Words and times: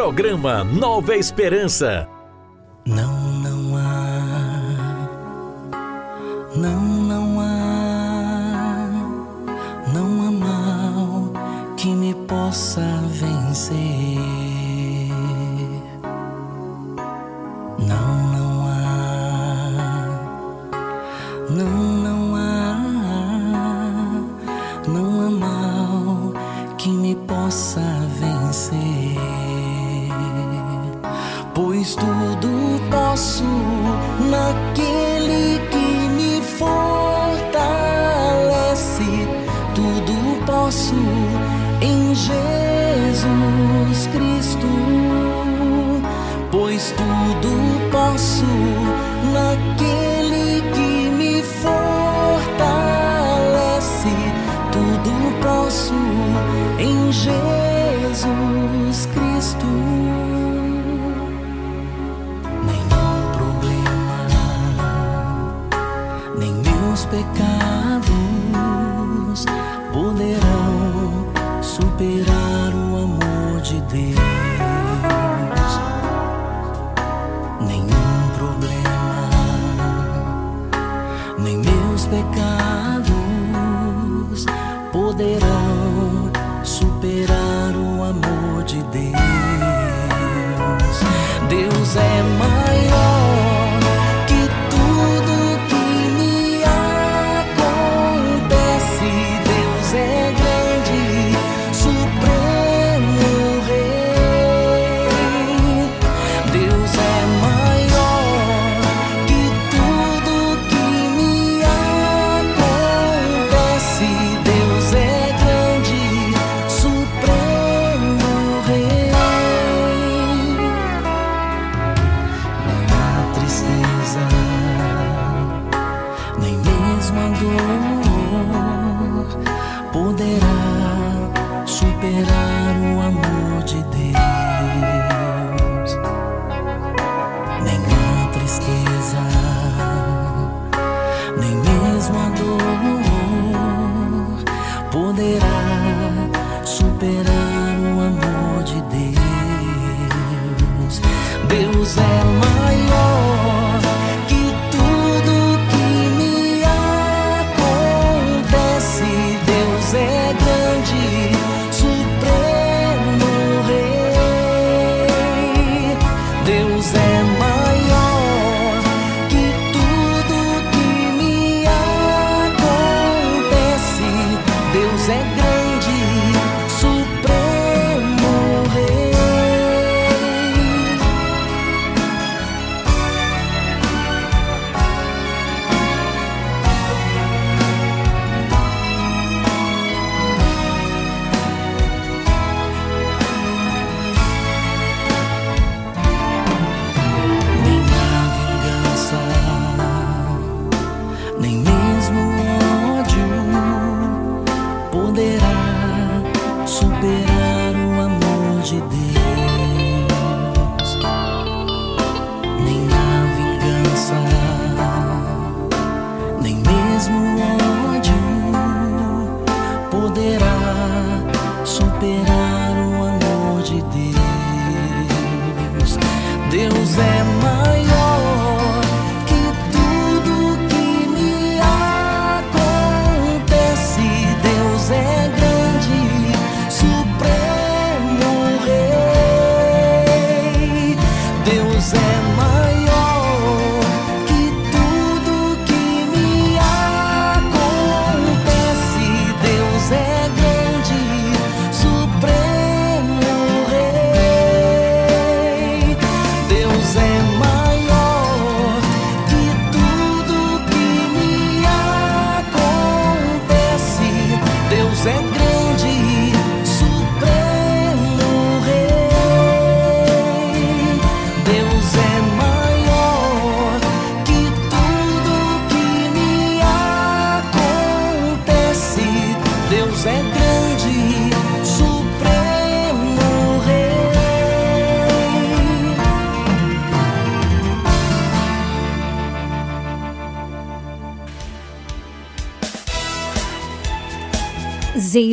Programa 0.00 0.64
Nova 0.64 1.14
Esperança. 1.14 2.08
Não, 2.86 3.19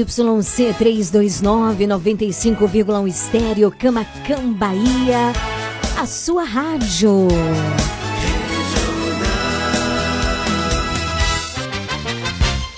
ZYC 0.07 0.73
329 0.77 1.85
95,1 1.85 3.07
estéreo 3.07 3.69
Camacan 3.69 4.53
Bahia, 4.53 5.33
a 5.99 6.05
sua 6.05 6.45
rádio. 6.45 7.27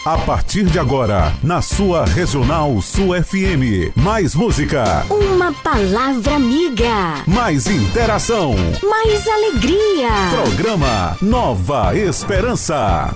A 0.06 0.18
partir 0.18 0.64
de 0.64 0.80
agora, 0.80 1.32
na 1.44 1.62
sua 1.62 2.04
Regional 2.04 2.82
Sul 2.82 3.10
FM. 3.14 3.94
Mais 3.96 4.34
música. 4.34 5.06
Uma 5.08 5.54
palavra 5.54 6.36
amiga. 6.36 7.24
Mais 7.28 7.68
interação. 7.68 8.56
Mais 8.82 9.28
alegria. 9.28 10.10
Programa 10.32 11.16
Nova 11.22 11.96
Esperança. 11.96 13.14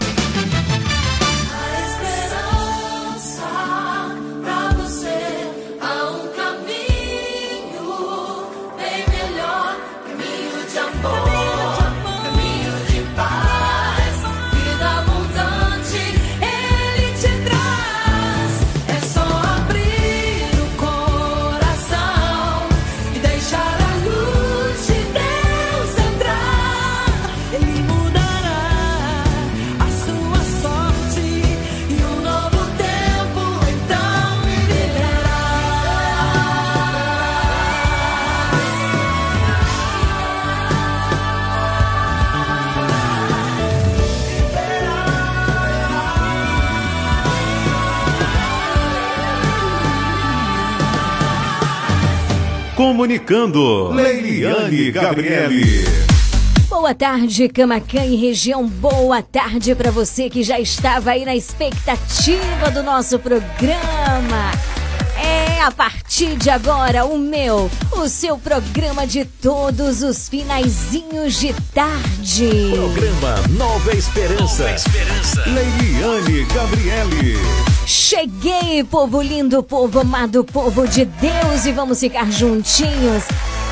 Comunicando, 52.93 53.89
Leiliane 53.89 54.91
Gabriele. 54.91 55.83
Boa 56.69 56.93
tarde, 56.93 57.49
Camacan 57.49 58.05
e 58.05 58.15
região. 58.15 58.67
Boa 58.67 59.19
tarde 59.19 59.73
para 59.73 59.89
você 59.89 60.29
que 60.29 60.43
já 60.43 60.59
estava 60.59 61.09
aí 61.09 61.25
na 61.25 61.35
expectativa 61.35 62.69
do 62.69 62.83
nosso 62.83 63.17
programa. 63.17 64.51
É 65.17 65.59
a 65.63 65.71
partir 65.71 66.35
de 66.35 66.51
agora 66.51 67.03
o 67.03 67.17
meu, 67.17 67.67
o 67.93 68.07
seu 68.07 68.37
programa 68.37 69.07
de 69.07 69.25
todos 69.25 70.03
os 70.03 70.29
finaizinhos 70.29 71.39
de 71.39 71.51
tarde. 71.73 72.69
Programa 72.75 73.35
Nova 73.57 73.91
Esperança. 73.91 74.65
Nova 74.65 74.75
Esperança. 74.75 75.43
Leiliane 75.47 76.45
Gabriele. 76.45 77.72
Cheguei, 77.85 78.83
povo 78.83 79.21
lindo, 79.21 79.61
povo 79.61 79.99
amado, 79.99 80.43
povo 80.43 80.87
de 80.87 81.03
Deus, 81.03 81.65
e 81.65 81.71
vamos 81.71 81.99
ficar 81.99 82.31
juntinhos 82.31 83.23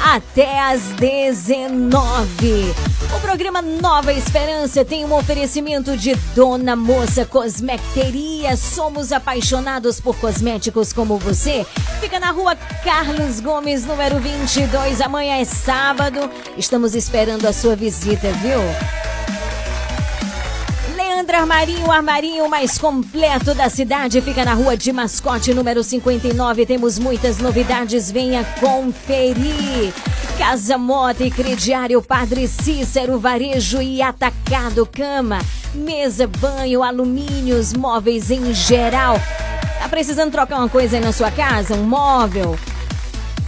até 0.03 0.59
às 0.59 0.81
19. 0.97 2.73
O 3.15 3.19
programa 3.21 3.61
Nova 3.61 4.11
Esperança 4.11 4.83
tem 4.83 5.05
um 5.05 5.13
oferecimento 5.13 5.95
de 5.95 6.13
Dona 6.35 6.75
Moça 6.75 7.25
Cosmecteria. 7.25 8.57
Somos 8.57 9.11
apaixonados 9.11 10.01
por 10.01 10.17
cosméticos 10.17 10.91
como 10.91 11.17
você. 11.17 11.65
Fica 12.01 12.19
na 12.19 12.31
rua 12.31 12.55
Carlos 12.83 13.39
Gomes, 13.39 13.85
número 13.85 14.19
22. 14.19 14.99
Amanhã 15.01 15.37
é 15.37 15.45
sábado. 15.45 16.29
Estamos 16.57 16.95
esperando 16.95 17.45
a 17.45 17.53
sua 17.53 17.75
visita, 17.75 18.31
viu? 18.33 19.10
Leandro 21.21 21.37
Armarinho, 21.37 21.85
o 21.85 21.91
armarinho 21.91 22.49
mais 22.49 22.79
completo 22.79 23.53
da 23.53 23.69
cidade, 23.69 24.19
fica 24.21 24.43
na 24.43 24.55
rua 24.55 24.75
de 24.75 24.91
Mascote, 24.91 25.53
número 25.53 25.83
59. 25.83 26.65
Temos 26.65 26.97
muitas 26.97 27.37
novidades, 27.37 28.09
venha 28.09 28.43
conferir. 28.59 29.93
Casa 30.35 30.79
Moda 30.79 31.23
e 31.23 31.29
Crediário 31.29 32.01
Padre 32.01 32.47
Cícero, 32.47 33.19
Varejo 33.19 33.83
e 33.83 34.01
Atacado 34.01 34.83
Cama, 34.83 35.37
mesa, 35.75 36.25
banho, 36.25 36.81
alumínios, 36.81 37.71
móveis 37.71 38.31
em 38.31 38.51
geral. 38.51 39.21
Tá 39.77 39.87
precisando 39.87 40.31
trocar 40.31 40.57
uma 40.57 40.69
coisa 40.69 40.97
aí 40.97 41.03
na 41.03 41.11
sua 41.11 41.29
casa? 41.29 41.75
Um 41.75 41.83
móvel? 41.83 42.57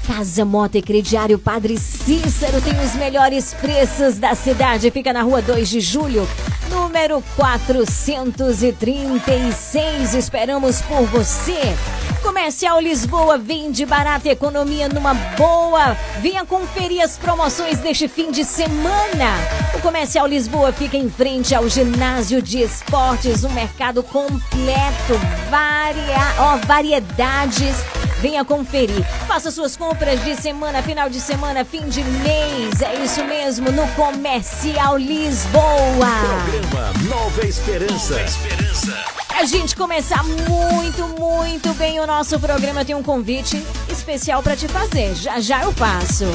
Casa 0.05 0.45
Moto 0.45 0.75
e 0.75 0.81
Crediário 0.81 1.39
Padre 1.39 1.79
Cícero 1.79 2.61
tem 2.61 2.79
os 2.79 2.93
melhores 2.93 3.53
preços 3.55 4.19
da 4.19 4.35
cidade. 4.35 4.91
Fica 4.91 5.11
na 5.11 5.23
rua 5.23 5.41
2 5.41 5.69
de 5.69 5.79
julho, 5.79 6.27
número 6.93 7.23
436. 7.35 10.13
Esperamos 10.13 10.79
por 10.83 11.01
você. 11.07 11.59
Comercial 12.21 12.79
Lisboa 12.79 13.35
vende 13.35 13.83
barata 13.83 14.29
economia 14.29 14.87
numa 14.87 15.15
boa. 15.35 15.97
Venha 16.21 16.45
conferir 16.45 17.01
as 17.01 17.17
promoções 17.17 17.79
deste 17.79 18.07
fim 18.07 18.29
de 18.29 18.45
semana. 18.45 19.33
O 19.73 19.81
Comercial 19.81 20.27
Lisboa 20.27 20.71
fica 20.71 20.95
em 20.95 21.09
frente 21.09 21.55
ao 21.55 21.67
ginásio 21.67 22.43
de 22.43 22.61
esportes, 22.61 23.43
um 23.43 23.49
mercado 23.49 24.03
completo, 24.03 25.19
varia, 25.49 26.35
ó, 26.37 26.57
variedades 26.67 27.73
Venha 28.23 28.45
conferir. 28.45 29.05
Faça 29.27 29.51
suas 29.51 29.75
compras 29.75 30.23
de 30.23 30.33
semana, 30.37 30.81
final 30.81 31.09
de 31.09 31.19
semana, 31.19 31.65
fim 31.65 31.89
de 31.89 32.01
mês. 32.01 32.81
É 32.81 33.03
isso 33.03 33.21
mesmo, 33.25 33.69
no 33.69 33.85
Comercial 33.89 34.97
Lisboa. 34.97 35.61
Programa 36.49 36.93
Nova 37.09 37.45
Esperança. 37.45 38.13
Nova 38.13 38.23
Esperança. 38.23 39.22
A 39.35 39.45
gente 39.45 39.75
começar 39.75 40.23
muito, 40.23 41.07
muito 41.19 41.73
bem 41.73 41.99
o 41.99 42.05
nosso 42.05 42.39
programa, 42.39 42.85
tenho 42.85 42.99
um 42.99 43.03
convite 43.03 43.61
especial 43.89 44.43
para 44.43 44.55
te 44.55 44.67
fazer. 44.67 45.15
Já 45.15 45.39
já 45.39 45.63
eu 45.63 45.71
faço. 45.71 46.25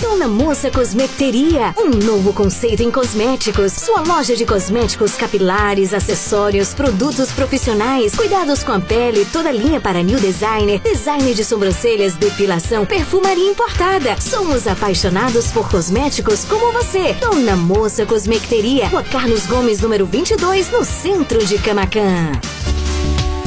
Dona 0.00 0.28
Moça 0.28 0.70
Cosmeteria, 0.70 1.74
um 1.78 1.88
novo 1.88 2.32
conceito 2.32 2.82
em 2.82 2.90
cosméticos. 2.90 3.72
Sua 3.72 4.00
loja 4.00 4.36
de 4.36 4.44
cosméticos 4.44 5.14
capilares, 5.14 5.94
acessórios, 5.94 6.74
produtos 6.74 7.32
profissionais, 7.32 8.14
cuidados 8.14 8.62
com 8.62 8.72
a 8.72 8.80
pele, 8.80 9.24
toda 9.32 9.50
linha 9.50 9.80
para 9.80 10.02
new 10.02 10.20
designer, 10.20 10.80
design 10.80 11.32
de 11.34 11.44
sobrancelhas, 11.44 12.14
depilação, 12.16 12.84
perfumaria 12.84 13.50
importada. 13.50 14.20
Somos 14.20 14.66
apaixonados 14.66 15.46
por 15.48 15.70
cosméticos 15.70 16.44
como 16.44 16.72
você. 16.72 17.14
Dona 17.14 17.56
Moça 17.56 18.04
Cosmeteria, 18.04 18.88
Rua 18.88 19.04
Carlos 19.04 19.46
Gomes, 19.46 19.80
número 19.80 20.04
22, 20.04 20.70
no 20.70 20.84
centro 20.84 21.44
de 21.44 21.58
Camacan. 21.58 22.41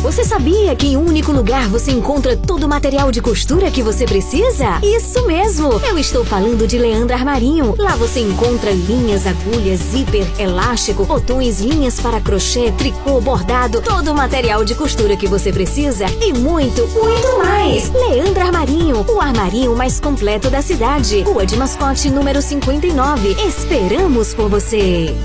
Você 0.06 0.24
sabia 0.24 0.76
que 0.76 0.86
em 0.86 0.98
um 0.98 1.08
único 1.08 1.32
lugar 1.32 1.68
você 1.68 1.92
encontra 1.92 2.38
todo 2.38 2.66
o 2.66 2.70
material 2.70 3.12
de 3.12 3.24
costura 3.24 3.72
que 3.72 3.82
você 3.82 4.06
precisa? 4.06 4.80
Isso 4.84 5.26
mesmo! 5.26 5.82
Eu 5.84 5.98
estou 5.98 6.24
falando 6.24 6.68
de 6.68 6.78
Leandro 6.78 7.16
Armarinho. 7.16 7.74
Lá 7.76 7.96
você 7.96 8.20
encontra 8.20 8.70
linhas, 8.70 9.26
agulhas, 9.26 9.80
zíper, 9.80 10.24
elástico, 10.38 11.06
botões, 11.06 11.60
linhas 11.60 12.00
para 12.00 12.22
crochê, 12.22 12.72
tricô, 12.74 13.20
bordado, 13.20 13.82
todo 13.82 14.12
o 14.12 14.16
material 14.16 14.64
de 14.64 14.76
costura 14.76 15.18
que 15.18 15.28
você 15.28 15.52
precisa 15.52 16.06
e 16.22 16.32
muito, 16.34 16.88
muito 16.90 17.38
mais! 17.40 17.92
Leandro 17.92 18.44
Armarinho, 18.44 19.04
o 19.10 19.20
armarinho 19.20 19.76
mais 19.76 20.00
completo 20.00 20.52
da 20.52 20.62
cidade. 20.62 21.24
Rua 21.24 21.48
de 21.48 21.58
Mascote, 21.58 22.12
número 22.12 22.44
59. 22.44 23.38
Esperamos 23.44 24.36
por 24.36 24.50
você! 24.50 25.16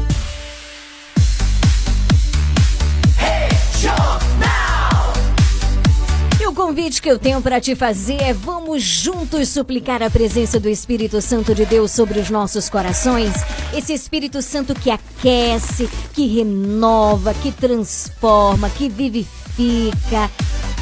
Convite 6.80 7.02
que 7.02 7.10
eu 7.10 7.18
tenho 7.18 7.42
para 7.42 7.60
te 7.60 7.76
fazer 7.76 8.22
é 8.22 8.32
vamos 8.32 8.82
juntos 8.82 9.50
suplicar 9.50 10.02
a 10.02 10.08
presença 10.08 10.58
do 10.58 10.66
Espírito 10.66 11.20
Santo 11.20 11.54
de 11.54 11.66
Deus 11.66 11.90
sobre 11.90 12.18
os 12.18 12.30
nossos 12.30 12.70
corações. 12.70 13.34
Esse 13.74 13.92
Espírito 13.92 14.40
Santo 14.40 14.74
que 14.74 14.90
aquece, 14.90 15.90
que 16.14 16.26
renova, 16.26 17.34
que 17.34 17.52
transforma, 17.52 18.70
que 18.70 18.88
vivifica. 18.88 20.30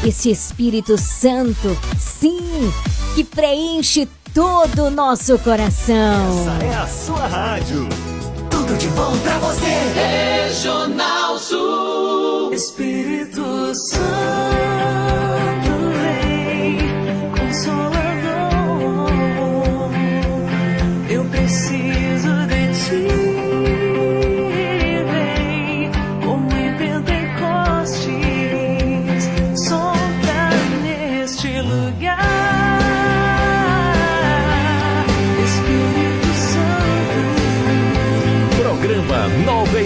Esse 0.07 0.31
Espírito 0.31 0.97
Santo, 0.97 1.77
sim, 1.99 2.73
que 3.17 3.25
preenche 3.25 4.09
todo 4.33 4.85
o 4.85 4.91
nosso 4.91 5.37
coração. 5.41 6.43
Essa 6.43 6.65
é 6.65 6.77
a 6.77 6.87
sua 6.87 7.27
rádio. 7.27 7.89
Tudo 8.49 8.79
de 8.79 8.87
bom 8.89 9.19
pra 9.19 9.37
você. 9.39 10.47
Regional 10.47 11.39
Sul. 11.41 12.55
Espírito 12.55 13.75
Santo. 13.75 14.78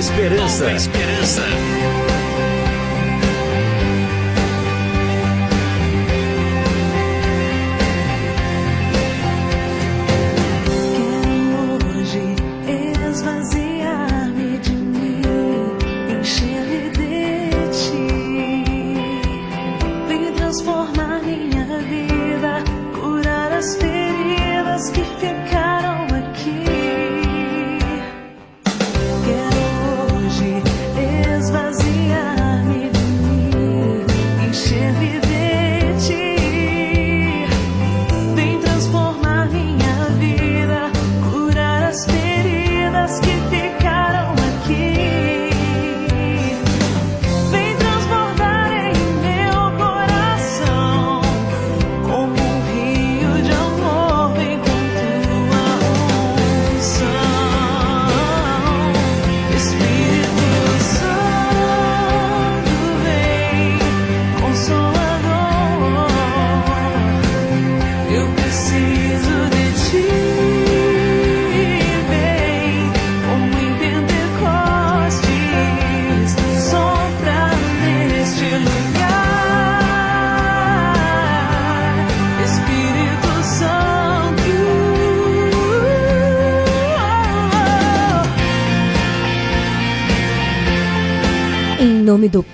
Esperança. 0.02 0.64
Nova 0.64 0.76
Esperança. 0.76 2.01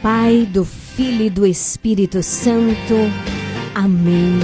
Pai, 0.03 0.49
do 0.51 0.65
Filho 0.65 1.25
e 1.25 1.31
do 1.31 1.47
Espírito 1.47 2.23
Santo. 2.23 2.95
Amém. 3.75 4.39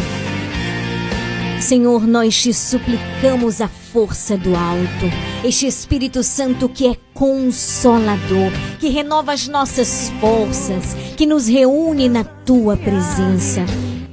Senhor, 1.60 2.06
nós 2.06 2.42
te 2.42 2.52
suplicamos 2.52 3.60
a 3.60 3.68
força 3.68 4.36
do 4.36 4.54
alto, 4.54 5.06
este 5.44 5.66
Espírito 5.66 6.22
Santo 6.22 6.68
que 6.68 6.86
é 6.86 6.96
consolador, 7.14 8.52
que 8.80 8.88
renova 8.88 9.32
as 9.32 9.48
nossas 9.48 10.10
forças, 10.20 10.94
que 11.16 11.24
nos 11.24 11.46
reúne 11.46 12.08
na 12.08 12.24
tua 12.24 12.76
presença. 12.76 13.64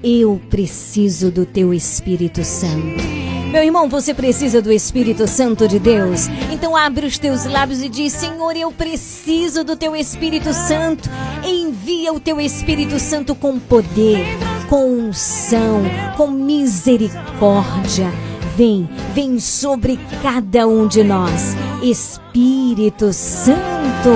Eu 0.03 0.39
preciso 0.49 1.31
do 1.31 1.45
teu 1.45 1.73
Espírito 1.73 2.43
Santo. 2.43 3.20
Meu 3.51 3.61
irmão, 3.61 3.89
você 3.89 4.13
precisa 4.13 4.61
do 4.61 4.71
Espírito 4.71 5.27
Santo 5.27 5.67
de 5.67 5.77
Deus? 5.77 6.27
Então 6.49 6.73
abre 6.75 7.05
os 7.05 7.17
teus 7.17 7.43
lábios 7.43 7.81
e 7.81 7.89
diz: 7.89 8.13
Senhor, 8.13 8.55
eu 8.55 8.71
preciso 8.71 9.65
do 9.65 9.75
teu 9.75 9.93
Espírito 9.93 10.53
Santo. 10.53 11.09
Envia 11.43 12.13
o 12.13 12.19
teu 12.19 12.39
Espírito 12.39 12.97
Santo 12.97 13.35
com 13.35 13.59
poder, 13.59 14.25
com 14.69 14.87
unção, 14.87 15.81
com 16.15 16.27
misericórdia. 16.27 18.09
Vem, 18.55 18.89
vem 19.13 19.37
sobre 19.37 19.99
cada 20.23 20.65
um 20.65 20.87
de 20.87 21.03
nós. 21.03 21.53
Espírito 21.83 23.11
Santo. 23.11 24.09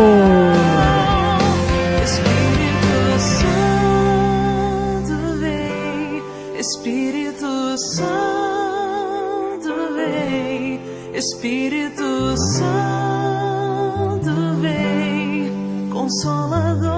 Espírito 11.16 12.36
Santo 12.58 14.32
vem, 14.60 15.50
Consolador. 15.90 16.92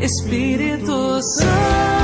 Espírito 0.00 1.22
Santo. 1.22 1.97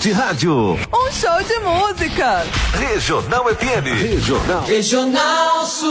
De 0.00 0.12
rádio. 0.12 0.78
Um 0.94 1.12
show 1.12 1.42
de 1.46 1.58
música. 1.60 2.42
Regional 2.72 3.44
FM. 3.50 3.90
Regional. 3.92 4.64
Regional 4.66 5.66
Sul. 5.66 5.90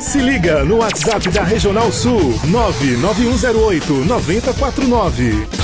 Se 0.00 0.18
liga 0.18 0.64
no 0.64 0.78
WhatsApp 0.78 1.28
da 1.30 1.44
Regional 1.44 1.92
Sul. 1.92 2.34
99108 2.44 4.04
9049. 4.04 5.63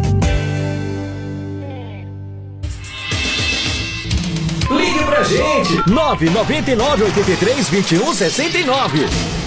Gente. 5.37 5.89
999 5.89 7.03
83 7.05 7.69
21 7.69 8.13
69. 8.13 9.40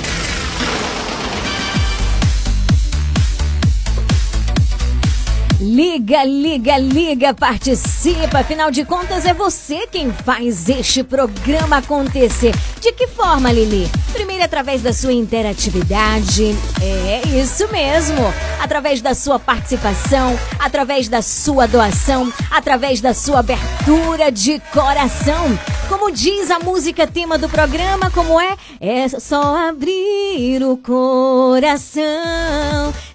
Liga, 5.64 6.22
liga, 6.24 6.76
liga, 6.76 7.32
participa. 7.32 8.40
Afinal 8.40 8.70
de 8.70 8.84
contas, 8.84 9.24
é 9.24 9.32
você 9.32 9.86
quem 9.86 10.12
faz 10.12 10.68
este 10.68 11.02
programa 11.02 11.78
acontecer. 11.78 12.54
De 12.82 12.92
que 12.92 13.06
forma, 13.06 13.50
Lili? 13.50 13.90
Primeiro, 14.12 14.44
através 14.44 14.82
da 14.82 14.92
sua 14.92 15.14
interatividade. 15.14 16.54
É 16.82 17.22
isso 17.40 17.66
mesmo. 17.72 18.20
Através 18.60 19.00
da 19.00 19.14
sua 19.14 19.38
participação, 19.38 20.38
através 20.58 21.08
da 21.08 21.22
sua 21.22 21.66
doação, 21.66 22.30
através 22.50 23.00
da 23.00 23.14
sua 23.14 23.38
abertura 23.38 24.30
de 24.30 24.60
coração. 24.70 25.58
Como 25.88 26.10
diz 26.10 26.50
a 26.50 26.58
música 26.58 27.06
tema 27.06 27.38
do 27.38 27.48
programa, 27.48 28.10
como 28.10 28.38
é? 28.38 28.54
É 28.80 29.08
só 29.08 29.68
abrir 29.68 30.62
o 30.62 30.76
coração. 30.76 32.02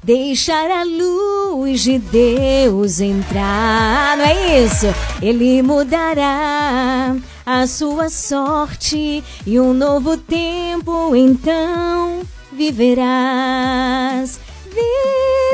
Deixar 0.04 0.70
a 0.70 0.84
luz 0.84 1.82
de 1.82 2.00
Deus 2.00 3.00
entrar. 3.00 4.18
Não 4.18 4.26
é 4.26 4.60
isso? 4.62 4.88
Ele 5.22 5.62
mudará 5.62 7.16
a 7.46 7.68
sua 7.68 8.10
sorte 8.10 9.24
e 9.46 9.60
um 9.60 9.74
novo 9.74 10.18
tempo 10.18 11.16
então 11.16 12.22
viverás. 12.52 14.40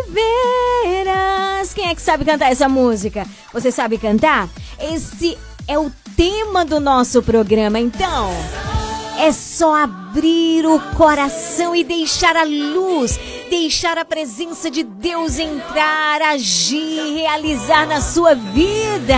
Viverás. 0.08 1.74
Quem 1.74 1.90
é 1.90 1.96
que 1.96 2.02
sabe 2.02 2.26
cantar 2.26 2.52
essa 2.52 2.68
música? 2.68 3.26
Você 3.54 3.72
sabe 3.72 3.98
cantar? 3.98 4.50
Esse 4.80 5.38
é 5.68 5.78
o 5.80 5.92
tema 6.16 6.66
do 6.66 6.80
nosso 6.80 7.22
programa, 7.22 7.80
então. 7.80 8.32
É 9.18 9.32
só 9.32 9.74
abrir 9.74 10.66
o 10.66 10.80
coração 10.96 11.76
e 11.76 11.84
deixar 11.84 12.36
a 12.36 12.44
luz, 12.44 13.20
deixar 13.50 13.98
a 13.98 14.06
presença 14.06 14.70
de 14.70 14.84
Deus 14.84 15.40
entrar, 15.40 16.22
agir, 16.22 17.16
realizar 17.16 17.88
na 17.88 18.02
sua 18.02 18.36
vida. 18.36 19.16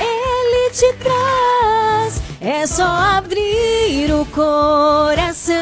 Ele 0.00 0.70
te 0.70 0.92
traz, 0.94 2.22
é 2.40 2.66
só 2.66 2.86
abrir 2.86 4.12
o 4.12 4.24
coração. 4.26 5.56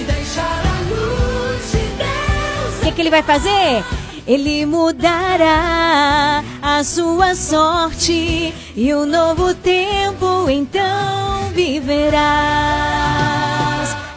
E 0.00 0.04
deixar 0.04 0.62
a 0.66 0.80
luz 0.90 1.70
de 1.70 1.78
Deus. 1.78 2.80
O 2.80 2.84
que, 2.84 2.92
que 2.92 3.00
ele 3.00 3.10
vai 3.10 3.22
fazer? 3.22 3.84
Ele 4.28 4.66
mudará 4.66 6.44
a 6.60 6.84
sua 6.84 7.34
sorte 7.34 8.52
e 8.76 8.94
um 8.94 9.06
novo 9.06 9.54
tempo 9.54 10.50
então 10.50 11.50
viverás. 11.54 12.18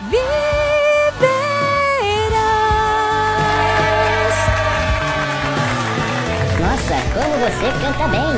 Viverás. 0.09 0.27
Nossa, 6.59 6.95
como 7.13 7.31
você 7.39 7.71
canta 7.79 8.05
bem! 8.09 8.35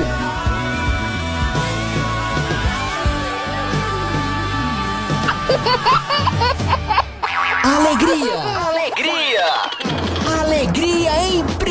Alegria! 7.63 8.31
Alegria! 8.31 8.62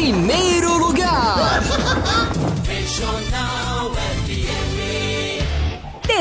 Primeiro 0.02 0.78
lugar! 0.78 1.62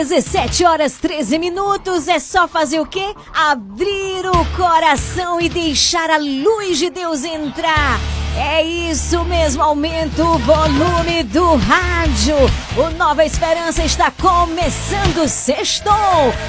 Regional 0.02 0.12
FM. 0.12 0.12
17 0.12 0.66
horas 0.66 0.98
13 0.98 1.38
minutos. 1.38 2.08
É 2.08 2.20
só 2.20 2.48
fazer 2.48 2.80
o 2.80 2.86
quê? 2.86 3.14
Abrir 3.34 4.26
o 4.26 4.46
coração 4.58 5.40
e 5.40 5.48
deixar 5.48 6.10
a 6.10 6.18
luz 6.18 6.80
de 6.80 6.90
Deus 6.90 7.24
entrar. 7.24 8.00
É 8.36 8.64
isso 8.64 9.24
mesmo, 9.26 9.62
aumenta 9.62 10.24
o 10.24 10.38
volume 10.40 11.22
do 11.24 11.56
rádio. 11.56 12.36
O 12.78 12.90
Nova 12.98 13.26
Esperança 13.26 13.84
está 13.84 14.10
começando 14.10 15.28
sextou 15.28 15.94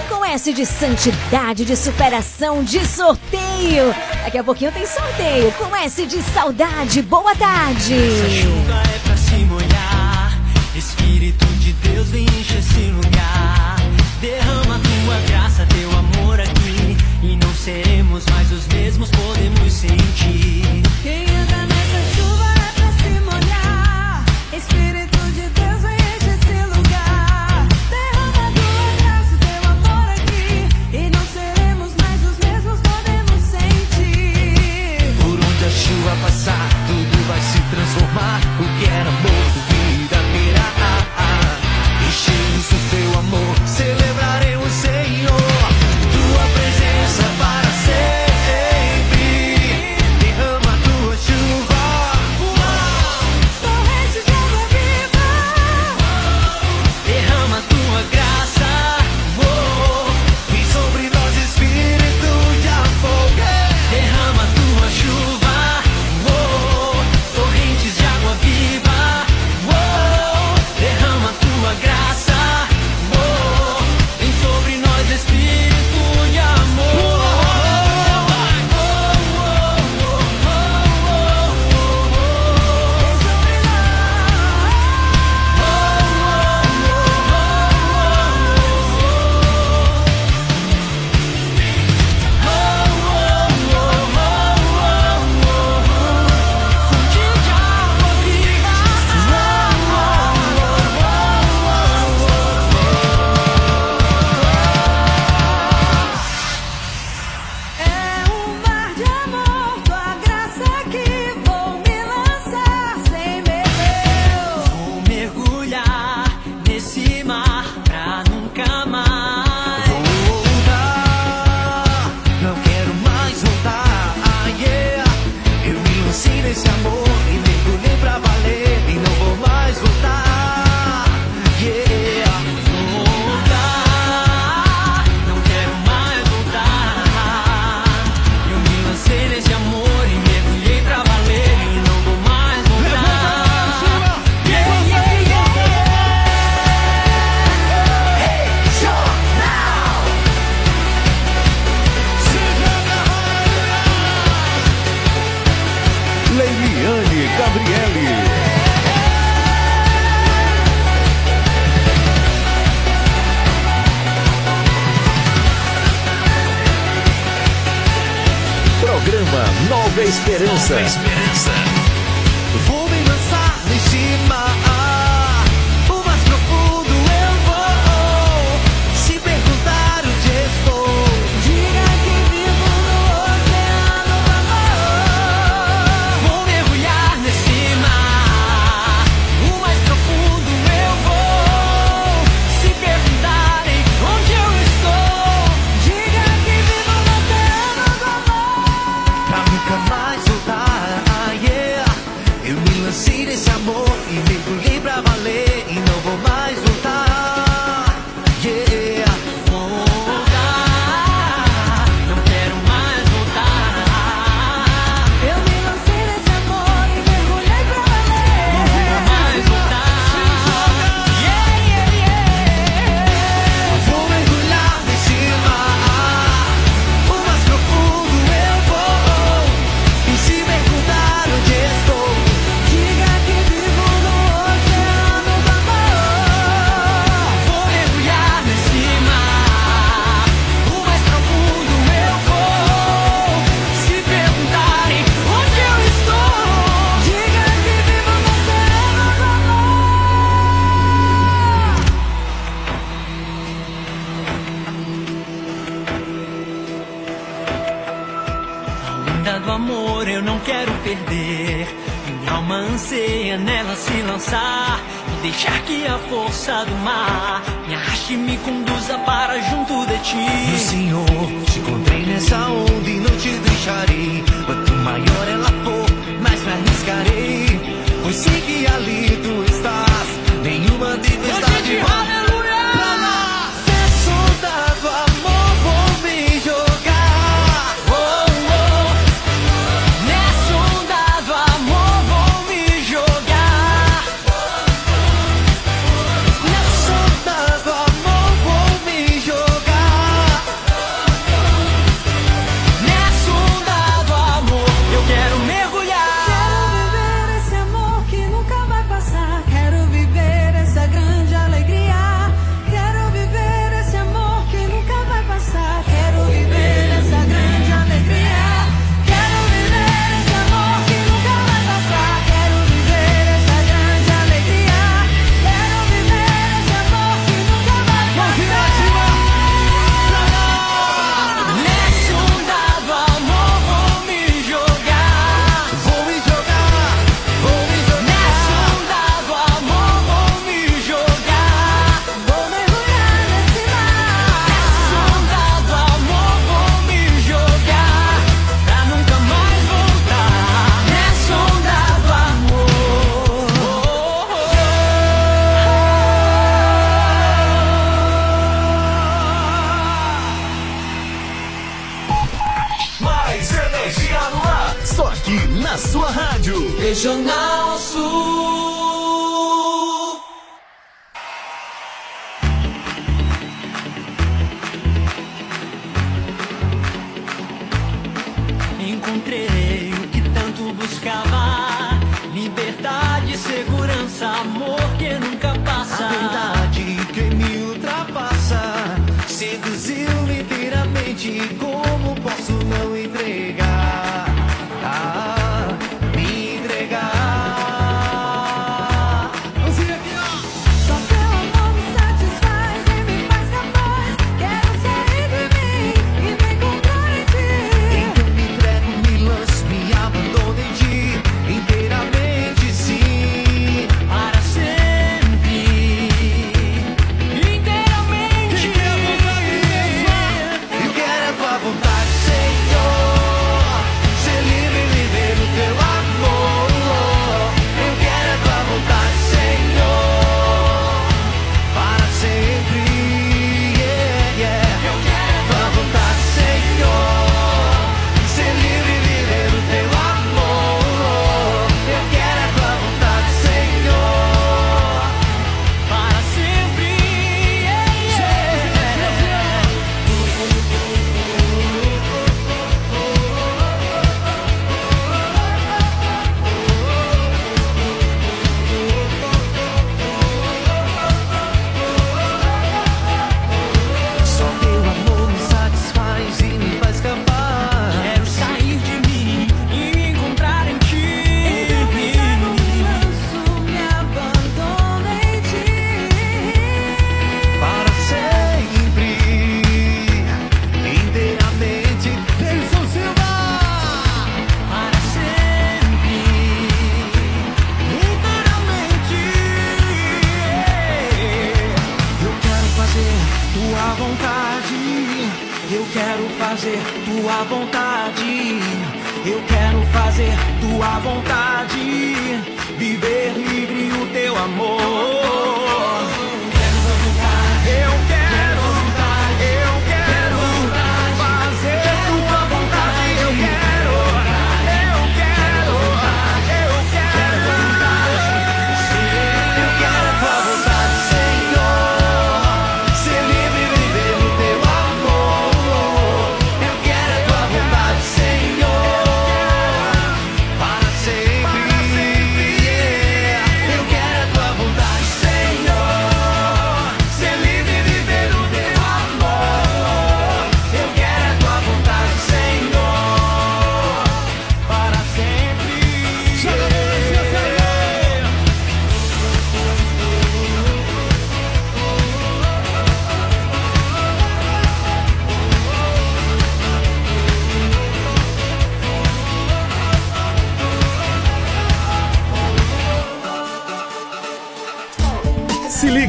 com 0.09 0.25
S 0.25 0.53
de 0.53 0.65
santidade, 0.65 1.65
de 1.65 1.77
superação, 1.77 2.62
de 2.62 2.87
sorteio. 2.87 3.95
Daqui 4.25 4.38
a 4.38 4.45
pouquinho 4.45 4.73
tem 4.73 4.87
sorteio 4.87 5.53
com 5.53 5.75
S 5.77 6.07
de 6.07 6.23
saudade. 6.23 7.03
Boa 7.03 7.35
tarde. 7.35 7.97
Chuva 8.31 8.83
é 8.95 8.99
pra 9.01 9.17
se 9.17 9.35
molhar. 9.45 10.03
Deus 11.93 12.09
vem 12.09 12.25
encher 12.25 12.59
esse 12.59 12.91
lugar. 12.91 13.77
Derrama 14.21 14.81
tua 14.81 15.21
graça, 15.29 15.67
teu 15.67 15.91
amor 15.91 16.41
aqui. 16.41 16.97
E 17.23 17.37
não 17.37 17.55
seremos 17.55 18.25
mais 18.31 18.51
os 18.51 18.67
mesmos, 18.69 19.11
podemos 19.11 19.73
sentir. 19.73 20.92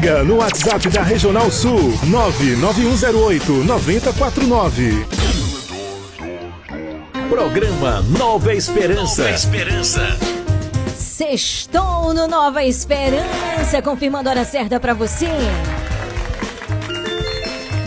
Liga 0.04 0.22
no 0.22 0.36
WhatsApp 0.36 0.90
da 0.90 1.02
Regional 1.02 1.50
Sul 1.50 1.94
99108 2.04 3.64
9049. 3.64 5.06
Programa 7.30 8.02
Nova 8.02 8.54
Esperança. 8.54 9.22
Nova 9.22 9.34
Esperança. 9.34 10.20
Sextou 10.98 12.14
no 12.14 12.28
Nova 12.28 12.66
Esperança, 12.66 13.82
confirmando 13.82 14.28
a 14.28 14.34
hora 14.34 14.44
certa 14.44 14.78
pra 14.78 14.94
você. 14.94 15.30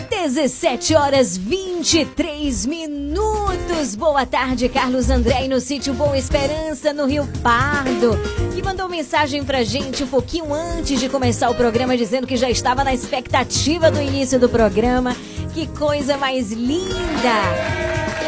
17 0.09 0.95
horas 0.95 1.37
23 1.37 2.65
minutos. 2.65 3.56
Boa 3.97 4.25
tarde, 4.25 4.69
Carlos 4.69 5.11
André, 5.11 5.47
no 5.49 5.61
sítio 5.61 5.93
Boa 5.93 6.17
Esperança, 6.17 6.93
no 6.93 7.07
Rio 7.07 7.29
Pardo, 7.43 8.19
que 8.55 8.63
mandou 8.63 8.89
mensagem 8.89 9.45
pra 9.45 9.63
gente 9.63 10.05
um 10.05 10.07
pouquinho 10.07 10.53
antes 10.53 10.99
de 10.99 11.09
começar 11.09 11.51
o 11.51 11.55
programa, 11.55 11.97
dizendo 11.97 12.27
que 12.27 12.37
já 12.37 12.49
estava 12.49 12.83
na 12.83 12.95
expectativa 12.95 13.91
do 13.91 14.01
início 14.01 14.39
do 14.39 14.49
programa. 14.49 15.15
Que 15.53 15.67
coisa 15.67 16.17
mais 16.17 16.51
linda! 16.53 16.95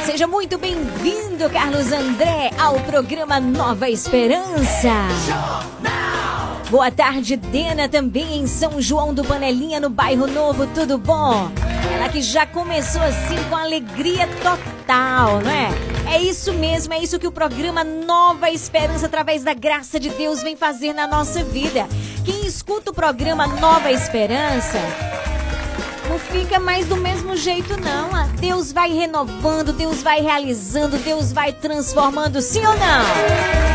Seja 0.05 0.27
muito 0.27 0.59
bem-vindo, 0.59 1.49
Carlos 1.51 1.93
André, 1.93 2.51
ao 2.59 2.75
programa 2.81 3.41
Nova 3.41 3.89
Esperança. 3.89 4.93
Boa 6.71 6.91
tarde, 6.91 7.35
Dena, 7.35 7.89
também 7.89 8.41
em 8.41 8.47
São 8.47 8.79
João 8.79 9.15
do 9.15 9.25
Panelinha, 9.25 9.81
no 9.81 9.89
bairro 9.89 10.27
Novo, 10.27 10.67
tudo 10.67 10.99
bom? 10.99 11.51
Ela 11.95 12.11
que 12.11 12.21
já 12.21 12.45
começou 12.45 13.01
assim 13.01 13.43
com 13.49 13.57
alegria 13.57 14.29
total, 14.43 15.41
não 15.41 15.51
é? 15.51 15.71
É 16.15 16.21
isso 16.21 16.53
mesmo, 16.53 16.93
é 16.93 16.99
isso 16.99 17.19
que 17.19 17.27
o 17.27 17.33
programa 17.33 17.83
Nova 17.83 18.51
Esperança, 18.51 19.07
através 19.07 19.43
da 19.43 19.55
graça 19.55 19.99
de 19.99 20.11
Deus, 20.11 20.43
vem 20.43 20.57
fazer 20.57 20.93
na 20.93 21.07
nossa 21.07 21.43
vida. 21.43 21.87
Quem 22.23 22.45
escuta 22.45 22.91
o 22.91 22.95
programa 22.95 23.47
Nova 23.47 23.91
Esperança 23.91 24.79
não 26.07 26.19
fica 26.19 26.61
mais 26.61 26.87
do 26.87 26.97
mesmo 26.97 27.35
jeito, 27.35 27.81
não. 27.81 28.29
Deus 28.39 28.73
vai 28.73 28.93
renovando, 28.93 29.73
Deus 29.73 30.03
vai 30.03 30.21
realizando, 30.21 30.99
Deus 30.99 31.33
vai 31.33 31.51
transformando, 31.51 32.43
sim 32.43 32.61
ou 32.61 32.75
não? 32.77 33.69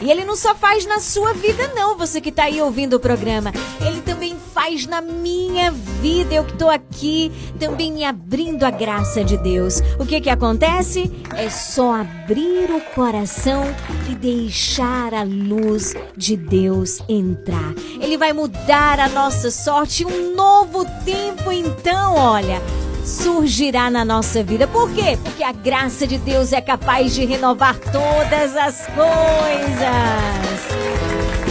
E 0.00 0.10
ele 0.10 0.24
não 0.24 0.34
só 0.34 0.54
faz 0.54 0.86
na 0.86 0.98
sua 0.98 1.34
vida, 1.34 1.68
não, 1.74 1.96
você 1.96 2.20
que 2.20 2.32
tá 2.32 2.44
aí 2.44 2.60
ouvindo 2.60 2.94
o 2.94 3.00
programa. 3.00 3.52
Ele 3.84 4.00
também 4.00 4.36
faz 4.54 4.86
na 4.86 5.00
minha 5.00 5.70
vida. 5.70 6.34
Eu 6.34 6.44
que 6.44 6.56
tô 6.56 6.70
aqui 6.70 7.30
também 7.58 7.92
me 7.92 8.04
abrindo 8.04 8.64
a 8.64 8.70
graça 8.70 9.22
de 9.22 9.36
Deus. 9.36 9.80
O 9.98 10.06
que 10.06 10.20
que 10.20 10.30
acontece? 10.30 11.10
É 11.36 11.50
só 11.50 11.94
abrir 11.94 12.70
o 12.70 12.80
coração 12.94 13.64
e 14.10 14.14
deixar 14.14 15.12
a 15.12 15.22
luz 15.22 15.94
de 16.16 16.36
Deus 16.36 17.02
entrar. 17.08 17.74
Ele 18.00 18.16
vai 18.16 18.32
mudar 18.32 18.98
a 18.98 19.08
nossa 19.08 19.50
sorte, 19.50 20.04
um 20.04 20.34
novo 20.34 20.84
tempo 21.04 21.52
então, 21.52 22.14
olha 22.14 22.60
surgirá 23.04 23.90
na 23.90 24.04
nossa 24.04 24.42
vida. 24.42 24.66
Por 24.66 24.90
quê? 24.92 25.18
Porque 25.22 25.42
a 25.42 25.52
graça 25.52 26.06
de 26.06 26.18
Deus 26.18 26.52
é 26.52 26.60
capaz 26.60 27.14
de 27.14 27.24
renovar 27.24 27.78
todas 27.78 28.56
as 28.56 28.86
coisas. 28.86 30.30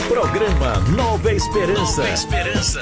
Programa 0.08 0.76
Nova 0.96 1.32
Esperança. 1.32 2.02
Nova 2.02 2.10
Esperança. 2.10 2.80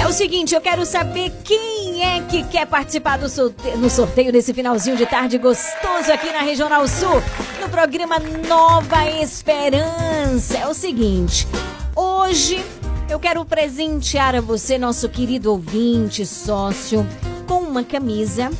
É 0.00 0.06
o 0.06 0.12
seguinte, 0.12 0.54
eu 0.54 0.60
quero 0.60 0.86
saber 0.86 1.32
quem 1.44 2.02
é 2.04 2.20
que 2.22 2.44
quer 2.44 2.66
participar 2.66 3.18
do 3.18 3.28
sorteio, 3.28 3.76
no 3.78 3.90
sorteio 3.90 4.32
desse 4.32 4.54
finalzinho 4.54 4.96
de 4.96 5.04
tarde 5.04 5.36
gostoso 5.38 6.12
aqui 6.12 6.32
na 6.32 6.40
Regional 6.40 6.86
Sul, 6.86 7.22
no 7.60 7.68
programa 7.68 8.18
Nova 8.18 9.10
Esperança. 9.20 10.56
É 10.56 10.66
o 10.66 10.72
seguinte, 10.72 11.46
hoje 11.94 12.64
eu 13.10 13.18
quero 13.18 13.44
presentear 13.44 14.34
a 14.34 14.40
você, 14.40 14.78
nosso 14.78 15.08
querido 15.08 15.50
ouvinte, 15.50 16.24
sócio, 16.24 17.06
com 17.48 17.60
uma 17.62 17.82
camisa, 17.82 18.50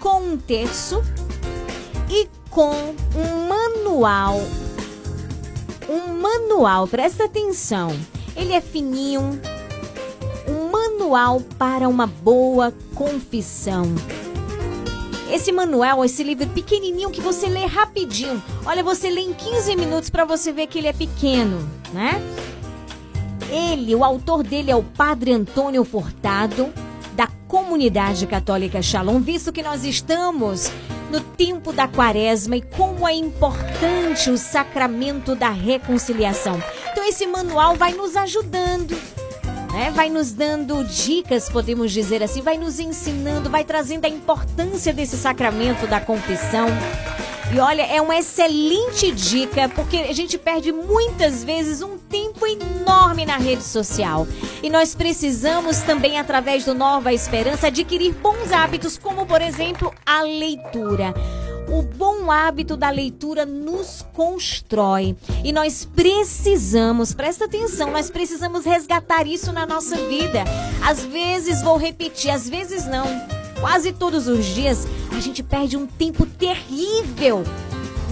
com 0.00 0.22
um 0.22 0.38
terço 0.38 1.04
e 2.08 2.26
com 2.48 2.94
um 3.14 3.46
manual. 3.46 4.40
Um 5.86 6.18
manual, 6.18 6.88
presta 6.88 7.24
atenção. 7.24 7.94
Ele 8.34 8.54
é 8.54 8.60
fininho. 8.62 9.38
Um 10.48 10.70
manual 10.70 11.42
para 11.58 11.86
uma 11.86 12.06
boa 12.06 12.72
confissão. 12.94 13.84
Esse 15.30 15.52
manual, 15.52 16.02
esse 16.04 16.22
livro 16.22 16.48
pequenininho 16.48 17.10
que 17.10 17.20
você 17.20 17.46
lê 17.46 17.66
rapidinho. 17.66 18.42
Olha, 18.64 18.82
você 18.82 19.10
lê 19.10 19.20
em 19.20 19.34
15 19.34 19.76
minutos 19.76 20.08
para 20.08 20.24
você 20.24 20.52
ver 20.52 20.66
que 20.66 20.78
ele 20.78 20.88
é 20.88 20.92
pequeno, 20.92 21.68
né? 21.92 22.20
Ele, 23.50 23.94
o 23.94 24.04
autor 24.04 24.42
dele 24.42 24.70
é 24.70 24.76
o 24.76 24.82
Padre 24.82 25.32
Antônio 25.32 25.84
Furtado 25.84 26.72
comunidade 27.52 28.26
católica 28.26 28.80
Shalom, 28.80 29.20
visto 29.20 29.52
que 29.52 29.62
nós 29.62 29.84
estamos 29.84 30.72
no 31.10 31.20
tempo 31.20 31.70
da 31.70 31.86
quaresma 31.86 32.56
e 32.56 32.62
como 32.62 33.06
é 33.06 33.12
importante 33.12 34.30
o 34.30 34.38
sacramento 34.38 35.34
da 35.34 35.50
reconciliação. 35.50 36.58
Então, 36.90 37.04
esse 37.04 37.26
manual 37.26 37.76
vai 37.76 37.92
nos 37.92 38.16
ajudando. 38.16 38.98
Né? 39.70 39.92
Vai 39.94 40.08
nos 40.08 40.32
dando 40.32 40.82
dicas, 40.84 41.50
podemos 41.50 41.92
dizer 41.92 42.22
assim, 42.22 42.40
vai 42.40 42.56
nos 42.56 42.80
ensinando, 42.80 43.50
vai 43.50 43.64
trazendo 43.64 44.06
a 44.06 44.08
importância 44.08 44.90
desse 44.94 45.18
sacramento 45.18 45.86
da 45.86 46.00
confissão. 46.00 46.68
E 47.54 47.58
olha, 47.58 47.82
é 47.82 48.00
uma 48.00 48.16
excelente 48.16 49.12
dica, 49.12 49.68
porque 49.68 49.98
a 49.98 50.14
gente 50.14 50.38
perde 50.38 50.72
muitas 50.72 51.44
vezes 51.44 51.82
um 51.82 51.98
tempo 52.12 52.46
enorme 52.46 53.24
na 53.24 53.38
rede 53.38 53.64
social. 53.64 54.28
E 54.62 54.68
nós 54.68 54.94
precisamos 54.94 55.78
também, 55.80 56.18
através 56.18 56.66
do 56.66 56.74
Nova 56.74 57.10
Esperança, 57.10 57.68
adquirir 57.68 58.12
bons 58.12 58.52
hábitos, 58.52 58.98
como, 58.98 59.24
por 59.24 59.40
exemplo, 59.40 59.92
a 60.04 60.20
leitura. 60.20 61.14
O 61.68 61.80
bom 61.80 62.30
hábito 62.30 62.76
da 62.76 62.90
leitura 62.90 63.46
nos 63.46 64.04
constrói. 64.12 65.16
E 65.42 65.52
nós 65.52 65.86
precisamos, 65.86 67.14
presta 67.14 67.46
atenção, 67.46 67.90
nós 67.90 68.10
precisamos 68.10 68.66
resgatar 68.66 69.26
isso 69.26 69.50
na 69.50 69.64
nossa 69.64 69.96
vida. 69.96 70.44
Às 70.86 71.02
vezes, 71.02 71.62
vou 71.62 71.78
repetir, 71.78 72.30
às 72.30 72.46
vezes 72.46 72.86
não 72.86 73.06
quase 73.58 73.92
todos 73.92 74.26
os 74.26 74.44
dias, 74.44 74.86
a 75.16 75.20
gente 75.20 75.42
perde 75.42 75.76
um 75.76 75.86
tempo 75.86 76.26
terrível 76.26 77.44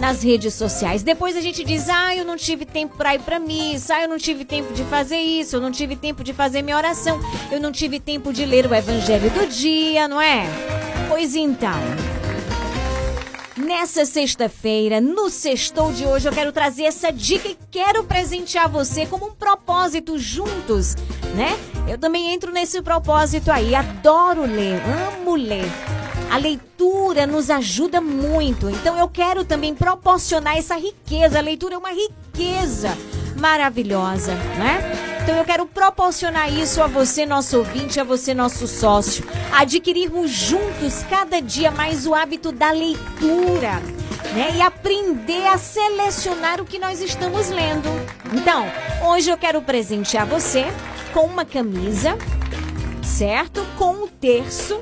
nas 0.00 0.22
redes 0.22 0.54
sociais. 0.54 1.02
Depois 1.02 1.36
a 1.36 1.40
gente 1.40 1.62
diz: 1.62 1.88
"Ah, 1.88 2.16
eu 2.16 2.24
não 2.24 2.36
tive 2.36 2.64
tempo 2.64 2.96
para 2.96 3.14
ir 3.14 3.20
para 3.20 3.38
missa, 3.38 3.94
ah, 3.94 4.02
eu 4.02 4.08
não 4.08 4.18
tive 4.18 4.44
tempo 4.44 4.72
de 4.72 4.82
fazer 4.84 5.18
isso, 5.18 5.56
eu 5.56 5.60
não 5.60 5.70
tive 5.70 5.94
tempo 5.94 6.24
de 6.24 6.32
fazer 6.32 6.62
minha 6.62 6.76
oração, 6.76 7.20
eu 7.52 7.60
não 7.60 7.70
tive 7.70 8.00
tempo 8.00 8.32
de 8.32 8.44
ler 8.44 8.66
o 8.66 8.74
evangelho 8.74 9.30
do 9.30 9.46
dia", 9.46 10.08
não 10.08 10.20
é? 10.20 10.46
Pois 11.08 11.36
então, 11.36 11.78
Nessa 13.56 14.06
sexta-feira, 14.06 15.00
no 15.00 15.28
sextou 15.28 15.92
de 15.92 16.06
hoje, 16.06 16.26
eu 16.26 16.32
quero 16.32 16.50
trazer 16.50 16.84
essa 16.84 17.12
dica 17.12 17.46
e 17.46 17.58
quero 17.70 18.02
presentear 18.04 18.68
você 18.68 19.04
como 19.04 19.26
um 19.26 19.34
propósito 19.34 20.18
juntos, 20.18 20.96
né? 21.36 21.58
Eu 21.86 21.98
também 21.98 22.32
entro 22.32 22.50
nesse 22.52 22.80
propósito 22.80 23.50
aí, 23.50 23.74
adoro 23.74 24.42
ler, 24.42 24.80
amo 25.14 25.36
ler. 25.36 25.70
A 26.30 26.38
leitura 26.38 26.70
nos 27.26 27.50
ajuda 27.50 28.00
muito, 28.00 28.70
então 28.70 28.96
eu 28.98 29.08
quero 29.08 29.44
também 29.44 29.74
proporcionar 29.74 30.56
essa 30.56 30.76
riqueza. 30.76 31.38
A 31.38 31.42
leitura 31.42 31.74
é 31.74 31.78
uma 31.78 31.90
riqueza 31.90 32.96
maravilhosa, 33.36 34.34
né? 34.34 35.10
Então 35.22 35.36
eu 35.36 35.44
quero 35.44 35.66
proporcionar 35.66 36.52
isso 36.52 36.82
a 36.82 36.86
você, 36.86 37.26
nosso 37.26 37.58
ouvinte, 37.58 38.00
a 38.00 38.04
você, 38.04 38.32
nosso 38.32 38.66
sócio. 38.66 39.24
Adquirirmos 39.52 40.30
juntos 40.30 41.04
cada 41.08 41.40
dia 41.40 41.70
mais 41.70 42.06
o 42.06 42.14
hábito 42.14 42.50
da 42.50 42.70
leitura. 42.70 43.80
Né? 44.34 44.56
E 44.56 44.60
aprender 44.60 45.46
a 45.46 45.58
selecionar 45.58 46.60
o 46.60 46.64
que 46.64 46.78
nós 46.78 47.00
estamos 47.00 47.48
lendo. 47.48 47.88
Então, 48.32 48.64
hoje 49.08 49.28
eu 49.28 49.36
quero 49.36 49.60
presentear 49.60 50.26
você 50.26 50.66
com 51.12 51.26
uma 51.26 51.44
camisa, 51.44 52.16
certo? 53.02 53.66
Com 53.76 54.04
um 54.04 54.06
terço 54.06 54.80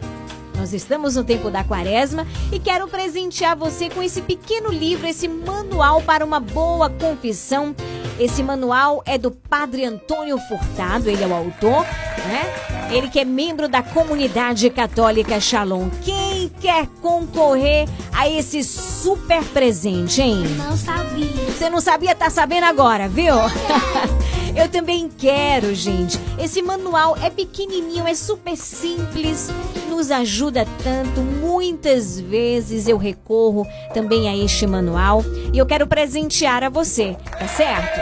nós 0.59 0.73
estamos 0.73 1.14
no 1.14 1.23
tempo 1.23 1.51
da 1.51 1.62
quaresma 1.62 2.27
e 2.53 2.59
quero 2.59 2.88
presentear 2.88 3.57
você 3.57 3.88
com 3.88 4.03
esse 4.03 4.21
pequeno 4.21 4.71
livro, 4.71 5.07
esse 5.07 5.29
manual 5.29 6.03
para 6.03 6.25
uma 6.25 6.40
boa 6.40 6.90
confissão. 6.90 7.75
Esse 8.18 8.42
manual 8.42 9.01
é 9.07 9.16
do 9.16 9.31
Padre 9.31 9.85
Antônio 9.85 10.37
Furtado, 10.49 11.09
ele 11.09 11.23
é 11.23 11.27
o 11.27 11.33
autor, 11.33 11.85
né? 12.27 12.90
Ele 12.90 13.09
que 13.09 13.21
é 13.21 13.25
membro 13.25 13.68
da 13.68 13.81
comunidade 13.81 14.68
católica 14.71 15.38
Shalom. 15.38 15.88
Quem 16.03 16.49
quer 16.61 16.88
concorrer 17.01 17.88
a 18.12 18.29
esse 18.29 18.64
super 18.64 19.44
presente, 19.44 20.21
hein? 20.21 20.42
Não 20.57 20.77
sabia. 20.77 21.53
Você 21.57 21.71
não 21.71 21.81
sabia, 21.81 22.16
tá 22.16 22.29
sabendo 22.29 22.64
agora, 22.64 23.09
viu? 23.09 23.35
Eu 24.59 24.68
também 24.68 25.09
quero, 25.09 25.73
gente. 25.73 26.18
Esse 26.37 26.61
manual 26.61 27.16
é 27.23 27.31
pequenininho, 27.31 28.09
é 28.09 28.14
super 28.14 28.57
simples, 28.57 29.51
nos 29.88 30.11
ajuda 30.11 30.66
tanto. 30.83 31.21
Muitas 31.21 32.18
vezes 32.18 32.88
eu 32.88 32.97
recorro 32.99 33.64
também 33.94 34.29
a 34.29 34.37
este 34.37 34.66
manual 34.66 35.23
e 35.55 35.59
eu 35.59 35.64
quero 35.64 35.87
presentear 35.87 36.64
a 36.64 36.68
você, 36.68 37.16
tá 37.38 37.47
certo? 37.47 38.01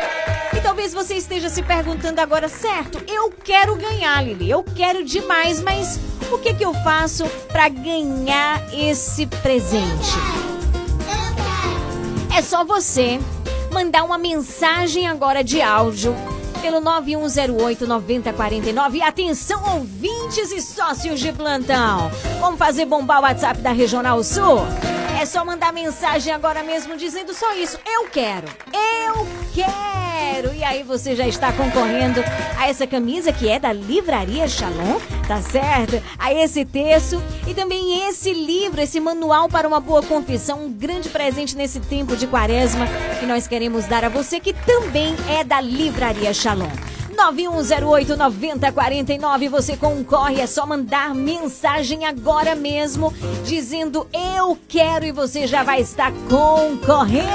E 0.56 0.60
talvez 0.62 0.94
você 0.94 1.16
esteja 1.16 1.50
se 1.50 1.62
perguntando 1.62 2.22
agora, 2.22 2.48
certo? 2.48 3.02
Eu 3.06 3.30
quero 3.30 3.76
ganhar, 3.76 4.24
Lili. 4.24 4.50
Eu 4.50 4.64
quero 4.64 5.04
demais, 5.04 5.60
mas 5.60 6.00
o 6.32 6.38
que 6.38 6.54
que 6.54 6.64
eu 6.64 6.72
faço 6.72 7.26
para 7.52 7.68
ganhar 7.68 8.62
esse 8.72 9.26
presente? 9.26 10.14
É 12.34 12.40
só 12.40 12.64
você 12.64 13.20
mandar 13.70 14.04
uma 14.04 14.16
mensagem 14.16 15.06
agora 15.06 15.44
de 15.44 15.60
áudio 15.60 16.16
pelo 16.56 16.80
9108-9049. 16.80 18.94
E 18.94 19.02
atenção, 19.02 19.62
ouvintes 19.74 20.52
e 20.52 20.60
sócios 20.60 21.20
de 21.20 21.32
plantão. 21.32 22.10
Vamos 22.40 22.58
fazer 22.58 22.86
bombar 22.86 23.20
o 23.20 23.22
WhatsApp 23.22 23.60
da 23.60 23.72
Regional 23.72 24.22
Sul? 24.22 24.60
É 25.20 25.24
só 25.24 25.44
mandar 25.44 25.72
mensagem 25.72 26.32
agora 26.32 26.62
mesmo 26.62 26.96
dizendo 26.96 27.32
só 27.32 27.54
isso. 27.54 27.78
Eu 27.86 28.08
quero. 28.10 28.46
Eu 28.72 29.26
quero. 29.54 30.54
E 30.54 30.62
aí 30.62 30.82
você 30.82 31.16
já 31.16 31.26
está 31.26 31.50
concorrendo 31.52 32.22
a 32.58 32.68
essa 32.68 32.86
camisa 32.86 33.32
que 33.32 33.48
é 33.48 33.58
da 33.58 33.72
Livraria 33.72 34.46
Shalom, 34.46 35.00
tá 35.26 35.40
certo? 35.40 36.02
A 36.18 36.34
esse 36.34 36.66
texto 36.66 37.22
e 37.46 37.54
também 37.54 38.06
esse 38.06 38.32
livro, 38.32 38.80
esse 38.80 39.00
manual 39.00 39.48
para 39.48 39.66
uma 39.66 39.80
boa 39.80 40.02
confissão, 40.02 40.66
um 40.66 40.70
grande 40.70 41.08
presente 41.08 41.56
nesse 41.56 41.80
tempo 41.80 42.14
de 42.14 42.26
quaresma 42.26 42.86
que 43.18 43.24
nós 43.24 43.48
queremos 43.48 43.86
dar 43.86 44.04
a 44.04 44.10
você 44.10 44.38
que 44.38 44.52
também 44.52 45.16
é 45.30 45.42
da 45.42 45.60
Livraria 45.60 46.34
Shalom. 46.34 46.45
9108-9049. 47.16 49.48
Você 49.48 49.76
concorre, 49.76 50.40
é 50.40 50.46
só 50.46 50.64
mandar 50.66 51.14
mensagem 51.14 52.04
agora 52.04 52.54
mesmo, 52.54 53.14
dizendo 53.44 54.06
eu 54.12 54.58
quero 54.68 55.06
e 55.06 55.12
você 55.12 55.46
já 55.46 55.62
vai 55.62 55.80
estar 55.80 56.12
concorrendo. 56.28 57.30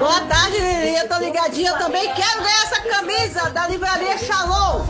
Boa 0.03 0.19
tarde, 0.25 0.57
Lili. 0.59 0.97
Eu 0.97 1.07
tô 1.07 1.17
ligadinha. 1.17 1.69
Eu 1.69 1.77
também 1.77 2.13
quero 2.13 2.43
ganhar 2.43 2.63
essa 2.63 2.81
camisa 2.81 3.49
da 3.51 3.69
livraria 3.69 4.17
Shalom. 4.17 4.85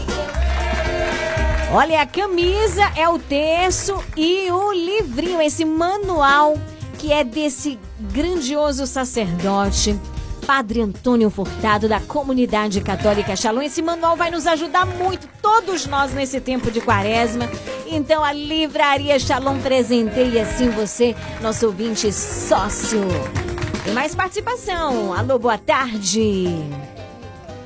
Olha, 1.71 2.01
a 2.01 2.07
camisa 2.07 2.91
é 2.95 3.07
o 3.07 3.19
terço 3.19 4.03
e 4.17 4.49
o 4.51 4.71
livrinho, 4.71 5.39
esse 5.39 5.63
manual 5.65 6.57
que 6.97 7.13
é 7.13 7.23
desse 7.23 7.79
grandioso 7.99 8.87
sacerdote, 8.87 9.99
Padre 10.47 10.81
Antônio 10.81 11.29
Furtado, 11.29 11.87
da 11.87 11.99
comunidade 11.99 12.81
católica 12.81 13.35
Shalom. 13.35 13.61
Esse 13.61 13.83
manual 13.83 14.17
vai 14.17 14.31
nos 14.31 14.47
ajudar 14.47 14.87
muito, 14.87 15.29
todos 15.43 15.85
nós, 15.85 16.11
nesse 16.11 16.41
tempo 16.41 16.71
de 16.71 16.81
quaresma. 16.81 17.47
Então, 17.85 18.23
a 18.23 18.33
Livraria 18.33 19.19
Shalom 19.19 19.59
presenteia 19.59 20.41
assim 20.41 20.71
você, 20.71 21.15
nosso 21.39 21.67
ouvinte 21.67 22.11
sócio. 22.11 23.01
Tem 23.83 23.93
mais 23.93 24.15
participação. 24.15 25.13
Alô, 25.13 25.37
boa 25.37 25.57
tarde. 25.57 26.47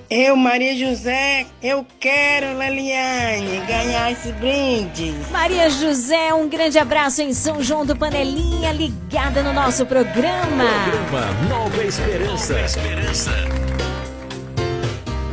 Eu, 0.10 0.38
Maria 0.38 0.74
José, 0.76 1.46
eu 1.62 1.86
quero, 2.00 2.58
Leliane, 2.58 3.60
ganhar 3.68 4.12
esse 4.12 4.32
brinde. 4.32 5.14
Maria 5.30 5.70
José, 5.70 6.34
um 6.34 6.48
grande 6.48 6.80
abraço 6.80 7.22
em 7.22 7.34
São 7.34 7.62
João 7.62 7.86
do 7.86 7.94
Panelinha, 7.96 8.72
ligada 8.72 9.44
no 9.44 9.52
nosso 9.52 9.86
programa. 9.86 10.64
Programa 10.90 11.34
Nova 11.50 11.84
Esperança. 11.84 12.54
Nova 12.54 12.66
Esperança. 12.66 13.32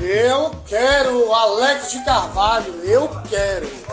Eu 0.03 0.51
quero, 0.67 1.33
Alex 1.33 1.93
de 1.93 2.05
Carvalho, 2.05 2.75
eu 2.85 3.09
quero. 3.31 3.84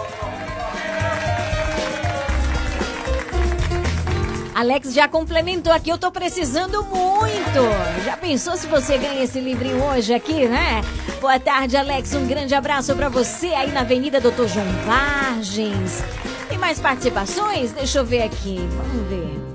Alex 4.53 4.93
já 4.93 5.07
complementou 5.07 5.71
aqui, 5.71 5.89
eu 5.89 5.97
tô 5.97 6.11
precisando 6.11 6.83
muito. 6.83 8.03
Já 8.03 8.17
pensou 8.17 8.57
se 8.57 8.67
você 8.67 8.97
ganha 8.97 9.23
esse 9.23 9.39
livrinho 9.39 9.81
hoje 9.83 10.13
aqui, 10.13 10.47
né? 10.47 10.81
Boa 11.21 11.39
tarde, 11.39 11.77
Alex. 11.77 12.13
Um 12.13 12.27
grande 12.27 12.53
abraço 12.53 12.95
pra 12.95 13.09
você 13.09 13.47
aí 13.47 13.71
na 13.71 13.81
Avenida 13.81 14.19
Doutor 14.19 14.47
João 14.47 14.65
Vargens. 14.85 16.03
Tem 16.49 16.57
mais 16.57 16.79
participações? 16.79 17.71
Deixa 17.71 17.99
eu 17.99 18.05
ver 18.05 18.23
aqui. 18.23 18.57
Vamos 18.57 19.09
ver. 19.09 19.50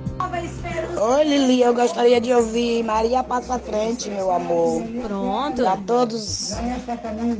Oi, 0.99 1.25
Lili, 1.25 1.61
eu 1.61 1.75
gostaria 1.75 2.21
de 2.21 2.33
ouvir 2.33 2.83
Maria 2.83 3.23
Passa 3.23 3.59
Frente, 3.59 4.09
meu 4.09 4.31
amor. 4.31 4.83
Pronto. 5.07 5.63
Pra 5.63 5.77
todos, 5.77 6.55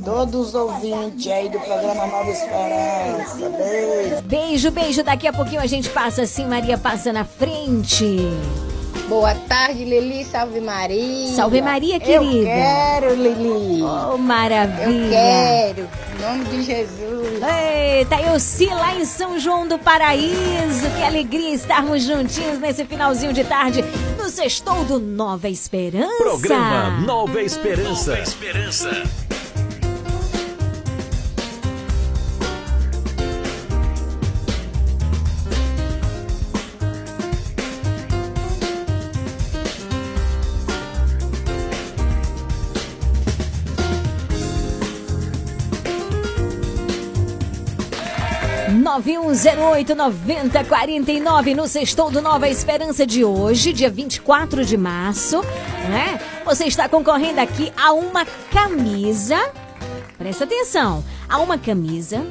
todos 0.05 0.49
os 0.49 0.55
ouvintes 0.55 1.33
aí 1.33 1.49
do 1.49 1.59
programa 1.61 2.07
Nova 2.07 2.31
Esperança. 2.31 3.49
Beijo. 3.49 4.23
Beijo, 4.23 4.71
beijo. 4.71 5.03
Daqui 5.03 5.27
a 5.27 5.33
pouquinho 5.33 5.63
a 5.63 5.67
gente 5.67 5.89
passa 5.89 6.23
assim, 6.23 6.47
Maria 6.47 6.77
passa 6.77 7.13
na 7.13 7.25
frente. 7.25 8.19
Boa 9.09 9.35
tarde, 9.35 9.85
Lili. 9.85 10.25
Salve 10.25 10.61
Maria. 10.61 11.33
Salve 11.35 11.63
Maria, 11.63 12.01
querida. 12.01 12.25
Eu 12.25 12.45
quero, 12.45 13.15
Lili. 13.15 13.83
Oh, 13.83 14.19
maravilha. 14.19 14.85
Eu 14.85 15.11
quero. 15.11 15.89
Em 16.19 16.23
nome 16.23 16.45
de 16.47 16.63
Jesus. 16.63 17.41
Eita, 17.43 18.21
eu 18.23 18.41
sim 18.41 18.71
lá 18.71 18.97
em 18.97 19.05
São 19.05 19.39
João 19.39 19.69
do 19.69 19.79
Paraíso. 19.79 20.91
Que 20.97 21.03
alegria 21.05 21.55
estarmos 21.55 22.03
juntinhos 22.03 22.59
nesse 22.59 22.85
finalzinho 22.85 23.33
de 23.33 23.45
tarde 23.45 23.85
no 24.19 24.29
Sextou 24.29 24.85
do 24.85 24.99
Nova 24.99 25.49
Esperança. 25.49 26.17
Programa 26.19 27.01
Nova 27.01 27.41
Esperança. 27.41 28.11
Nova 28.11 28.23
Esperança. 28.23 29.26
991089049 49.01 51.55
no 51.55 51.69
Sextou 51.69 52.11
do 52.11 52.23
Nova 52.23 52.49
Esperança 52.49 53.07
de 53.07 53.25
hoje, 53.25 53.73
dia 53.73 53.89
24 53.91 54.65
de 54.65 54.77
março, 54.77 55.41
né? 55.91 56.21
Você 56.45 56.65
está 56.65 56.89
concorrendo 56.89 57.41
aqui 57.41 57.73
a 57.77 57.93
uma 57.93 58.25
camisa. 58.51 59.39
Presta 60.17 60.45
atenção, 60.45 61.05
a 61.29 61.39
uma 61.39 61.59
camisa, 61.59 62.25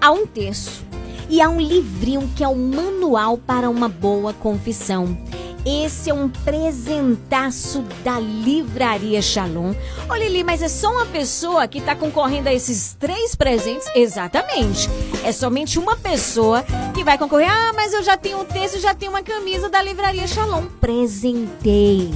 a 0.00 0.10
um 0.10 0.26
terço 0.26 0.82
e 1.30 1.40
a 1.40 1.48
um 1.48 1.60
livrinho 1.60 2.28
que 2.34 2.42
é 2.42 2.48
o 2.48 2.56
manual 2.56 3.38
para 3.38 3.70
uma 3.70 3.88
boa 3.88 4.32
confissão. 4.32 5.16
Esse 5.64 6.10
é 6.10 6.14
um 6.14 6.28
presentaço 6.28 7.82
da 8.04 8.18
Livraria 8.18 9.20
Shalom. 9.20 9.74
Olha 10.08 10.26
ali, 10.26 10.42
mas 10.42 10.62
é 10.62 10.68
só 10.68 10.90
uma 10.90 11.06
pessoa 11.06 11.68
que 11.68 11.78
está 11.78 11.94
concorrendo 11.94 12.48
a 12.48 12.54
esses 12.54 12.96
três 12.98 13.34
presentes? 13.34 13.86
Exatamente. 13.94 14.88
É 15.24 15.32
somente 15.32 15.78
uma 15.78 15.96
pessoa 15.96 16.64
que 16.94 17.04
vai 17.04 17.18
concorrer. 17.18 17.50
Ah, 17.50 17.72
mas 17.74 17.92
eu 17.92 18.02
já 18.02 18.16
tenho 18.16 18.40
um 18.40 18.44
texto, 18.44 18.80
já 18.80 18.94
tenho 18.94 19.12
uma 19.12 19.22
camisa 19.22 19.68
da 19.68 19.82
Livraria 19.82 20.26
Shalom. 20.26 20.66
Presentei. 20.80 22.10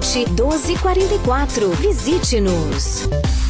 1244. 0.00 1.68
Visite-nos. 1.76 3.49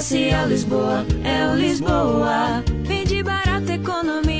Comercial 0.00 0.48
Lisboa, 0.48 1.06
é 1.22 1.52
o 1.52 1.54
Lisboa. 1.56 2.64
Vende 2.84 3.22
barato, 3.22 3.70
economia. 3.70 4.39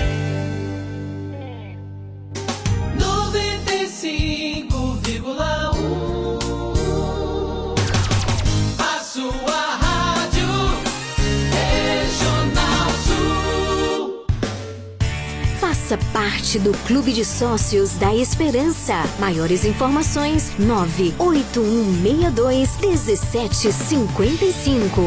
Faça 15.91 16.11
parte 16.13 16.57
do 16.57 16.71
Clube 16.87 17.11
de 17.11 17.25
Sócios 17.25 17.97
da 17.97 18.15
Esperança. 18.15 18.93
Maiores 19.19 19.65
informações: 19.65 20.57
98162 20.57 22.77
1755. 22.77 25.01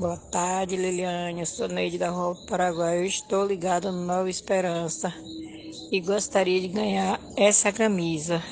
Boa 0.00 0.16
tarde, 0.16 0.76
Liliane. 0.76 1.40
Eu 1.40 1.46
sou 1.46 1.68
Neide 1.68 1.98
da 1.98 2.08
Rua 2.08 2.34
Paraguai. 2.48 3.00
Eu 3.00 3.04
estou 3.04 3.46
ligada 3.46 3.92
no 3.92 4.06
Nova 4.06 4.30
Esperança 4.30 5.12
e 5.92 6.00
gostaria 6.00 6.58
de 6.58 6.68
ganhar 6.68 7.20
essa 7.36 7.70
camisa. 7.70 8.42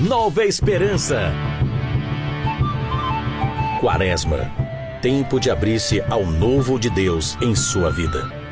Nova 0.00 0.44
Esperança. 0.44 1.32
Quaresma. 3.80 4.52
Tempo 5.00 5.40
de 5.40 5.50
abrir-se 5.50 6.02
ao 6.02 6.26
novo 6.26 6.78
de 6.78 6.90
Deus 6.90 7.34
em 7.40 7.54
sua 7.54 7.90
vida. 7.90 8.45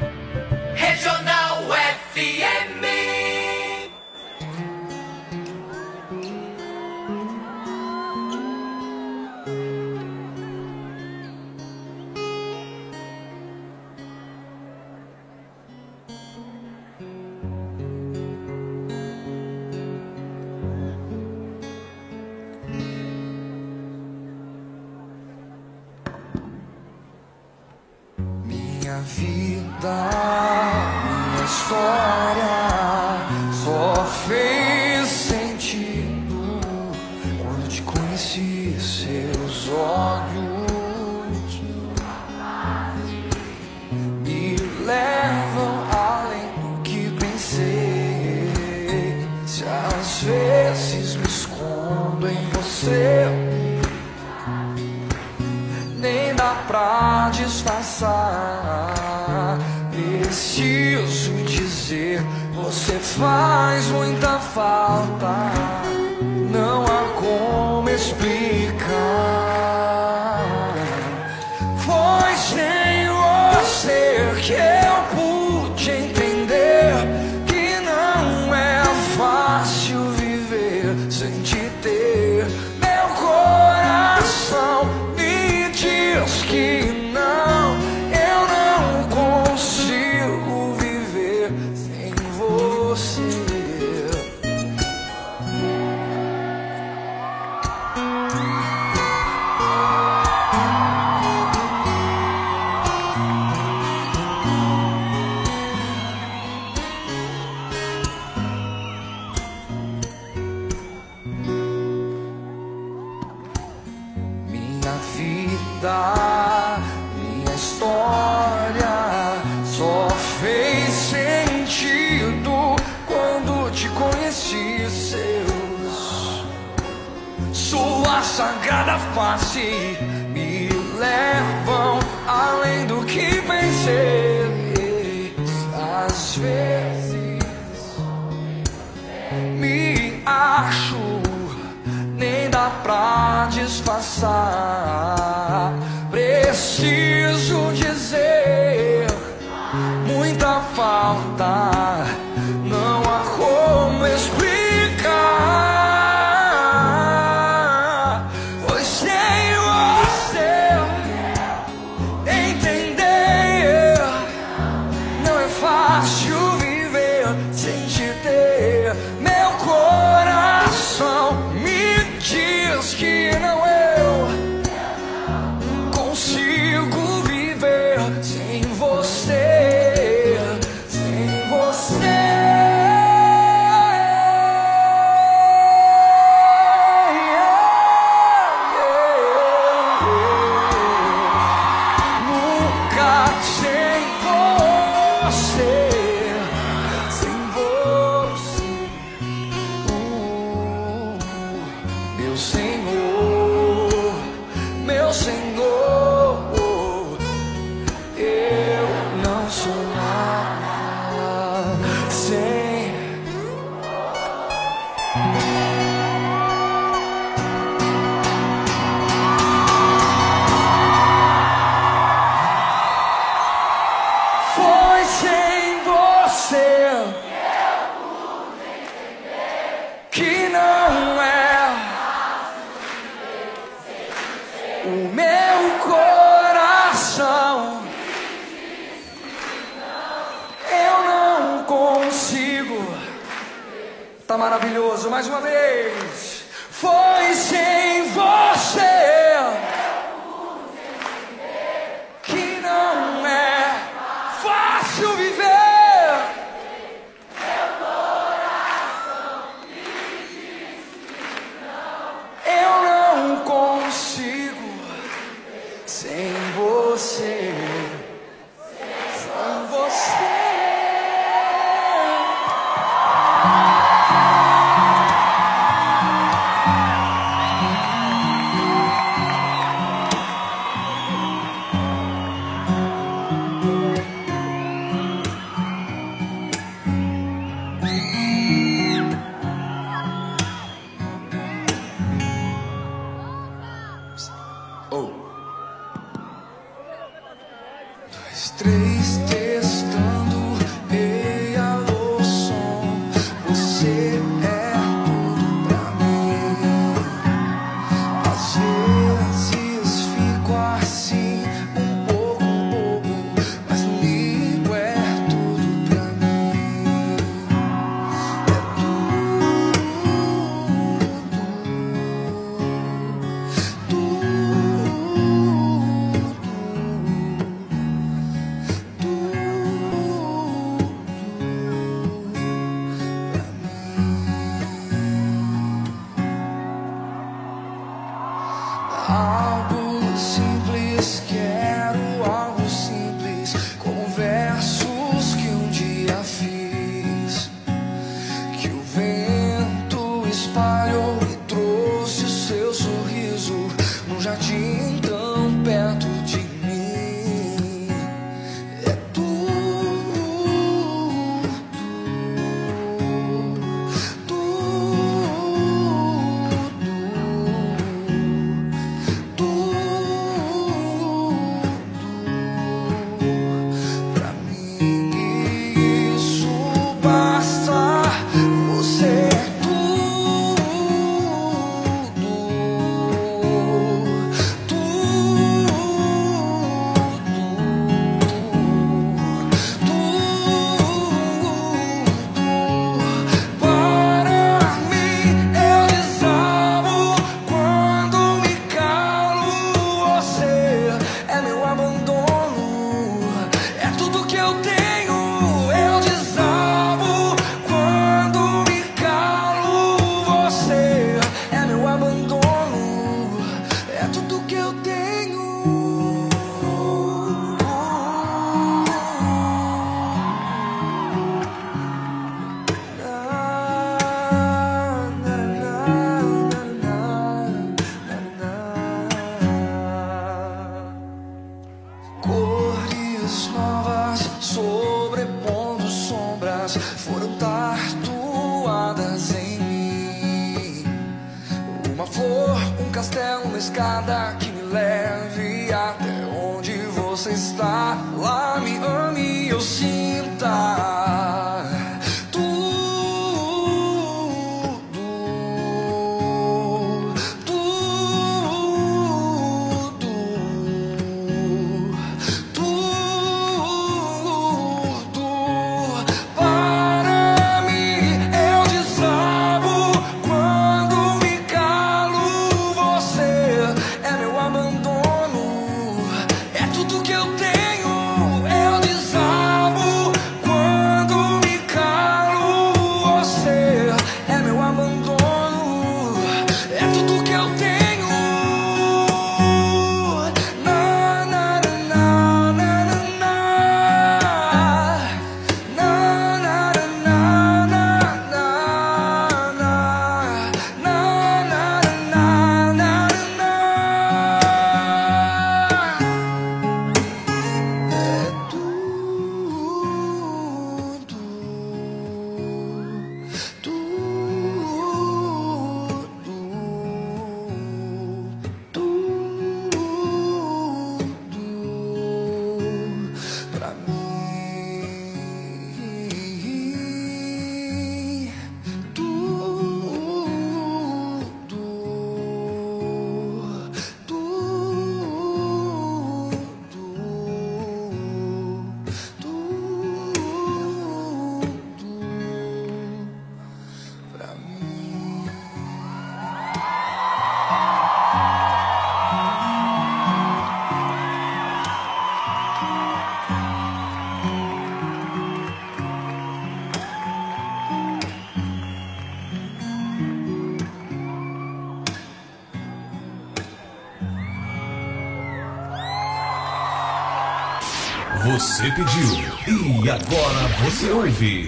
Você 570.63 570.91
ouve. 570.91 571.44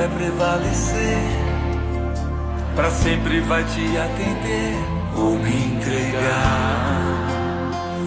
Fé 0.00 0.08
prevalecer, 0.08 1.18
para 2.74 2.90
sempre 2.90 3.40
vai 3.40 3.62
te 3.64 3.98
atender. 3.98 4.78
Vou 5.14 5.38
me 5.38 5.74
entregar. 5.74 7.02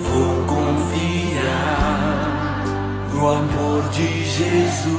Vou 0.02 0.46
confiar 0.48 1.84
no 3.14 3.30
amor 3.30 3.84
de 3.92 4.26
Jesus. 4.26 4.94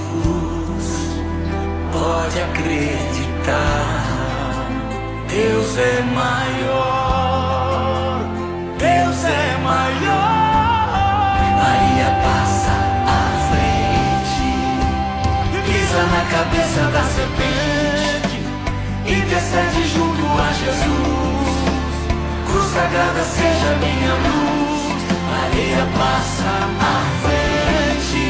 Pode 1.93 2.41
acreditar, 2.43 4.05
Deus 5.29 5.79
é 5.79 6.03
maior. 6.15 7.15
Deus 8.79 9.25
é 9.25 9.57
maior. 9.63 10.34
Cabeça 16.35 16.83
da 16.91 17.03
serpente, 17.05 18.43
intercede 19.07 19.89
junto 19.95 20.25
a 20.37 20.53
Jesus. 20.53 21.55
Cruz 22.45 22.73
sagrada 22.73 23.23
seja 23.23 23.71
minha 23.79 24.15
luz. 24.15 25.05
Maria 25.31 25.87
passa 25.97 26.51
à 26.81 26.97
frente 27.23 28.23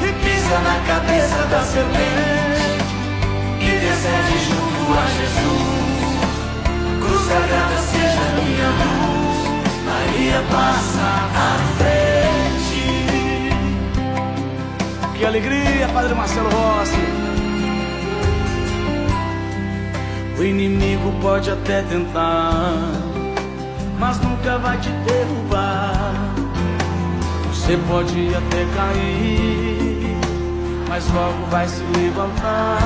e 0.00 0.12
pisa 0.22 0.58
na 0.60 0.76
cabeça 0.86 1.42
da 1.50 1.60
serpente 1.62 2.78
e 3.62 3.70
descende 3.84 4.38
junto 4.46 4.82
a 4.96 5.04
Jesus. 5.18 6.34
Cruz 7.02 7.22
sagrada 7.26 7.78
seja 7.82 8.26
minha 8.38 8.70
luz. 8.80 9.38
Maria 9.84 10.40
passa 10.52 11.02
à 11.34 11.58
frente. 11.78 12.07
Que 15.18 15.26
alegria, 15.26 15.88
Padre 15.92 16.14
Marcelo 16.14 16.48
Rossi. 16.48 16.94
O 20.38 20.44
inimigo 20.44 21.12
pode 21.20 21.50
até 21.50 21.82
tentar, 21.82 22.92
mas 23.98 24.20
nunca 24.20 24.58
vai 24.58 24.78
te 24.78 24.90
derrubar. 24.90 26.12
Você 27.48 27.76
pode 27.88 28.32
até 28.32 28.64
cair, 28.76 30.16
mas 30.88 31.04
logo 31.12 31.46
vai 31.50 31.66
se 31.66 31.82
levantar. 31.96 32.78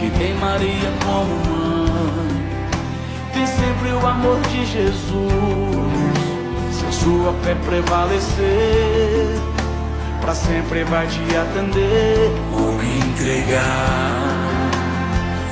Que 0.00 0.10
tem 0.18 0.34
Maria 0.34 0.92
como 1.06 1.36
mãe, 1.48 2.42
tem 3.32 3.46
sempre 3.46 3.92
o 3.92 4.04
amor 4.04 4.40
de 4.48 4.66
Jesus. 4.66 5.02
Se 6.72 6.86
a 6.86 6.90
sua 6.90 7.32
fé 7.44 7.54
prevalecer, 7.54 9.40
pra 10.22 10.34
sempre 10.34 10.84
vai 10.84 11.06
te 11.08 11.20
atender. 11.36 12.32
Vou 12.52 12.72
me 12.72 12.98
entregar, 12.98 14.70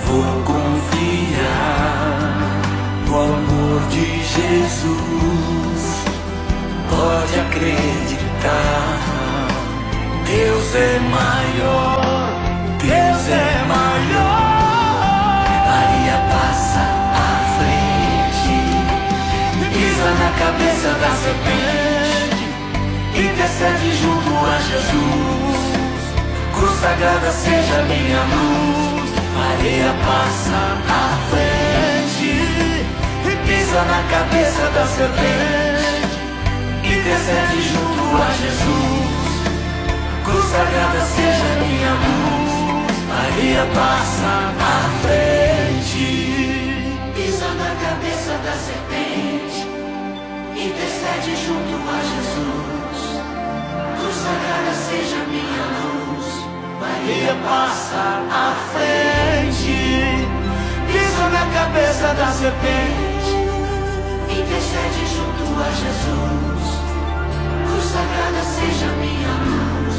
vou 0.07 0.43
confiar 0.45 1.91
no 3.07 3.15
amor 3.21 3.81
de 3.91 4.07
Jesus. 4.23 5.01
Pode 6.89 7.41
acreditar, 7.41 8.99
Deus 10.25 10.75
é 10.75 10.99
maior, 11.11 12.33
Deus 12.79 13.29
é 13.29 13.65
maior. 13.67 14.51
Maria 15.67 16.19
passa 16.31 16.85
à 17.15 17.29
frente, 17.59 18.55
pisa 19.73 20.11
na 20.15 20.31
cabeça 20.39 20.89
da 20.95 21.11
serpente. 21.17 22.10
Intercede 23.41 23.97
junto 23.97 24.37
a 24.37 24.59
Jesus. 24.59 25.61
Cruz 26.55 26.79
sagrada 26.79 27.33
seja 27.33 27.83
minha 27.85 28.21
luz. 28.21 29.11
Maria 29.35 29.95
passa 30.05 30.77
à 30.89 31.17
frente 31.31 31.71
pisa 33.47 33.83
na 33.83 34.03
cabeça 34.11 34.71
da 34.75 34.87
serpente. 34.87 36.21
Intercede 36.85 37.63
junto 37.63 38.03
a 38.23 38.31
Jesus. 38.41 39.31
Cruz 40.25 40.45
sagrada 40.51 41.01
seja 41.01 41.49
minha 41.65 41.93
luz. 42.05 42.97
Maria 43.09 43.67
passa 43.75 44.53
à 44.61 44.91
frente. 45.03 46.05
Pisa 47.15 47.49
na 47.55 47.71
cabeça 47.87 48.33
da 48.45 48.53
serpente, 48.53 49.67
intercede 50.57 51.37
junto 51.47 51.77
a 51.89 52.01
Jesus. 52.03 53.10
Cruz 53.99 54.17
sagrada 54.17 54.75
seja 54.75 55.19
minha 55.29 55.65
luz, 55.81 56.27
Maria 56.81 57.35
passa 57.45 58.23
à 58.31 58.55
frente, 58.73 60.29
pisa 60.93 61.29
na 61.31 61.45
cabeça 61.55 62.15
da 62.15 62.27
serpente. 62.33 63.11
intercede 64.31 65.07
junto 65.15 65.45
a 65.61 65.71
Jesus. 65.83 66.67
Cruz 67.67 67.85
sagrada 67.93 68.43
seja 68.45 68.87
minha 69.01 69.35
luz, 69.47 69.97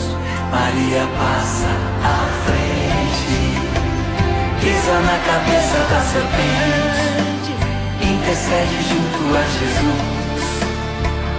Maria 0.52 1.04
passa 1.18 1.72
à 2.04 2.20
frente, 2.46 3.40
pisa 4.62 4.96
na 5.00 5.18
cabeça 5.30 5.78
da 5.92 6.02
serpente, 6.12 7.54
intercede 8.02 8.78
junto 8.90 9.22
a 9.38 9.44
Jesus. 9.58 10.42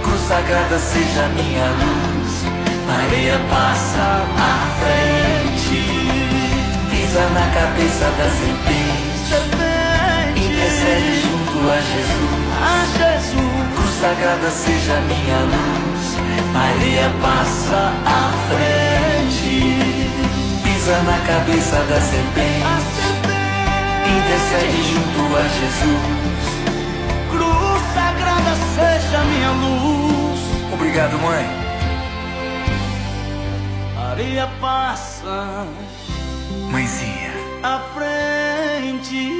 Cruz 0.03 0.21
sagrada 0.27 0.77
seja 0.79 1.27
minha 1.35 1.67
luz, 1.81 2.02
Maria 2.95 3.39
passa 3.49 4.23
à 4.37 4.67
frente, 4.79 5.81
pisa 6.91 7.27
na 7.29 7.47
cabeça 7.47 8.05
da 8.05 8.29
serpente, 8.29 9.33
intercede 10.37 11.21
junto 11.21 11.71
a 11.71 11.81
Jesus. 11.81 12.43
A 12.61 12.85
Jesus, 12.97 13.65
cruz 13.75 13.93
sagrada 13.99 14.49
seja 14.51 14.95
minha 15.01 15.39
luz, 15.39 16.05
Maria 16.53 17.11
passa 17.19 17.93
à 18.05 18.31
frente, 18.47 19.79
pisa 20.63 21.01
na 21.01 21.17
cabeça 21.25 21.77
da 21.89 21.99
serpente, 21.99 23.05
intercede 24.05 24.83
junto 24.93 25.35
a 25.35 25.41
Jesus. 25.47 26.45
Cruz 27.31 27.81
sagrada 27.95 28.53
seja 28.75 29.23
minha 29.23 29.51
luz. 29.51 30.39
Obrigado, 30.71 31.17
mãe. 31.19 31.62
Maria 34.15 34.47
passa, 34.61 35.65
Mãezinha, 36.69 37.33
à 37.63 37.79
frente. 37.95 39.31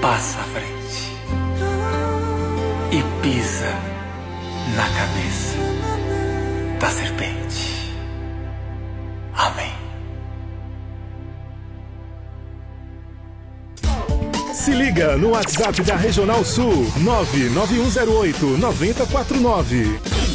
passa 0.00 0.38
à 0.38 0.44
frente 0.44 1.12
e 2.92 3.02
pisa 3.20 3.74
na 4.76 4.88
cabeça 4.88 5.58
da 6.78 6.88
serpente. 6.88 7.92
Amém. 9.34 9.72
Se 14.54 14.70
liga 14.70 15.16
no 15.16 15.30
WhatsApp 15.30 15.82
da 15.82 15.96
Regional 15.96 16.44
Sul 16.44 16.86
99108 16.98 18.56
9049. 18.56 20.25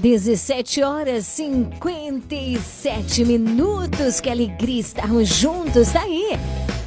Dezessete 0.00 0.82
horas 0.82 1.26
57 1.26 3.22
minutos. 3.22 4.18
Que 4.18 4.30
alegria 4.30 4.80
estarmos 4.80 5.28
juntos. 5.28 5.90
Tá 5.90 6.00
aí. 6.00 6.38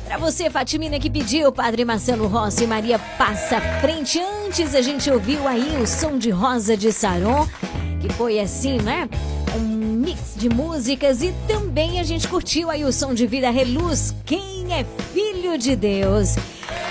Pra 0.07 0.17
você, 0.17 0.49
Fatimina, 0.49 0.99
que 0.99 1.11
pediu, 1.11 1.51
Padre 1.51 1.85
Marcelo 1.85 2.25
Rossi 2.25 2.63
e 2.63 2.67
Maria 2.67 2.97
Passa 2.97 3.61
Frente. 3.81 4.19
Antes 4.19 4.73
a 4.73 4.81
gente 4.81 5.11
ouviu 5.11 5.47
aí 5.47 5.79
o 5.79 5.85
som 5.85 6.17
de 6.17 6.31
Rosa 6.31 6.75
de 6.75 6.91
Saron, 6.91 7.47
que 8.01 8.09
foi 8.13 8.39
assim, 8.39 8.81
né? 8.81 9.07
Um 9.55 9.61
mix 9.61 10.33
de 10.35 10.49
músicas 10.49 11.21
e 11.21 11.31
também 11.47 11.99
a 11.99 12.03
gente 12.03 12.27
curtiu 12.27 12.71
aí 12.71 12.83
o 12.83 12.91
som 12.91 13.13
de 13.13 13.27
Vida 13.27 13.51
Reluz. 13.51 14.15
Quem 14.25 14.73
é 14.73 14.83
filho 15.13 15.55
de 15.55 15.75
Deus? 15.75 16.35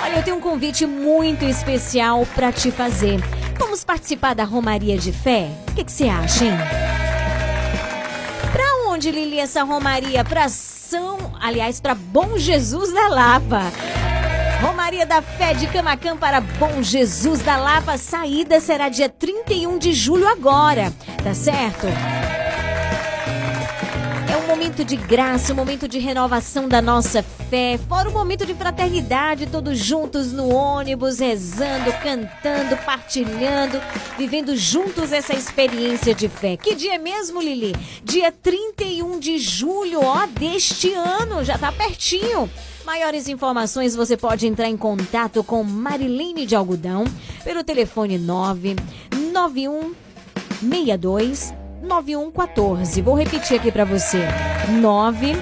Olha, 0.01 0.19
eu 0.19 0.23
tenho 0.23 0.37
um 0.37 0.41
convite 0.41 0.87
muito 0.87 1.45
especial 1.45 2.25
pra 2.33 2.53
te 2.53 2.71
fazer. 2.71 3.21
Vamos 3.63 3.85
participar 3.85 4.35
da 4.35 4.43
Romaria 4.43 4.99
de 4.99 5.13
Fé? 5.13 5.49
O 5.71 5.75
que 5.75 5.91
você 5.91 6.09
acha, 6.09 6.45
hein? 6.45 6.53
Pra 8.51 8.91
onde, 8.91 9.09
Lili, 9.11 9.39
essa 9.39 9.63
Romaria? 9.63 10.25
Pra 10.25 10.49
São, 10.49 11.33
aliás, 11.41 11.81
pra 11.81 11.95
Bom 11.95 12.37
Jesus 12.37 12.93
da 12.93 13.07
Lapa. 13.07 13.63
Romaria 14.61 15.07
da 15.07 15.23
Fé 15.23 15.55
de 15.55 15.69
Camacan 15.69 16.17
para 16.17 16.41
Bom 16.41 16.83
Jesus 16.83 17.41
da 17.41 17.57
Lapa. 17.57 17.97
Saída 17.97 18.59
será 18.61 18.89
dia 18.89 19.09
31 19.09 19.79
de 19.79 19.95
julho 19.95 20.27
agora, 20.27 20.93
tá 21.23 21.33
certo? 21.33 21.87
Momento 24.63 24.85
de 24.85 24.97
graça, 24.97 25.53
um 25.53 25.57
momento 25.57 25.89
de 25.89 25.99
renovação 25.99 26.69
da 26.69 26.81
nossa 26.81 27.21
fé, 27.21 27.81
fora 27.89 28.09
um 28.09 28.13
momento 28.13 28.47
de 28.47 28.55
fraternidade, 28.55 29.49
todos 29.49 29.77
juntos 29.77 30.33
no 30.33 30.55
ônibus, 30.55 31.19
rezando, 31.19 31.93
cantando, 31.95 32.77
partilhando, 32.85 33.83
vivendo 34.17 34.57
juntos 34.57 35.11
essa 35.11 35.35
experiência 35.35 36.15
de 36.15 36.29
fé. 36.29 36.57
Que 36.57 36.77
dia 36.77 36.95
é 36.95 36.99
mesmo, 36.99 37.43
Lili? 37.43 37.75
Dia 38.05 38.31
31 38.31 39.19
de 39.19 39.37
julho, 39.37 39.99
ó, 40.01 40.27
deste 40.27 40.95
ano, 40.95 41.43
já 41.43 41.59
tá 41.59 41.73
pertinho. 41.73 42.49
Maiores 42.85 43.27
informações 43.27 43.97
você 43.97 44.17
pode 44.17 44.47
entrar 44.47 44.69
em 44.69 44.77
contato 44.77 45.43
com 45.43 45.65
Marilene 45.65 46.47
de 46.47 46.55
Algodão 46.55 47.05
pelo 47.43 47.65
telefone 47.65 48.17
991 48.17 49.93
62 50.61 51.62
9114. 51.83 53.03
Vou 53.03 53.15
repetir 53.15 53.59
aqui 53.59 53.71
para 53.71 53.85
você. 53.85 54.19
9 54.81 55.37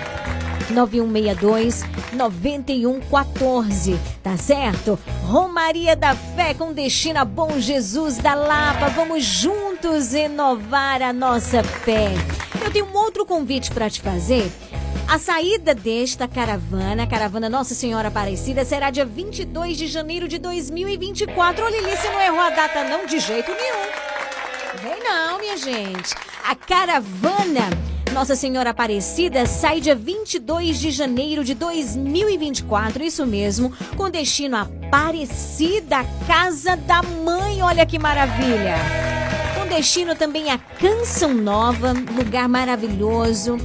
9162 0.71 1.85
9114, 2.13 3.99
tá 4.23 4.37
certo? 4.37 4.99
Romaria 5.27 5.95
da 5.95 6.15
Fé 6.15 6.55
com 6.55 6.73
destino 6.73 7.21
a 7.21 7.25
Bom 7.25 7.59
Jesus 7.59 8.19
da 8.19 8.35
Lapa. 8.35 8.89
Vamos 8.89 9.25
juntos 9.25 10.13
renovar 10.13 11.03
a 11.03 11.13
nossa 11.13 11.63
fé. 11.63 12.13
Eu 12.65 12.71
tenho 12.71 12.87
um 12.87 12.97
outro 12.97 13.25
convite 13.25 13.71
para 13.71 13.91
te 13.91 14.01
fazer. 14.01 14.51
A 15.09 15.19
saída 15.19 15.75
desta 15.75 16.29
caravana, 16.29 17.03
a 17.03 17.07
caravana 17.07 17.49
Nossa 17.49 17.75
Senhora 17.75 18.09
Aparecida, 18.09 18.65
será 18.65 18.91
dia 18.91 19.05
22 19.05 19.77
de 19.77 19.89
janeiro 19.89 20.29
de 20.29 20.39
2024. 20.39 21.65
Ô 21.65 21.69
Lili, 21.69 21.97
você 21.97 22.09
não 22.11 22.21
errou 22.21 22.41
a 22.41 22.51
data 22.51 22.85
não 22.85 23.07
de 23.07 23.19
jeito 23.19 23.51
nenhum. 23.51 24.11
Vem 24.83 25.03
não, 25.03 25.39
minha 25.39 25.57
gente. 25.57 26.15
A 26.45 26.55
caravana 26.55 27.69
Nossa 28.13 28.35
Senhora 28.35 28.71
Aparecida 28.71 29.47
sai 29.47 29.81
dia 29.81 29.95
22 29.95 30.81
de 30.81 30.91
janeiro 30.91 31.45
de 31.45 31.55
2024, 31.55 33.05
isso 33.05 33.27
mesmo, 33.27 33.73
com 33.97 34.11
destino 34.11 34.57
a 34.57 34.63
Aparecida, 34.63 35.99
Casa 36.27 36.77
da 36.77 37.03
Mãe. 37.03 37.63
Olha 37.63 37.87
que 37.87 37.99
maravilha. 37.99 38.75
Com 39.57 39.67
destino 39.69 40.17
também 40.17 40.51
a 40.51 40.59
Canção 40.59 41.33
Nova, 41.33 41.93
lugar 41.93 42.49
maravilhoso. 42.49 43.57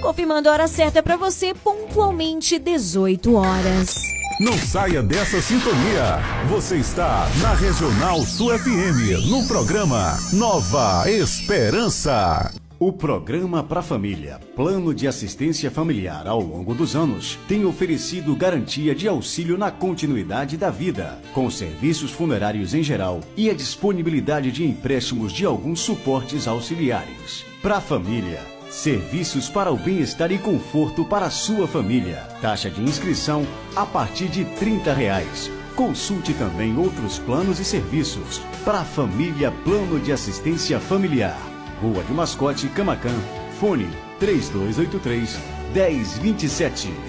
Confirmando 0.01 0.47
a 0.47 0.53
hora 0.53 0.69
certa 0.69 1.03
para 1.03 1.17
você, 1.17 1.53
pontualmente 1.53 2.57
18 2.57 3.35
horas. 3.35 4.18
Não 4.39 4.57
saia 4.57 5.03
dessa 5.03 5.41
sintonia. 5.41 6.17
Você 6.47 6.77
está 6.77 7.27
na 7.41 7.53
Regional 7.53 8.21
Sul 8.21 8.57
FM, 8.57 9.27
no 9.29 9.45
programa 9.45 10.17
Nova 10.31 11.11
Esperança. 11.11 12.49
O 12.79 12.93
programa 12.93 13.61
para 13.61 13.81
família, 13.81 14.39
Plano 14.55 14.95
de 14.95 15.09
Assistência 15.09 15.69
Familiar 15.69 16.25
ao 16.25 16.39
longo 16.39 16.73
dos 16.73 16.95
anos, 16.95 17.37
tem 17.49 17.65
oferecido 17.65 18.33
garantia 18.33 18.95
de 18.95 19.09
auxílio 19.09 19.57
na 19.57 19.71
continuidade 19.71 20.55
da 20.55 20.69
vida, 20.69 21.19
com 21.33 21.51
serviços 21.51 22.11
funerários 22.11 22.73
em 22.73 22.81
geral 22.81 23.19
e 23.35 23.49
a 23.49 23.53
disponibilidade 23.53 24.53
de 24.53 24.65
empréstimos 24.65 25.33
de 25.33 25.43
alguns 25.43 25.81
suportes 25.81 26.47
auxiliares. 26.47 27.43
Para 27.61 27.81
família, 27.81 28.39
Serviços 28.69 29.49
para 29.49 29.71
o 29.71 29.77
bem-estar 29.77 30.31
e 30.31 30.37
conforto 30.37 31.03
para 31.03 31.25
a 31.25 31.31
sua 31.31 31.67
família. 31.67 32.27
Taxa 32.39 32.69
de 32.69 32.83
inscrição 32.83 33.43
a 33.75 33.83
partir 33.83 34.27
de 34.27 34.45
30 34.45 34.93
reais. 34.93 35.49
Consulte 35.75 36.35
também 36.35 36.77
outros 36.77 37.17
planos 37.17 37.59
e 37.59 37.65
serviços. 37.65 38.39
Para 38.63 38.81
a 38.81 38.85
família 38.85 39.51
Plano 39.63 39.99
de 39.99 40.11
Assistência 40.11 40.79
Familiar. 40.79 41.39
Rua 41.81 42.03
de 42.03 42.13
Mascote, 42.13 42.67
Camacan. 42.69 43.17
Fone 43.59 43.89
3283 44.19 45.39
1027. 45.73 47.08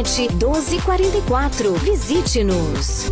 1244. 0.03 1.73
Visite-nos. 1.83 3.11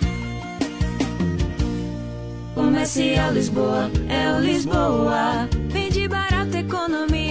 Comercial 2.71 3.33
Lisboa, 3.33 3.91
é 4.07 4.33
o 4.33 4.39
Lisboa. 4.39 5.49
Vende 5.67 6.07
barato, 6.07 6.55
economia. 6.55 7.30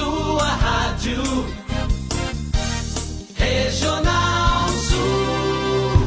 Sua 0.00 0.44
rádio 0.44 1.22
Regional 3.34 4.68
Sul. 4.68 6.06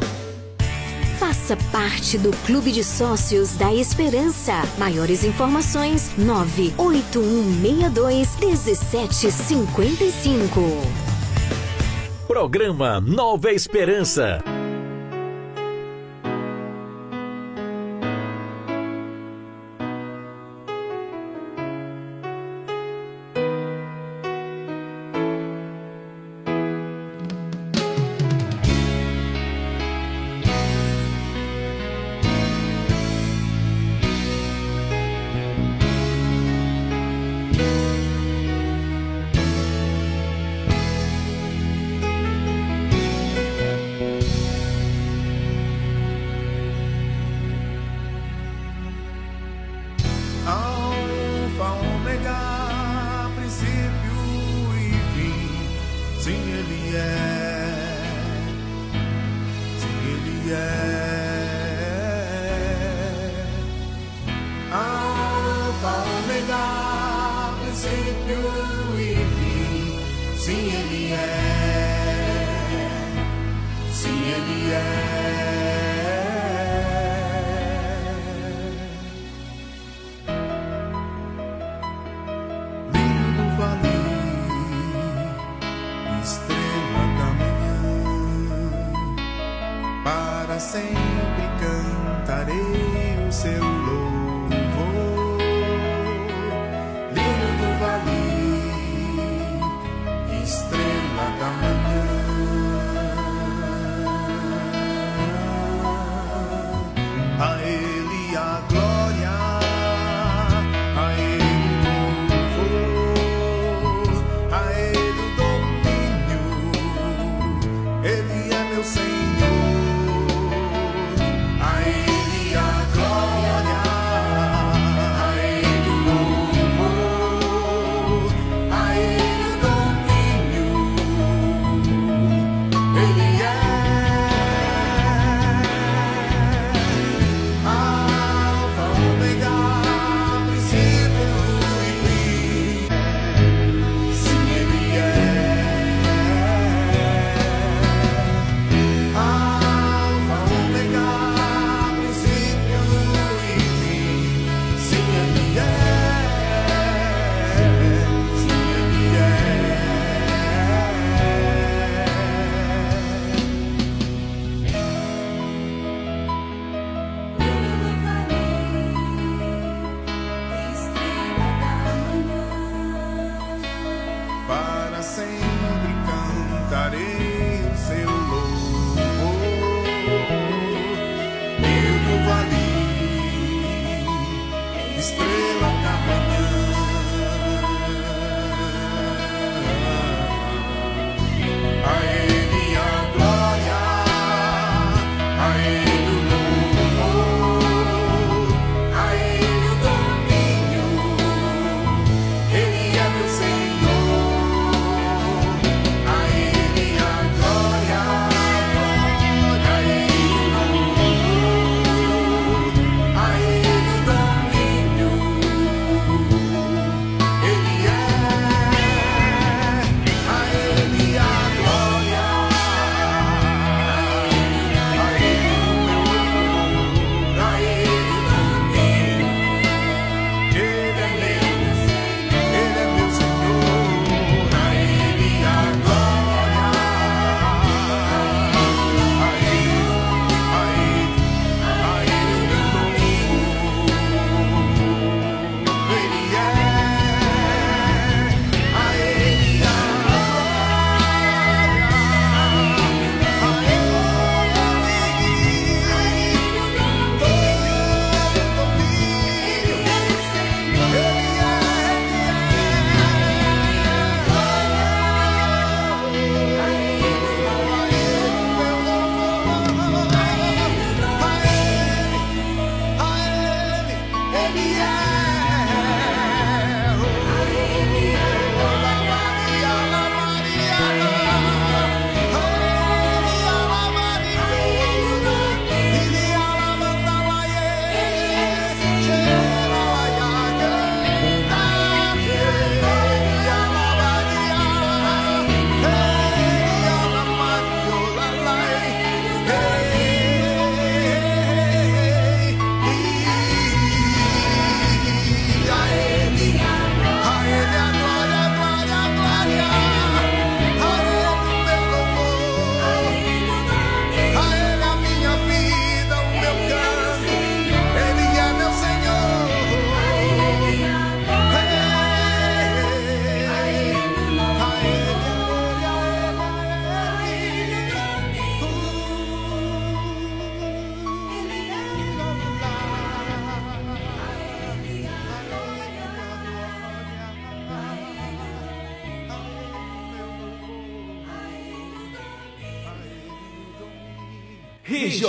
Faça 1.19 1.55
parte 1.71 2.17
do 2.17 2.31
Clube 2.47 2.71
de 2.71 2.83
Sócios 2.83 3.55
da 3.55 3.71
Esperança. 3.71 4.63
Maiores 4.79 5.23
informações: 5.23 6.09
98162 6.17 8.35
1755. 8.37 10.59
Programa 12.27 12.99
Nova 12.99 13.51
Esperança. 13.51 14.43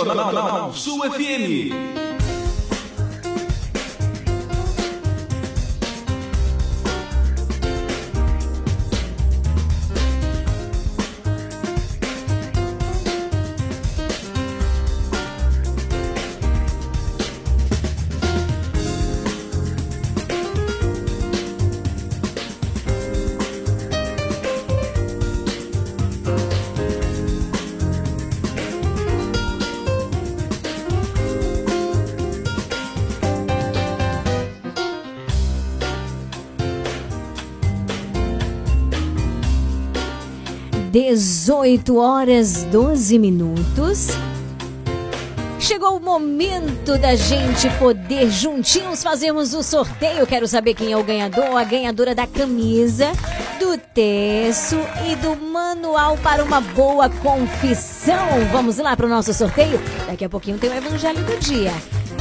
Regional 0.03 0.73
Sul 0.75 0.99
FM. 1.09 1.64
18 41.15 41.95
horas 41.95 42.65
12 42.65 43.17
minutos. 43.17 44.09
Chegou 45.57 45.95
o 45.95 45.99
momento 46.01 46.97
da 46.97 47.15
gente 47.15 47.69
poder 47.79 48.29
juntinhos 48.29 49.01
fazermos 49.01 49.53
o 49.53 49.63
sorteio. 49.63 50.27
Quero 50.27 50.45
saber 50.45 50.73
quem 50.73 50.91
é 50.91 50.97
o 50.97 51.03
ganhador, 51.05 51.55
a 51.55 51.63
ganhadora 51.63 52.13
da 52.13 52.27
camisa, 52.27 53.13
do 53.57 53.77
terço 53.93 54.75
e 55.09 55.15
do 55.15 55.37
manual 55.37 56.17
para 56.17 56.43
uma 56.43 56.59
boa 56.59 57.09
confissão. 57.09 58.27
Vamos 58.51 58.77
lá 58.77 58.93
para 58.97 59.05
o 59.05 59.09
nosso 59.09 59.33
sorteio? 59.33 59.79
Daqui 60.05 60.25
a 60.25 60.29
pouquinho 60.29 60.57
tem 60.57 60.69
o 60.69 60.75
evangelho 60.75 61.23
do 61.23 61.39
dia. 61.39 61.71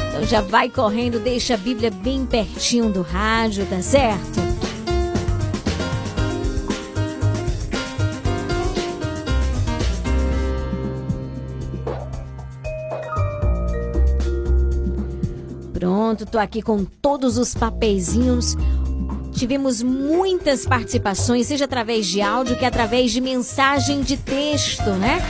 Então 0.08 0.24
já 0.24 0.40
vai 0.40 0.68
correndo, 0.68 1.18
deixa 1.18 1.54
a 1.54 1.56
Bíblia 1.56 1.90
bem 1.90 2.24
pertinho 2.24 2.88
do 2.90 3.02
rádio, 3.02 3.66
tá 3.66 3.82
certo? 3.82 4.43
Tô 16.34 16.38
aqui 16.40 16.60
com 16.60 16.84
todos 16.84 17.38
os 17.38 17.54
papeizinhos. 17.54 18.56
Tivemos 19.32 19.80
muitas 19.82 20.66
participações, 20.66 21.46
seja 21.46 21.64
através 21.64 22.06
de 22.06 22.20
áudio 22.20 22.58
que 22.58 22.64
através 22.64 23.12
de 23.12 23.20
mensagem 23.20 24.02
de 24.02 24.16
texto, 24.16 24.90
né? 24.94 25.20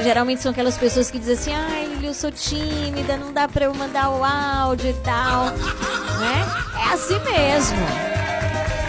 E 0.00 0.02
geralmente 0.02 0.40
são 0.40 0.52
aquelas 0.52 0.78
pessoas 0.78 1.10
que 1.10 1.18
dizem 1.18 1.34
assim: 1.34 1.52
ai, 1.52 1.98
eu 2.02 2.14
sou 2.14 2.30
tímida, 2.30 3.18
não 3.18 3.30
dá 3.30 3.46
pra 3.46 3.66
eu 3.66 3.74
mandar 3.74 4.08
o 4.08 4.24
áudio 4.24 4.88
e 4.88 4.94
tal, 5.04 5.44
né? 5.50 6.46
É 6.78 6.94
assim 6.94 7.18
mesmo. 7.20 7.78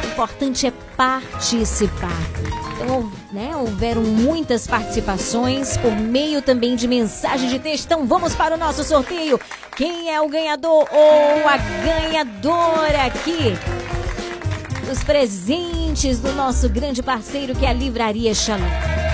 O 0.06 0.08
importante 0.14 0.68
é 0.68 0.72
participar. 0.96 2.55
Então, 2.76 3.10
né, 3.32 3.56
houveram 3.56 4.02
muitas 4.02 4.68
participações 4.68 5.78
por 5.78 5.92
meio 5.92 6.42
também 6.42 6.76
de 6.76 6.88
mensagem 6.88 7.50
de 7.50 7.58
texto. 7.58 7.86
Então 7.86 8.06
vamos 8.06 8.36
para 8.36 8.56
o 8.56 8.58
nosso 8.58 8.84
sorteio. 8.84 9.40
Quem 9.76 10.14
é 10.14 10.20
o 10.22 10.28
ganhador 10.28 10.88
ou 10.92 11.48
a 11.48 11.58
ganhadora 11.58 13.06
aqui? 13.06 13.54
Os 14.92 15.04
presentes 15.04 16.20
do 16.20 16.34
nosso 16.34 16.70
grande 16.70 17.02
parceiro 17.02 17.56
que 17.56 17.66
é 17.66 17.70
a 17.70 17.74
Livraria 17.74 18.34
Shalom. 18.34 19.05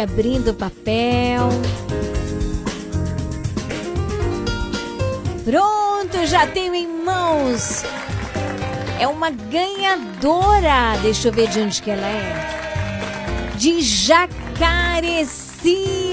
Abrindo 0.00 0.50
o 0.50 0.54
papel. 0.54 1.48
Pronto, 5.44 6.26
já 6.26 6.46
tenho 6.46 6.74
em 6.74 6.86
mãos. 6.86 7.84
É 9.00 9.06
uma 9.06 9.30
ganhadora. 9.30 10.98
Deixa 11.00 11.28
eu 11.28 11.32
ver 11.32 11.48
de 11.48 11.60
onde 11.60 11.80
que 11.80 11.90
ela 11.90 12.06
é. 12.06 13.54
De 13.56 13.80
Jacareci. 13.80 15.38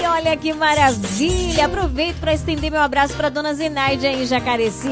Olha 0.08 0.36
que 0.36 0.52
maravilha. 0.54 1.66
Aproveito 1.66 2.16
para 2.18 2.32
estender 2.32 2.70
meu 2.70 2.80
abraço 2.80 3.14
para 3.14 3.28
dona 3.28 3.52
Zenaide 3.54 4.06
aí 4.06 4.22
em 4.22 4.26
Jacareci, 4.26 4.88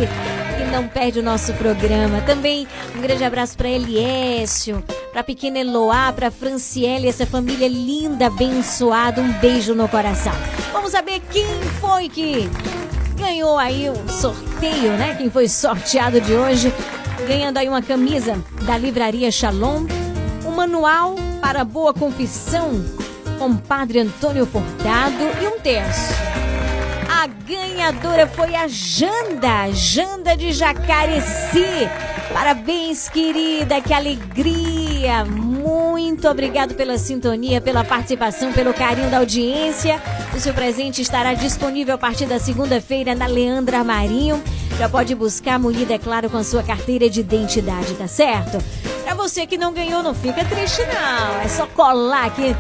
que 0.58 0.64
não 0.70 0.88
perde 0.88 1.20
o 1.20 1.22
nosso 1.22 1.52
programa. 1.54 2.20
Também 2.22 2.68
um 2.94 3.00
grande 3.00 3.24
abraço 3.24 3.56
para 3.56 3.68
Eliécio, 3.68 4.84
para 5.14 5.20
a 5.20 5.24
pequena 5.24 5.60
Eloá, 5.60 6.12
para 6.12 6.28
Franciele, 6.28 7.06
essa 7.06 7.24
família 7.24 7.68
linda, 7.68 8.26
abençoada. 8.26 9.22
Um 9.22 9.32
beijo 9.34 9.72
no 9.72 9.86
coração. 9.86 10.32
Vamos 10.72 10.90
saber 10.90 11.22
quem 11.30 11.46
foi 11.80 12.08
que 12.08 12.50
ganhou 13.16 13.56
aí 13.56 13.88
o 13.88 14.08
sorteio, 14.10 14.90
né? 14.94 15.14
Quem 15.14 15.30
foi 15.30 15.46
sorteado 15.46 16.20
de 16.20 16.32
hoje, 16.32 16.74
ganhando 17.28 17.58
aí 17.58 17.68
uma 17.68 17.80
camisa 17.80 18.36
da 18.62 18.76
Livraria 18.76 19.30
Shalom, 19.30 19.86
um 20.44 20.50
manual 20.50 21.14
para 21.40 21.62
boa 21.62 21.94
confissão 21.94 22.84
com 23.38 23.56
Padre 23.56 24.00
Antônio 24.00 24.44
Furtado 24.44 25.22
e 25.40 25.46
um 25.46 25.60
terço. 25.60 26.12
A 27.08 27.28
ganhadora 27.28 28.26
foi 28.26 28.56
a 28.56 28.66
Janda, 28.66 29.70
Janda 29.70 30.36
de 30.36 30.50
Jacareci. 30.50 31.88
Parabéns, 32.32 33.08
querida, 33.08 33.80
que 33.80 33.94
alegria! 33.94 34.83
Muito 35.24 36.28
obrigado 36.28 36.74
pela 36.74 36.96
sintonia, 36.96 37.60
pela 37.60 37.84
participação, 37.84 38.52
pelo 38.52 38.72
carinho 38.72 39.10
da 39.10 39.18
audiência. 39.18 40.00
O 40.34 40.40
seu 40.40 40.54
presente 40.54 41.02
estará 41.02 41.34
disponível 41.34 41.94
a 41.94 41.98
partir 41.98 42.26
da 42.26 42.38
segunda-feira 42.38 43.14
na 43.14 43.26
Leandra 43.26 43.84
Marinho. 43.84 44.42
Já 44.78 44.88
pode 44.88 45.14
buscar 45.14 45.58
munida, 45.58 45.94
é 45.94 45.98
claro, 45.98 46.30
com 46.30 46.36
a 46.36 46.44
sua 46.44 46.62
carteira 46.62 47.08
de 47.10 47.20
identidade, 47.20 47.94
tá 47.94 48.08
certo? 48.08 48.58
Pra 49.04 49.14
você 49.14 49.46
que 49.46 49.58
não 49.58 49.72
ganhou, 49.72 50.02
não 50.02 50.14
fica 50.14 50.44
triste 50.44 50.82
não. 50.86 51.40
É 51.42 51.48
só 51.48 51.66
colar 51.66 52.26
aqui 52.26 52.56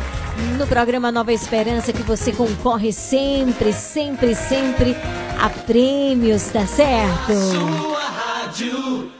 no 0.58 0.66
programa 0.66 1.10
Nova 1.10 1.32
Esperança 1.32 1.92
que 1.92 2.02
você 2.02 2.32
concorre 2.32 2.92
sempre, 2.92 3.72
sempre, 3.72 4.34
sempre 4.34 4.96
a 5.40 5.48
prêmios, 5.48 6.44
tá 6.48 6.66
certo? 6.66 7.32
Sua 7.32 8.00
rádio 8.00 9.10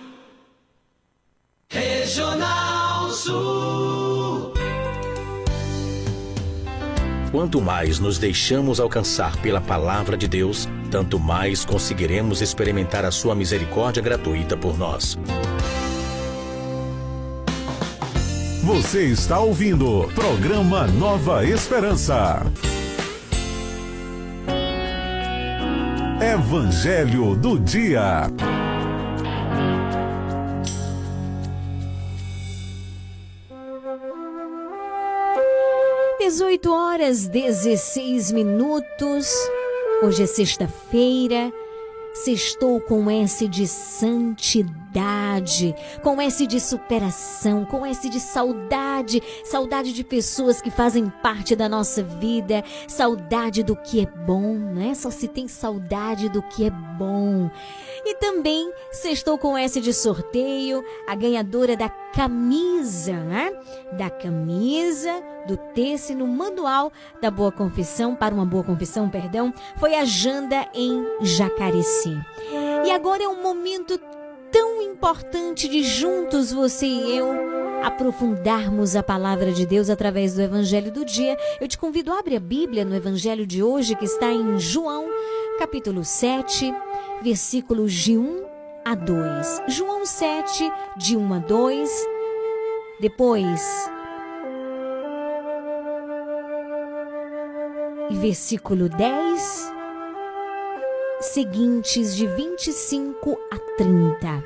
Regional 1.68 2.63
Sul. 3.24 4.52
Quanto 7.30 7.62
mais 7.62 7.98
nos 7.98 8.18
deixamos 8.18 8.78
alcançar 8.78 9.34
pela 9.38 9.62
palavra 9.62 10.14
de 10.14 10.28
Deus, 10.28 10.68
tanto 10.90 11.18
mais 11.18 11.64
conseguiremos 11.64 12.42
experimentar 12.42 13.02
a 13.02 13.10
sua 13.10 13.34
misericórdia 13.34 14.02
gratuita 14.02 14.58
por 14.58 14.76
nós. 14.76 15.16
Você 18.62 19.06
está 19.06 19.40
ouvindo 19.40 20.06
programa 20.14 20.86
Nova 20.86 21.46
Esperança. 21.46 22.42
Evangelho 26.20 27.34
do 27.34 27.58
Dia. 27.58 28.28
Dezoito 36.34 36.72
horas 36.72 37.28
16 37.28 38.32
minutos. 38.32 39.28
Hoje 40.02 40.24
é 40.24 40.26
sexta-feira. 40.26 41.52
Sextou 42.12 42.80
com 42.80 43.08
S 43.08 43.46
de 43.46 43.68
santidade, 43.68 44.83
com 46.02 46.20
S 46.20 46.46
de 46.46 46.60
superação, 46.60 47.64
com 47.64 47.84
S 47.84 48.08
de 48.08 48.20
saudade, 48.20 49.22
saudade 49.44 49.92
de 49.92 50.04
pessoas 50.04 50.60
que 50.60 50.70
fazem 50.70 51.12
parte 51.22 51.56
da 51.56 51.68
nossa 51.68 52.02
vida, 52.02 52.62
saudade 52.86 53.62
do 53.62 53.74
que 53.74 54.00
é 54.02 54.06
bom, 54.06 54.54
né? 54.54 54.94
Só 54.94 55.10
se 55.10 55.26
tem 55.26 55.48
saudade 55.48 56.28
do 56.28 56.42
que 56.42 56.66
é 56.66 56.70
bom. 56.70 57.50
E 58.04 58.14
também 58.16 58.70
sextou 58.92 59.38
com 59.38 59.58
S 59.58 59.80
de 59.80 59.92
sorteio, 59.92 60.84
a 61.08 61.14
ganhadora 61.14 61.76
da 61.76 61.88
camisa, 61.88 63.14
né? 63.14 63.52
Da 63.92 64.10
camisa 64.10 65.22
do 65.46 65.56
texto 65.56 66.14
no 66.14 66.26
manual 66.26 66.92
da 67.20 67.30
Boa 67.30 67.52
Confissão, 67.52 68.14
para 68.14 68.34
uma 68.34 68.46
Boa 68.46 68.64
Confissão, 68.64 69.08
perdão, 69.08 69.52
foi 69.76 69.94
a 69.94 70.04
Janda 70.04 70.68
em 70.74 71.04
Jacareci. 71.20 72.16
E 72.84 72.90
agora 72.90 73.22
é 73.22 73.28
um 73.28 73.42
momento 73.42 73.98
tão 74.54 74.80
importante 74.80 75.66
de 75.66 75.82
juntos 75.82 76.52
você 76.52 76.86
e 76.86 77.18
eu 77.18 77.26
aprofundarmos 77.82 78.94
a 78.94 79.02
palavra 79.02 79.50
de 79.50 79.66
Deus 79.66 79.90
através 79.90 80.34
do 80.34 80.42
Evangelho 80.42 80.92
do 80.92 81.04
dia. 81.04 81.36
Eu 81.60 81.66
te 81.66 81.76
convido 81.76 82.12
a 82.12 82.20
abrir 82.20 82.36
a 82.36 82.40
Bíblia 82.40 82.84
no 82.84 82.94
Evangelho 82.94 83.44
de 83.44 83.64
hoje, 83.64 83.96
que 83.96 84.04
está 84.04 84.30
em 84.30 84.56
João, 84.60 85.08
capítulo 85.58 86.04
7, 86.04 86.72
versículos 87.20 87.92
de 87.92 88.16
1 88.16 88.44
a 88.84 88.94
2. 88.94 89.62
João 89.66 90.06
7, 90.06 90.72
de 90.98 91.16
1 91.16 91.34
a 91.34 91.38
2. 91.40 91.90
Depois, 93.00 93.90
versículo 98.08 98.88
10, 98.88 99.73
seguintes 101.26 102.14
de 102.14 102.26
25 102.26 103.38
a 103.50 103.58
30. 103.76 104.44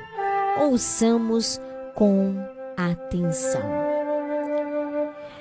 Ouçamos 0.61 1.59
com 1.93 2.35
atenção. 2.77 3.61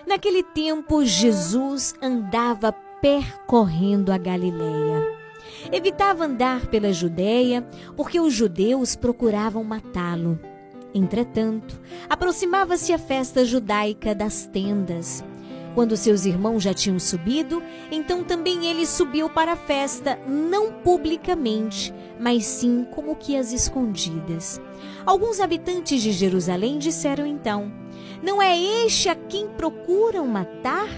Naquele 0.07 0.43
tempo, 0.43 1.05
Jesus 1.05 1.95
andava 2.03 2.73
percorrendo 2.73 4.11
a 4.11 4.19
Galileia. 4.19 5.17
Evitava 5.71 6.25
andar 6.25 6.67
pela 6.67 6.93
Judéia, 6.93 7.67
porque 7.97 8.19
os 8.19 8.33
judeus 8.33 8.97
procuravam 8.97 9.63
matá-lo. 9.63 10.39
Entretanto, 10.95 11.79
aproximava-se 12.09 12.93
a 12.93 12.99
festa 12.99 13.45
judaica 13.45 14.15
das 14.15 14.47
tendas. 14.47 15.23
Quando 15.79 15.97
seus 15.97 16.25
irmãos 16.25 16.65
já 16.65 16.75
tinham 16.75 16.99
subido, 16.99 17.63
então 17.89 18.25
também 18.25 18.67
ele 18.67 18.85
subiu 18.85 19.31
para 19.31 19.53
a 19.53 19.57
festa, 19.57 20.19
não 20.27 20.73
publicamente, 20.73 21.95
mas 22.19 22.45
sim 22.47 22.85
como 22.91 23.15
que 23.15 23.37
às 23.37 23.53
escondidas. 23.53 24.61
Alguns 25.07 25.39
habitantes 25.39 26.03
de 26.03 26.11
Jerusalém 26.11 26.79
disseram 26.79 27.25
então: 27.25 27.73
Não 28.21 28.43
é 28.43 28.59
este 28.59 29.09
a 29.09 29.15
quem 29.15 29.47
procuram 29.51 30.27
matar? 30.27 30.89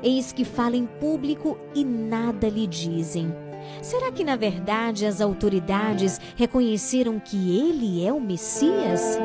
Eis 0.00 0.30
que 0.30 0.44
fala 0.44 0.76
em 0.76 0.86
público 0.86 1.58
e 1.74 1.84
nada 1.84 2.48
lhe 2.48 2.68
dizem. 2.68 3.34
Será 3.82 4.12
que 4.12 4.22
na 4.22 4.36
verdade 4.36 5.04
as 5.04 5.20
autoridades 5.20 6.20
reconheceram 6.36 7.18
que 7.18 7.58
ele 7.58 8.06
é 8.06 8.12
o 8.12 8.20
Messias? 8.20 9.18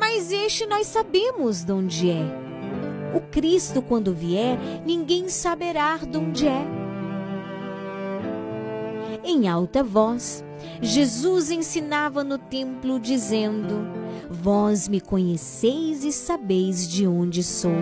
Mas 0.00 0.32
este 0.32 0.64
nós 0.64 0.86
sabemos 0.86 1.64
de 1.64 1.72
onde 1.72 2.10
é. 2.10 2.45
O 3.16 3.20
Cristo, 3.30 3.80
quando 3.80 4.12
vier, 4.12 4.58
ninguém 4.84 5.30
saberá 5.30 5.96
de 5.96 6.18
onde 6.18 6.46
é. 6.46 6.66
Em 9.24 9.48
alta 9.48 9.82
voz, 9.82 10.44
Jesus 10.82 11.50
ensinava 11.50 12.22
no 12.22 12.36
templo, 12.36 13.00
dizendo: 13.00 13.88
Vós 14.30 14.86
me 14.86 15.00
conheceis 15.00 16.04
e 16.04 16.12
sabeis 16.12 16.86
de 16.86 17.06
onde 17.06 17.42
sou. 17.42 17.72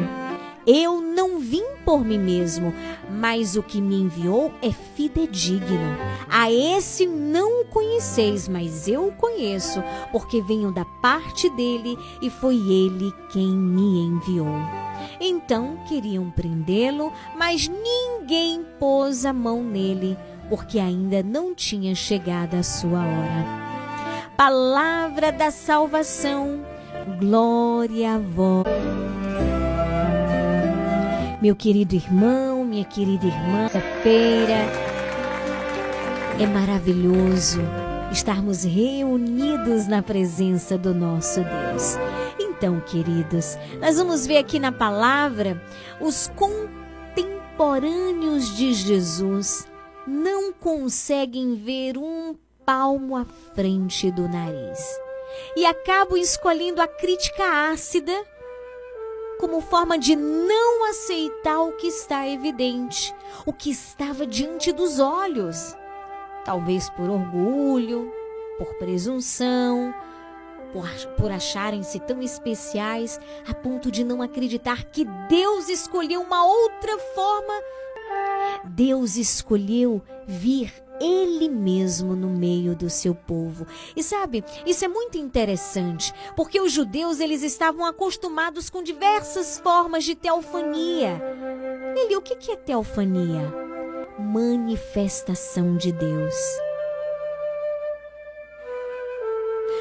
Eu 0.64 1.00
não 1.00 1.40
vim 1.40 1.64
por 1.84 2.04
mim 2.04 2.18
mesmo, 2.18 2.72
mas 3.10 3.56
o 3.56 3.62
que 3.62 3.80
me 3.80 3.96
enviou 3.96 4.52
é 4.62 4.70
fidedigno. 4.70 5.98
A 6.30 6.50
esse 6.52 7.06
não 7.06 7.62
o 7.62 7.64
conheceis, 7.64 8.46
mas 8.46 8.86
eu 8.86 9.08
o 9.08 9.12
conheço, 9.12 9.82
porque 10.12 10.40
venho 10.40 10.70
da 10.70 10.84
parte 10.84 11.50
dele 11.50 11.98
e 12.22 12.30
foi 12.30 12.54
ele 12.54 13.12
quem 13.30 13.48
me 13.48 13.98
enviou. 14.06 14.84
Então 15.20 15.78
queriam 15.88 16.30
prendê-lo, 16.30 17.12
mas 17.36 17.68
ninguém 17.68 18.64
pôs 18.78 19.24
a 19.24 19.32
mão 19.32 19.62
nele, 19.62 20.16
porque 20.48 20.78
ainda 20.78 21.22
não 21.22 21.54
tinha 21.54 21.94
chegado 21.94 22.54
a 22.54 22.62
sua 22.62 23.00
hora. 23.00 23.64
Palavra 24.36 25.30
da 25.30 25.50
salvação, 25.50 26.60
glória 27.18 28.14
a 28.14 28.18
vós. 28.18 28.66
Meu 31.40 31.54
querido 31.54 31.94
irmão, 31.94 32.64
minha 32.64 32.84
querida 32.84 33.26
irmã, 33.26 33.68
feira 34.02 34.64
é 36.40 36.46
maravilhoso 36.46 37.60
estarmos 38.10 38.64
reunidos 38.64 39.86
na 39.86 40.02
presença 40.02 40.78
do 40.78 40.94
nosso 40.94 41.40
Deus. 41.40 42.13
Então, 42.64 42.80
queridos, 42.80 43.58
nós 43.78 43.98
vamos 43.98 44.26
ver 44.26 44.38
aqui 44.38 44.58
na 44.58 44.72
palavra 44.72 45.62
os 46.00 46.28
contemporâneos 46.28 48.56
de 48.56 48.72
Jesus 48.72 49.68
não 50.06 50.50
conseguem 50.50 51.56
ver 51.56 51.98
um 51.98 52.34
palmo 52.64 53.18
à 53.18 53.26
frente 53.54 54.10
do 54.10 54.26
nariz 54.26 54.98
e 55.54 55.66
acabam 55.66 56.16
escolhendo 56.16 56.80
a 56.80 56.88
crítica 56.88 57.70
ácida 57.70 58.14
como 59.38 59.60
forma 59.60 59.98
de 59.98 60.16
não 60.16 60.88
aceitar 60.88 61.60
o 61.60 61.72
que 61.72 61.88
está 61.88 62.26
evidente, 62.26 63.14
o 63.44 63.52
que 63.52 63.70
estava 63.70 64.26
diante 64.26 64.72
dos 64.72 64.98
olhos. 64.98 65.76
Talvez 66.46 66.88
por 66.88 67.10
orgulho, 67.10 68.10
por 68.56 68.72
presunção, 68.78 69.94
por, 71.16 71.30
acharem-se 71.30 72.00
tão 72.00 72.20
especiais 72.20 73.20
a 73.46 73.54
ponto 73.54 73.90
de 73.90 74.02
não 74.02 74.20
acreditar 74.20 74.84
que 74.84 75.04
Deus 75.28 75.68
escolheu 75.68 76.20
uma 76.20 76.44
outra 76.44 76.98
forma. 77.14 77.54
Deus 78.64 79.16
escolheu 79.16 80.02
vir 80.26 80.72
ele 81.00 81.48
mesmo 81.48 82.14
no 82.14 82.28
meio 82.28 82.74
do 82.74 82.88
seu 82.88 83.14
povo. 83.14 83.66
E 83.96 84.02
sabe, 84.02 84.44
isso 84.64 84.84
é 84.84 84.88
muito 84.88 85.18
interessante, 85.18 86.12
porque 86.36 86.60
os 86.60 86.72
judeus 86.72 87.20
eles 87.20 87.42
estavam 87.42 87.84
acostumados 87.84 88.70
com 88.70 88.82
diversas 88.82 89.58
formas 89.58 90.04
de 90.04 90.14
teofania. 90.14 91.20
Ele, 91.96 92.16
o 92.16 92.22
que 92.22 92.52
é 92.52 92.56
teofania? 92.56 93.52
Manifestação 94.18 95.76
de 95.76 95.92
Deus. 95.92 96.34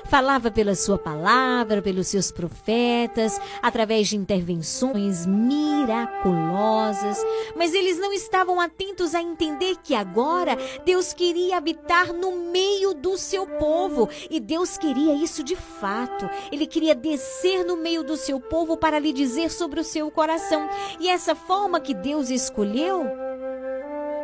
Falava 0.05 0.51
pela 0.51 0.75
sua 0.75 0.97
palavra, 0.97 1.81
pelos 1.81 2.07
seus 2.07 2.31
profetas, 2.31 3.39
através 3.61 4.07
de 4.07 4.17
intervenções 4.17 5.25
miraculosas, 5.25 7.17
mas 7.55 7.73
eles 7.73 7.97
não 7.99 8.13
estavam 8.13 8.59
atentos 8.59 9.15
a 9.15 9.21
entender 9.21 9.77
que 9.83 9.95
agora 9.95 10.57
Deus 10.85 11.13
queria 11.13 11.57
habitar 11.57 12.13
no 12.13 12.51
meio 12.51 12.93
do 12.93 13.17
seu 13.17 13.47
povo 13.47 14.09
e 14.29 14.39
Deus 14.39 14.77
queria 14.77 15.15
isso 15.15 15.43
de 15.43 15.55
fato. 15.55 16.29
Ele 16.51 16.67
queria 16.67 16.95
descer 16.95 17.63
no 17.65 17.77
meio 17.77 18.03
do 18.03 18.15
seu 18.17 18.39
povo 18.39 18.77
para 18.77 18.99
lhe 18.99 19.13
dizer 19.13 19.49
sobre 19.51 19.79
o 19.79 19.83
seu 19.83 20.11
coração. 20.11 20.69
E 20.99 21.07
essa 21.09 21.35
forma 21.35 21.79
que 21.79 21.93
Deus 21.93 22.29
escolheu 22.29 23.32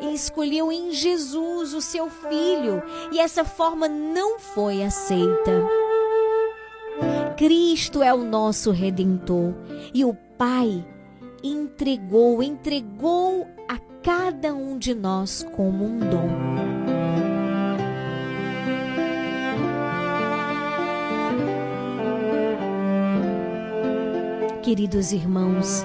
ele 0.02 0.14
escolheu 0.14 0.72
em 0.72 0.92
Jesus, 0.92 1.74
o 1.74 1.82
seu 1.82 2.10
filho, 2.10 2.82
e 3.12 3.20
essa 3.20 3.44
forma 3.44 3.88
não 3.88 4.40
foi 4.40 4.84
aceita. 4.84 5.64
Cristo 7.38 8.04
é 8.04 8.14
o 8.14 8.24
nosso 8.24 8.72
redentor 8.72 9.54
e 9.94 10.04
o 10.04 10.14
Pai 10.38 10.86
entregou, 11.44 12.44
entregou 12.44 13.48
a 13.68 13.78
cada 14.04 14.54
um 14.54 14.78
de 14.78 14.94
nós 14.94 15.46
como 15.56 15.86
um 15.86 16.00
dom. 16.00 16.30
Queridos 24.62 25.12
irmãos, 25.12 25.84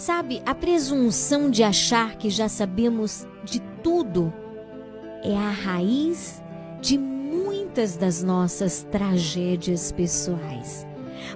Sabe, 0.00 0.40
a 0.46 0.54
presunção 0.54 1.50
de 1.50 1.62
achar 1.62 2.16
que 2.16 2.30
já 2.30 2.48
sabemos 2.48 3.28
de 3.44 3.60
tudo 3.82 4.32
é 5.22 5.36
a 5.36 5.50
raiz 5.50 6.42
de 6.80 6.96
muitas 6.96 7.98
das 7.98 8.22
nossas 8.22 8.82
tragédias 8.90 9.92
pessoais. 9.92 10.86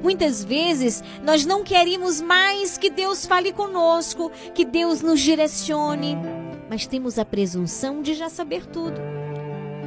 Muitas 0.02 0.42
vezes 0.42 1.04
nós 1.22 1.44
não 1.44 1.62
queremos 1.62 2.22
mais 2.22 2.78
que 2.78 2.88
Deus 2.88 3.26
fale 3.26 3.52
conosco, 3.52 4.32
que 4.54 4.64
Deus 4.64 5.02
nos 5.02 5.20
direcione, 5.20 6.16
mas 6.70 6.86
temos 6.86 7.18
a 7.18 7.24
presunção 7.26 8.00
de 8.00 8.14
já 8.14 8.30
saber 8.30 8.64
tudo. 8.64 8.98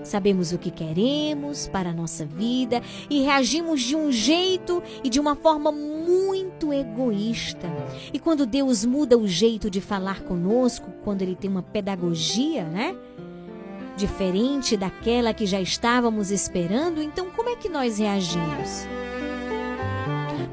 Sabemos 0.08 0.54
o 0.54 0.58
que 0.58 0.72
queremos 0.72 1.68
para 1.68 1.90
a 1.90 1.94
nossa 1.94 2.26
vida 2.26 2.82
e 3.10 3.24
reagimos 3.24 3.82
de 3.82 3.94
um 3.94 4.10
jeito 4.10 4.82
e 5.04 5.10
de 5.10 5.20
uma 5.20 5.36
forma 5.36 5.70
muito 5.70 6.72
egoísta. 6.72 7.68
E 8.14 8.18
quando 8.18 8.46
Deus 8.46 8.86
muda 8.86 9.18
o 9.18 9.28
jeito 9.28 9.70
de 9.70 9.82
falar 9.82 10.22
conosco, 10.22 10.90
quando 11.04 11.24
Ele 11.24 11.36
tem 11.36 11.50
uma 11.50 11.62
pedagogia, 11.62 12.64
né? 12.64 12.96
Diferente 13.98 14.78
daquela 14.78 15.34
que 15.34 15.46
já 15.46 15.60
estávamos 15.60 16.32
esperando, 16.32 17.02
então 17.02 17.30
como 17.32 17.50
é 17.50 17.58
que 17.58 17.68
nós 17.68 18.00
reagimos? 18.00 18.88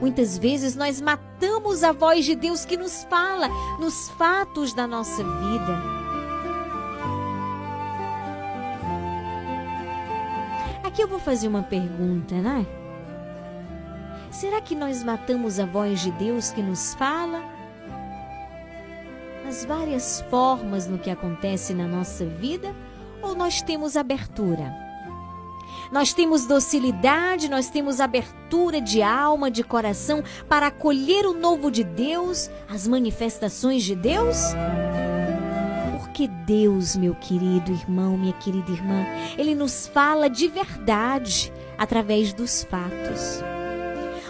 Muitas 0.01 0.37
vezes 0.37 0.75
nós 0.75 1.01
matamos 1.01 1.85
a 1.85 1.93
voz 1.93 2.25
de 2.25 2.35
Deus 2.35 2.65
que 2.65 2.77
nos 2.77 3.05
fala 3.05 3.49
nos 3.79 4.11
fatos 4.19 4.75
da 4.75 4.85
nossa 4.85 5.23
vida. 5.23 6.04
Aqui 10.85 11.03
eu 11.03 11.09
vou 11.09 11.19
fazer 11.19 11.49
uma 11.49 11.63
pergunta, 11.63 12.35
né? 12.35 12.67
Será 14.31 14.61
que 14.61 14.75
nós 14.75 15.03
matamos 15.03 15.59
a 15.59 15.65
voz 15.65 16.01
de 16.01 16.11
Deus 16.11 16.53
que 16.53 16.63
nos 16.63 16.93
fala? 16.95 17.43
Nas 19.43 19.65
várias 19.65 20.21
formas 20.29 20.87
no 20.87 20.99
que 20.99 21.09
acontece 21.09 21.73
na 21.73 21.89
nossa 21.89 22.27
vida? 22.27 22.75
Ou 23.23 23.35
nós 23.35 23.63
temos 23.63 23.97
abertura? 23.97 24.75
Nós 25.91 26.13
temos 26.13 26.47
docilidade, 26.47 27.49
nós 27.49 27.71
temos 27.71 27.99
abertura 27.99 28.79
de 28.79 29.03
alma, 29.03 29.51
de 29.51 29.65
coração 29.65 30.23
para 30.51 30.67
acolher 30.67 31.25
o 31.25 31.33
novo 31.33 31.71
de 31.71 31.83
Deus, 31.83 32.51
as 32.69 32.87
manifestações 32.87 33.83
de 33.85 33.95
Deus? 33.95 34.37
Porque 36.15 36.29
Deus, 36.29 36.95
meu 36.95 37.13
querido 37.13 37.73
irmão, 37.73 38.17
minha 38.17 38.33
querida 38.35 38.71
irmã, 38.71 39.05
Ele 39.37 39.53
nos 39.53 39.89
fala 39.89 40.31
de 40.31 40.47
verdade 40.47 41.53
através 41.77 42.33
dos 42.33 42.63
fatos. 42.63 43.43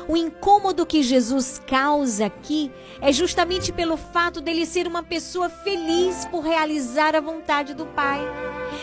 O 0.08 0.16
incômodo 0.16 0.86
que 0.86 1.02
Jesus 1.02 1.60
causa 1.66 2.24
aqui 2.24 2.72
é 3.02 3.12
justamente 3.12 3.70
pelo 3.70 3.98
fato 3.98 4.40
dele 4.40 4.64
ser 4.64 4.86
uma 4.86 5.02
pessoa 5.02 5.50
feliz 5.50 6.24
por 6.24 6.40
realizar 6.40 7.14
a 7.14 7.20
vontade 7.20 7.74
do 7.74 7.84
Pai. 7.84 8.18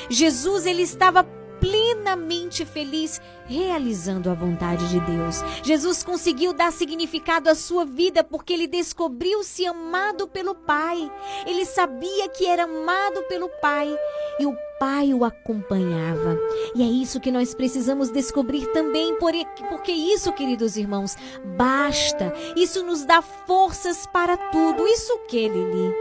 Jesus 0.08 0.68
ele 0.68 0.84
estava 0.84 1.24
plenamente 1.62 2.66
feliz 2.66 3.22
realizando 3.46 4.30
a 4.30 4.34
vontade 4.34 4.90
de 4.90 5.00
Deus. 5.00 5.42
Jesus 5.64 6.04
conseguiu 6.04 6.52
dar 6.52 6.72
significado 6.72 7.50
à 7.50 7.56
sua 7.56 7.86
vida 7.86 8.24
porque 8.24 8.52
ele 8.52 8.68
descobriu-se 8.68 9.66
amado 9.66 10.28
pelo 10.28 10.56
Pai. 10.56 11.10
Ele 11.46 11.64
sabia 11.66 12.28
que 12.30 12.46
era 12.46 12.64
amado 12.64 13.24
pelo 13.30 13.48
Pai 13.62 13.96
e 14.40 14.46
o 14.46 14.54
Pai 14.80 15.14
o 15.14 15.24
acompanhava. 15.24 16.38
E 16.74 16.82
é 16.82 16.86
isso 16.86 17.20
que 17.20 17.32
nós 17.32 17.54
precisamos 17.54 18.10
descobrir 18.10 18.66
também, 18.74 19.16
por- 19.20 19.34
porque 19.70 19.92
isso, 19.92 20.34
queridos 20.34 20.76
irmãos, 20.76 21.16
basta. 21.56 22.34
Isso 22.56 22.84
nos 22.84 23.06
dá 23.06 23.22
forças 23.22 24.08
para 24.08 24.36
tudo. 24.36 24.88
Isso 24.88 25.20
que, 25.28 25.48
Lili? 25.48 25.94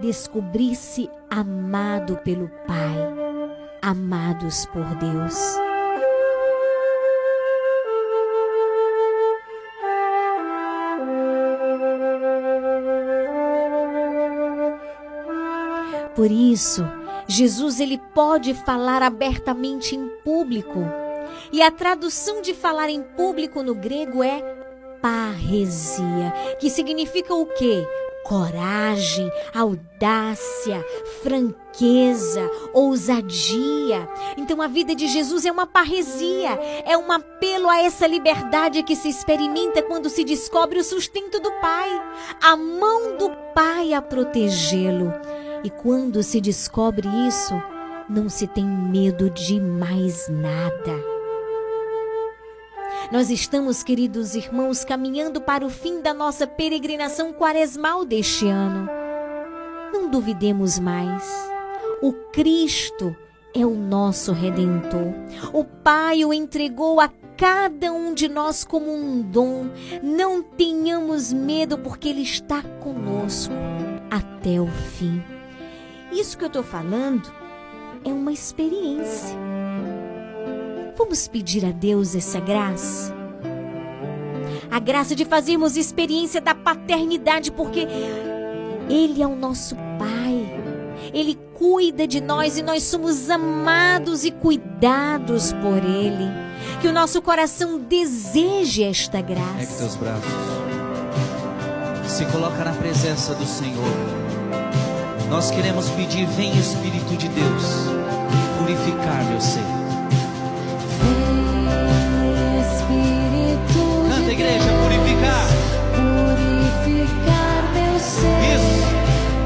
Descobrir-se 0.00 1.08
amado 1.30 2.16
pelo 2.18 2.48
Pai, 2.66 2.94
amados 3.86 4.66
por 4.66 4.84
Deus. 4.96 5.36
Por 16.16 16.32
isso, 16.32 16.82
Jesus 17.28 17.78
ele 17.78 17.98
pode 18.12 18.54
falar 18.54 19.02
abertamente 19.02 19.94
em 19.94 20.08
público. 20.24 20.80
E 21.52 21.62
a 21.62 21.70
tradução 21.70 22.42
de 22.42 22.54
falar 22.54 22.90
em 22.90 23.02
público 23.02 23.62
no 23.62 23.74
grego 23.74 24.20
é 24.20 24.42
parresia, 25.00 26.32
que 26.58 26.68
significa 26.70 27.32
o 27.32 27.46
quê? 27.46 27.86
Coragem, 28.26 29.30
audácia, 29.54 30.84
franqueza, 31.22 32.50
ousadia. 32.74 34.08
Então 34.36 34.60
a 34.60 34.66
vida 34.66 34.96
de 34.96 35.06
Jesus 35.06 35.46
é 35.46 35.52
uma 35.52 35.64
parresia, 35.64 36.58
é 36.84 36.98
um 36.98 37.12
apelo 37.12 37.68
a 37.68 37.80
essa 37.82 38.04
liberdade 38.04 38.82
que 38.82 38.96
se 38.96 39.08
experimenta 39.08 39.80
quando 39.80 40.08
se 40.08 40.24
descobre 40.24 40.80
o 40.80 40.84
sustento 40.84 41.38
do 41.38 41.52
Pai, 41.60 41.88
a 42.42 42.56
mão 42.56 43.16
do 43.16 43.30
Pai 43.54 43.92
a 43.92 44.02
protegê-lo. 44.02 45.12
E 45.62 45.70
quando 45.70 46.20
se 46.24 46.40
descobre 46.40 47.08
isso, 47.28 47.54
não 48.08 48.28
se 48.28 48.48
tem 48.48 48.64
medo 48.64 49.30
de 49.30 49.60
mais 49.60 50.28
nada. 50.28 51.15
Nós 53.12 53.30
estamos, 53.30 53.84
queridos 53.84 54.34
irmãos, 54.34 54.84
caminhando 54.84 55.40
para 55.40 55.64
o 55.64 55.70
fim 55.70 56.00
da 56.02 56.12
nossa 56.12 56.44
peregrinação 56.44 57.32
quaresmal 57.32 58.04
deste 58.04 58.48
ano. 58.48 58.88
Não 59.92 60.10
duvidemos 60.10 60.78
mais. 60.80 61.22
O 62.02 62.12
Cristo 62.32 63.16
é 63.54 63.64
o 63.64 63.74
nosso 63.74 64.32
redentor. 64.32 65.14
O 65.52 65.64
Pai 65.64 66.24
o 66.24 66.34
entregou 66.34 67.00
a 67.00 67.08
cada 67.36 67.92
um 67.92 68.12
de 68.12 68.28
nós 68.28 68.64
como 68.64 68.92
um 68.92 69.22
dom. 69.22 69.66
Não 70.02 70.42
tenhamos 70.42 71.32
medo, 71.32 71.78
porque 71.78 72.08
Ele 72.08 72.22
está 72.22 72.60
conosco 72.80 73.54
até 74.10 74.60
o 74.60 74.66
fim. 74.66 75.22
Isso 76.10 76.36
que 76.36 76.42
eu 76.42 76.48
estou 76.48 76.64
falando 76.64 77.32
é 78.04 78.08
uma 78.08 78.32
experiência. 78.32 79.36
Vamos 80.96 81.28
pedir 81.28 81.64
a 81.64 81.70
Deus 81.70 82.14
essa 82.14 82.40
graça? 82.40 83.14
A 84.70 84.78
graça 84.78 85.14
de 85.14 85.24
fazermos 85.24 85.76
experiência 85.76 86.40
da 86.40 86.54
paternidade, 86.54 87.52
porque 87.52 87.86
Ele 88.88 89.22
é 89.22 89.26
o 89.26 89.36
nosso 89.36 89.76
Pai. 89.98 90.64
Ele 91.12 91.38
cuida 91.54 92.06
de 92.06 92.20
nós 92.20 92.58
e 92.58 92.62
nós 92.62 92.82
somos 92.82 93.28
amados 93.28 94.24
e 94.24 94.30
cuidados 94.30 95.52
por 95.52 95.84
Ele. 95.84 96.30
Que 96.80 96.88
o 96.88 96.92
nosso 96.92 97.20
coração 97.20 97.78
deseje 97.78 98.82
esta 98.82 99.20
graça. 99.20 99.78
teus 99.78 99.96
braços. 99.96 100.24
Se 102.08 102.24
coloca 102.26 102.64
na 102.64 102.72
presença 102.72 103.34
do 103.34 103.44
Senhor. 103.44 103.84
Nós 105.28 105.50
queremos 105.50 105.90
pedir, 105.90 106.26
vem 106.28 106.56
Espírito 106.58 107.16
de 107.16 107.28
Deus, 107.28 107.64
purificar 108.58 109.24
meu 109.24 109.40
ser. 109.40 109.85
Igreja, 114.36 114.70
purificar. 114.82 115.46
Purificar 115.96 117.60
meu 117.72 117.98
ser. 117.98 118.40
Isso. 118.54 118.84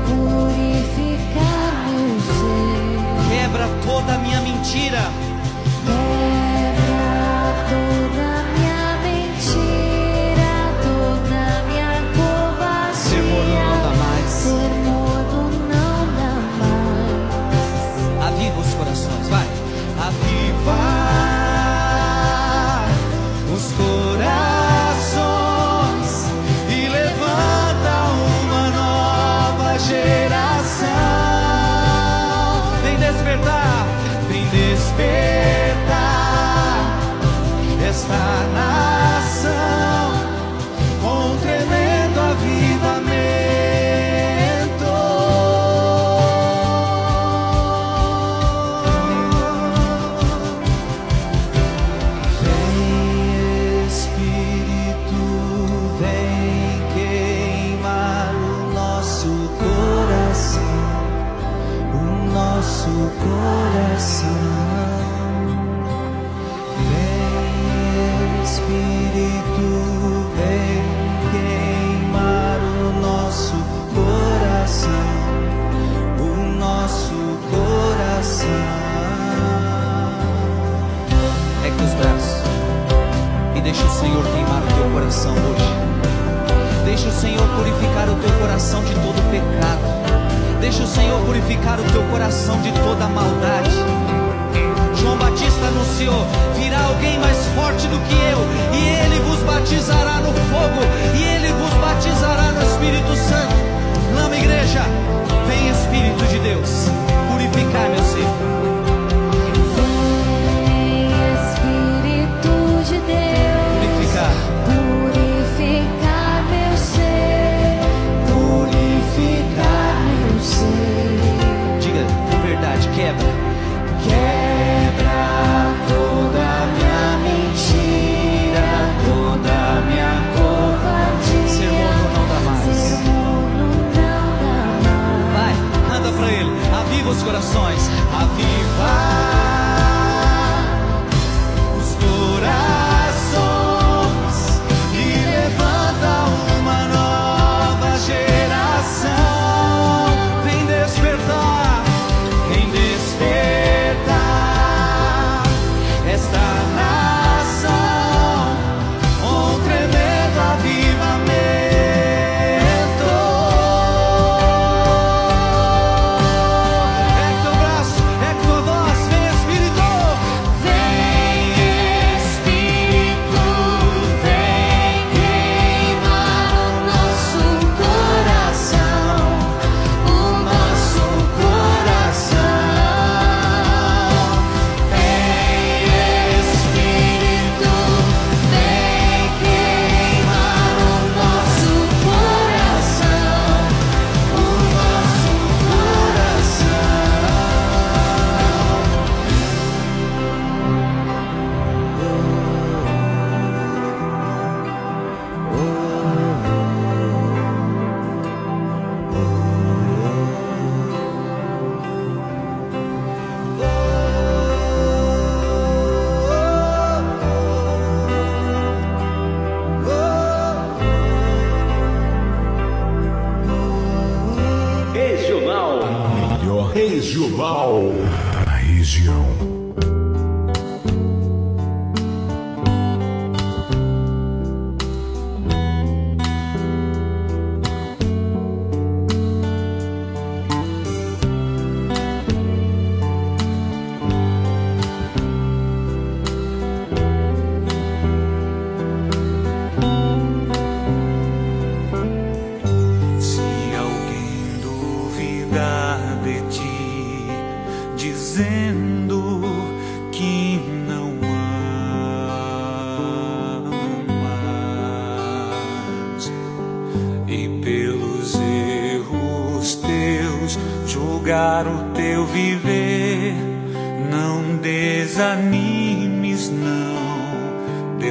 Purificar 0.09 1.73
meu 1.87 2.11
ser. 2.21 3.31
Quebra 3.31 3.67
toda 3.87 4.15
a 4.15 4.19
minha 4.19 4.41
mentira. 4.41 5.03
Quebra 5.87 6.30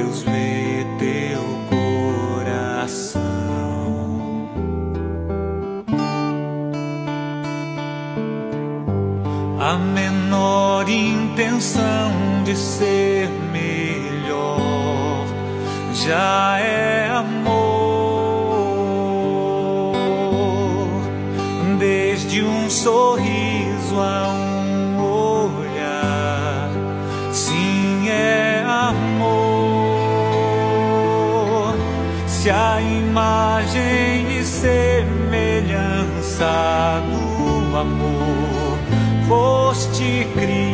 Deus 0.00 0.22
vê 0.22 0.86
teu 0.98 1.42
coração. 1.68 3.29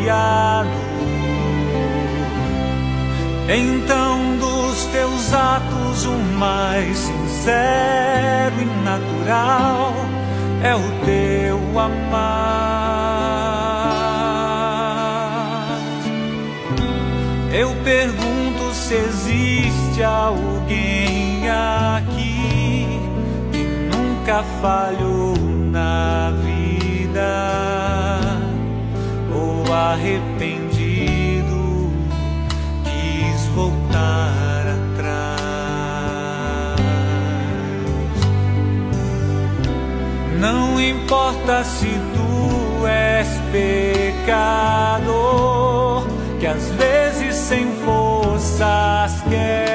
criado. 0.06 0.70
Então, 3.48 4.36
dos 4.38 4.84
teus 4.86 5.32
atos, 5.32 6.06
o 6.06 6.16
mais 6.38 6.96
sincero 6.96 8.54
e 8.60 8.64
natural 8.84 9.94
é 10.62 10.74
o 10.76 11.04
teu 11.04 11.58
amar. 11.78 13.16
Eu 17.52 17.74
pergunto 17.82 18.74
se 18.74 18.94
existe 18.94 20.02
alguém 20.04 21.48
aqui 21.48 23.00
que 23.52 23.62
nunca 23.64 24.44
falhou 24.60 25.35
arrependido 29.96 31.90
quis 32.84 33.46
voltar 33.54 34.64
atrás. 34.76 35.40
Não 40.38 40.80
importa 40.80 41.64
se 41.64 41.88
tu 42.14 42.86
és 42.86 43.26
pecador, 44.22 45.16
que 46.38 46.46
às 46.46 46.70
vezes 46.72 47.34
sem 47.34 47.66
forças 47.84 49.22
quer. 49.30 49.65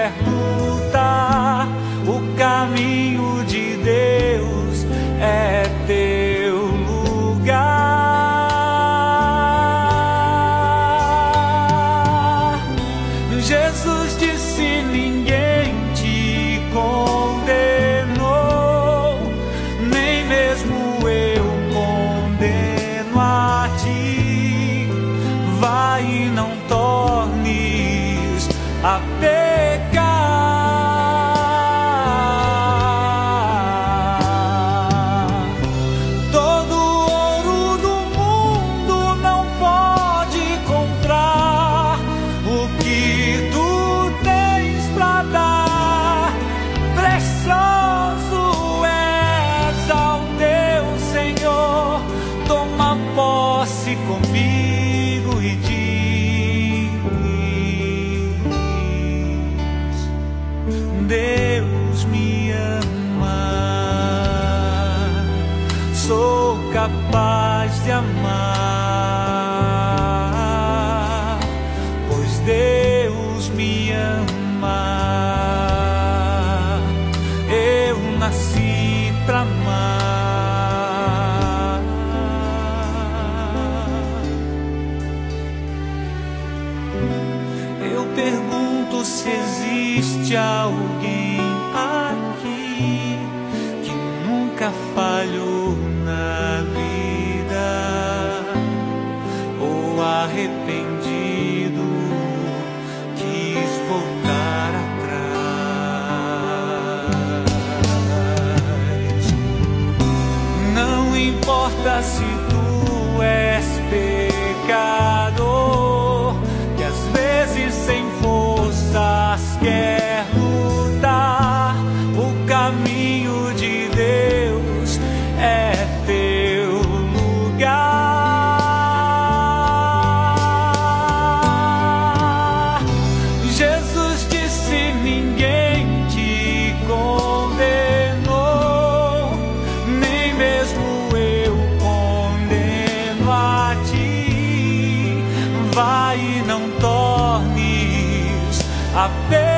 apenas. 148.93 149.50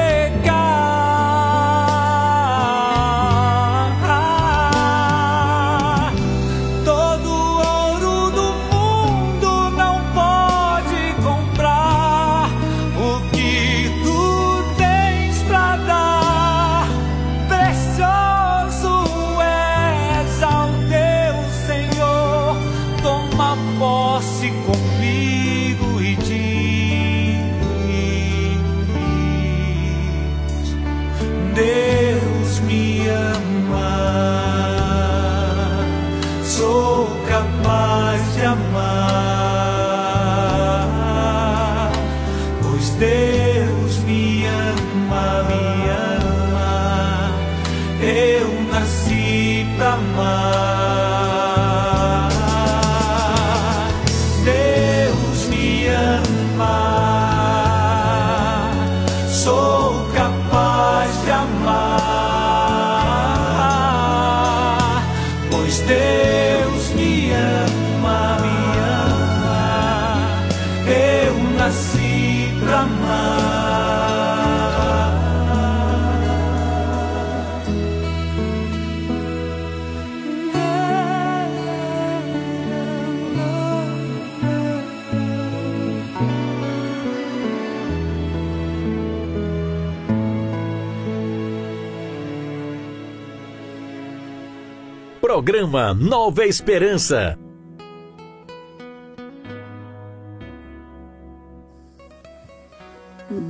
Programa 95.73 95.91
Nova 95.95 96.45
Esperança. 96.45 97.35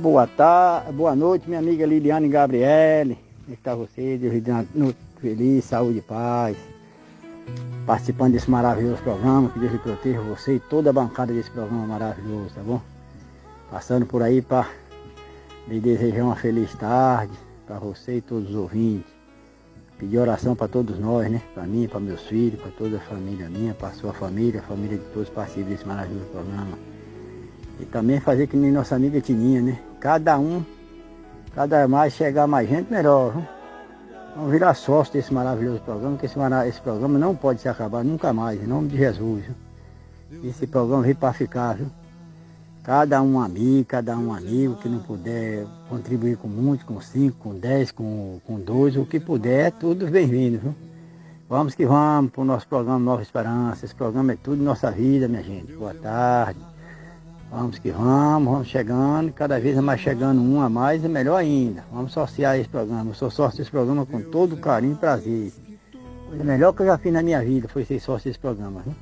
Boa 0.00 0.26
tarde, 0.26 0.92
boa 0.92 1.14
noite, 1.14 1.46
minha 1.46 1.58
amiga 1.58 1.84
Liliane 1.84 2.26
Gabriele. 2.30 3.18
Como 3.44 3.50
é 3.50 3.52
está 3.52 3.74
você? 3.74 4.16
Deus 4.16 4.32
lhe 4.32 4.96
feliz, 5.20 5.66
saúde 5.66 5.98
e 5.98 6.00
paz. 6.00 6.56
Participando 7.84 8.32
desse 8.32 8.50
maravilhoso 8.50 9.02
programa, 9.02 9.50
que 9.50 9.58
Deus 9.58 9.72
lhe 9.72 9.78
proteja 9.78 10.20
você 10.22 10.54
e 10.54 10.60
toda 10.60 10.88
a 10.88 10.92
bancada 10.94 11.30
desse 11.30 11.50
programa 11.50 11.86
maravilhoso, 11.86 12.54
tá 12.54 12.62
bom? 12.62 12.80
Passando 13.70 14.06
por 14.06 14.22
aí 14.22 14.40
para 14.40 14.66
lhe 15.68 15.78
desejar 15.78 16.24
uma 16.24 16.36
feliz 16.36 16.74
tarde 16.74 17.34
para 17.66 17.78
você 17.78 18.16
e 18.16 18.20
todos 18.22 18.48
os 18.48 18.56
ouvintes. 18.56 19.13
Pedir 19.98 20.18
oração 20.18 20.56
para 20.56 20.66
todos 20.66 20.98
nós, 20.98 21.30
né? 21.30 21.40
Para 21.54 21.64
mim, 21.64 21.86
para 21.86 22.00
meus 22.00 22.22
filhos, 22.22 22.60
para 22.60 22.70
toda 22.72 22.96
a 22.96 23.00
família 23.00 23.48
minha, 23.48 23.74
para 23.74 23.90
sua 23.90 24.12
família, 24.12 24.60
a 24.60 24.62
família 24.62 24.98
de 24.98 25.04
todos 25.12 25.28
participam 25.28 25.70
desse 25.70 25.86
maravilhoso 25.86 26.26
programa. 26.26 26.78
E 27.80 27.84
também 27.84 28.20
fazer 28.20 28.46
que 28.46 28.56
nem 28.56 28.72
nossa 28.72 28.96
amiga 28.96 29.20
Tininha, 29.20 29.62
né? 29.62 29.78
Cada 30.00 30.38
um, 30.38 30.64
cada 31.54 31.86
mais 31.86 32.12
chegar 32.12 32.46
mais 32.46 32.68
gente, 32.68 32.90
melhor. 32.90 33.32
Viu? 33.32 33.44
Vamos 34.36 34.50
virar 34.50 34.74
sócio 34.74 35.12
desse 35.12 35.32
maravilhoso 35.32 35.80
programa, 35.82 36.16
que 36.18 36.26
esse, 36.26 36.38
esse 36.68 36.80
programa 36.80 37.18
não 37.18 37.36
pode 37.36 37.60
se 37.60 37.68
acabar 37.68 38.02
nunca 38.04 38.32
mais, 38.32 38.60
em 38.60 38.66
nome 38.66 38.88
de 38.88 38.96
Jesus. 38.96 39.44
Viu? 40.30 40.50
Esse 40.50 40.66
programa 40.66 41.02
veio 41.02 41.16
para 41.16 41.32
ficar, 41.32 41.76
viu? 41.76 41.86
Cada 42.84 43.22
um 43.22 43.40
amigo, 43.40 43.86
cada 43.86 44.14
um 44.14 44.30
amigo 44.30 44.76
que 44.76 44.90
não 44.90 44.98
puder 44.98 45.64
contribuir 45.88 46.36
com 46.36 46.46
muito, 46.46 46.84
com 46.84 47.00
cinco, 47.00 47.38
com 47.38 47.58
dez, 47.58 47.90
com, 47.90 48.38
com 48.46 48.60
dois, 48.60 48.94
o 48.94 49.06
que 49.06 49.18
puder, 49.18 49.72
tudo 49.72 50.06
bem-vindo? 50.06 50.74
Vamos 51.48 51.74
que 51.74 51.86
vamos 51.86 52.30
para 52.30 52.42
o 52.42 52.44
nosso 52.44 52.68
programa 52.68 52.98
Nova 52.98 53.22
Esperança. 53.22 53.86
Esse 53.86 53.94
programa 53.94 54.34
é 54.34 54.36
tudo 54.36 54.62
nossa 54.62 54.90
vida, 54.90 55.26
minha 55.26 55.42
gente. 55.42 55.72
Boa 55.72 55.94
tarde. 55.94 56.60
Vamos 57.50 57.78
que 57.78 57.90
vamos, 57.90 58.52
vamos 58.52 58.68
chegando, 58.68 59.32
cada 59.32 59.58
vez 59.58 59.78
mais 59.78 60.02
chegando 60.02 60.42
um 60.42 60.60
a 60.60 60.68
mais, 60.68 61.02
é 61.02 61.08
melhor 61.08 61.36
ainda. 61.36 61.86
Vamos 61.90 62.12
associar 62.12 62.58
esse 62.58 62.68
programa. 62.68 63.12
Eu 63.12 63.14
sou 63.14 63.30
sócio 63.30 63.56
desse 63.56 63.70
programa 63.70 64.04
com 64.04 64.20
todo 64.20 64.58
carinho 64.58 64.92
e 64.92 64.96
prazer. 64.96 65.54
Coisa 66.28 66.44
melhor 66.44 66.74
que 66.74 66.82
eu 66.82 66.86
já 66.86 66.98
fiz 66.98 67.14
na 67.14 67.22
minha 67.22 67.42
vida 67.42 67.66
foi 67.66 67.82
ser 67.86 67.98
sócio 67.98 68.28
desse 68.28 68.38
programa. 68.38 68.82
Viu? 68.84 68.94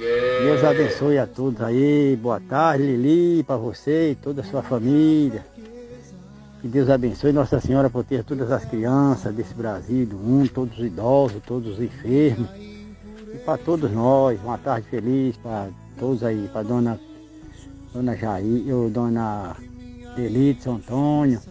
Deus 0.00 0.64
abençoe 0.64 1.18
a 1.18 1.26
todos 1.26 1.60
aí. 1.60 2.16
Boa 2.16 2.40
tarde, 2.40 2.84
Lili, 2.84 3.42
para 3.42 3.58
você 3.58 4.12
e 4.12 4.14
toda 4.14 4.40
a 4.40 4.44
sua 4.44 4.62
família. 4.62 5.44
Que 6.62 6.68
Deus 6.68 6.88
abençoe 6.88 7.32
Nossa 7.32 7.60
Senhora 7.60 7.90
por 7.90 8.02
ter 8.02 8.24
todas 8.24 8.50
as 8.50 8.64
crianças 8.64 9.34
desse 9.34 9.52
Brasil, 9.52 10.06
do 10.06 10.16
mundo, 10.16 10.48
todos 10.48 10.78
os 10.78 10.86
idosos, 10.86 11.42
todos 11.46 11.74
os 11.74 11.80
enfermos. 11.84 12.48
E 12.56 13.38
para 13.44 13.58
todos 13.58 13.92
nós, 13.92 14.40
uma 14.42 14.56
tarde 14.56 14.88
feliz 14.88 15.36
para 15.36 15.68
todos 15.98 16.24
aí, 16.24 16.48
para 16.50 16.62
dona 16.62 16.98
Dona 17.92 18.16
Jair, 18.16 18.74
ou 18.74 18.88
Dona 18.88 19.54
Delite, 20.16 20.62
São 20.62 20.76
Antônio, 20.76 21.42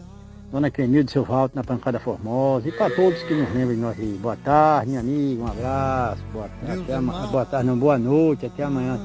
Dona 0.52 0.72
Cremildo, 0.72 1.12
seu 1.12 1.24
Valto 1.24 1.56
na 1.56 1.64
Pancada 1.64 2.00
Formosa, 2.00 2.68
e 2.68 2.72
para 2.72 2.90
todos 2.96 3.22
que 3.24 3.34
nos 3.36 3.48
lembram 3.54 3.76
de 3.76 3.82
nós 3.82 4.00
aí. 4.00 4.18
Boa 4.20 4.36
tarde, 4.36 4.88
minha 4.90 5.00
amiga, 5.00 5.44
um 5.44 5.48
abraço, 5.48 6.24
boa 6.34 6.50
tarde, 6.66 6.82
até 6.82 6.94
ama- 6.94 7.28
boa 7.28 7.46
tarde, 7.46 7.68
não, 7.68 7.78
boa 7.78 7.98
noite, 8.00 8.48
até 8.48 8.64
amanhã. 8.64 9.00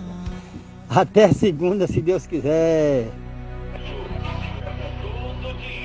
Até 0.88 1.28
segunda, 1.32 1.86
se 1.86 2.00
Deus 2.00 2.26
quiser. 2.26 3.08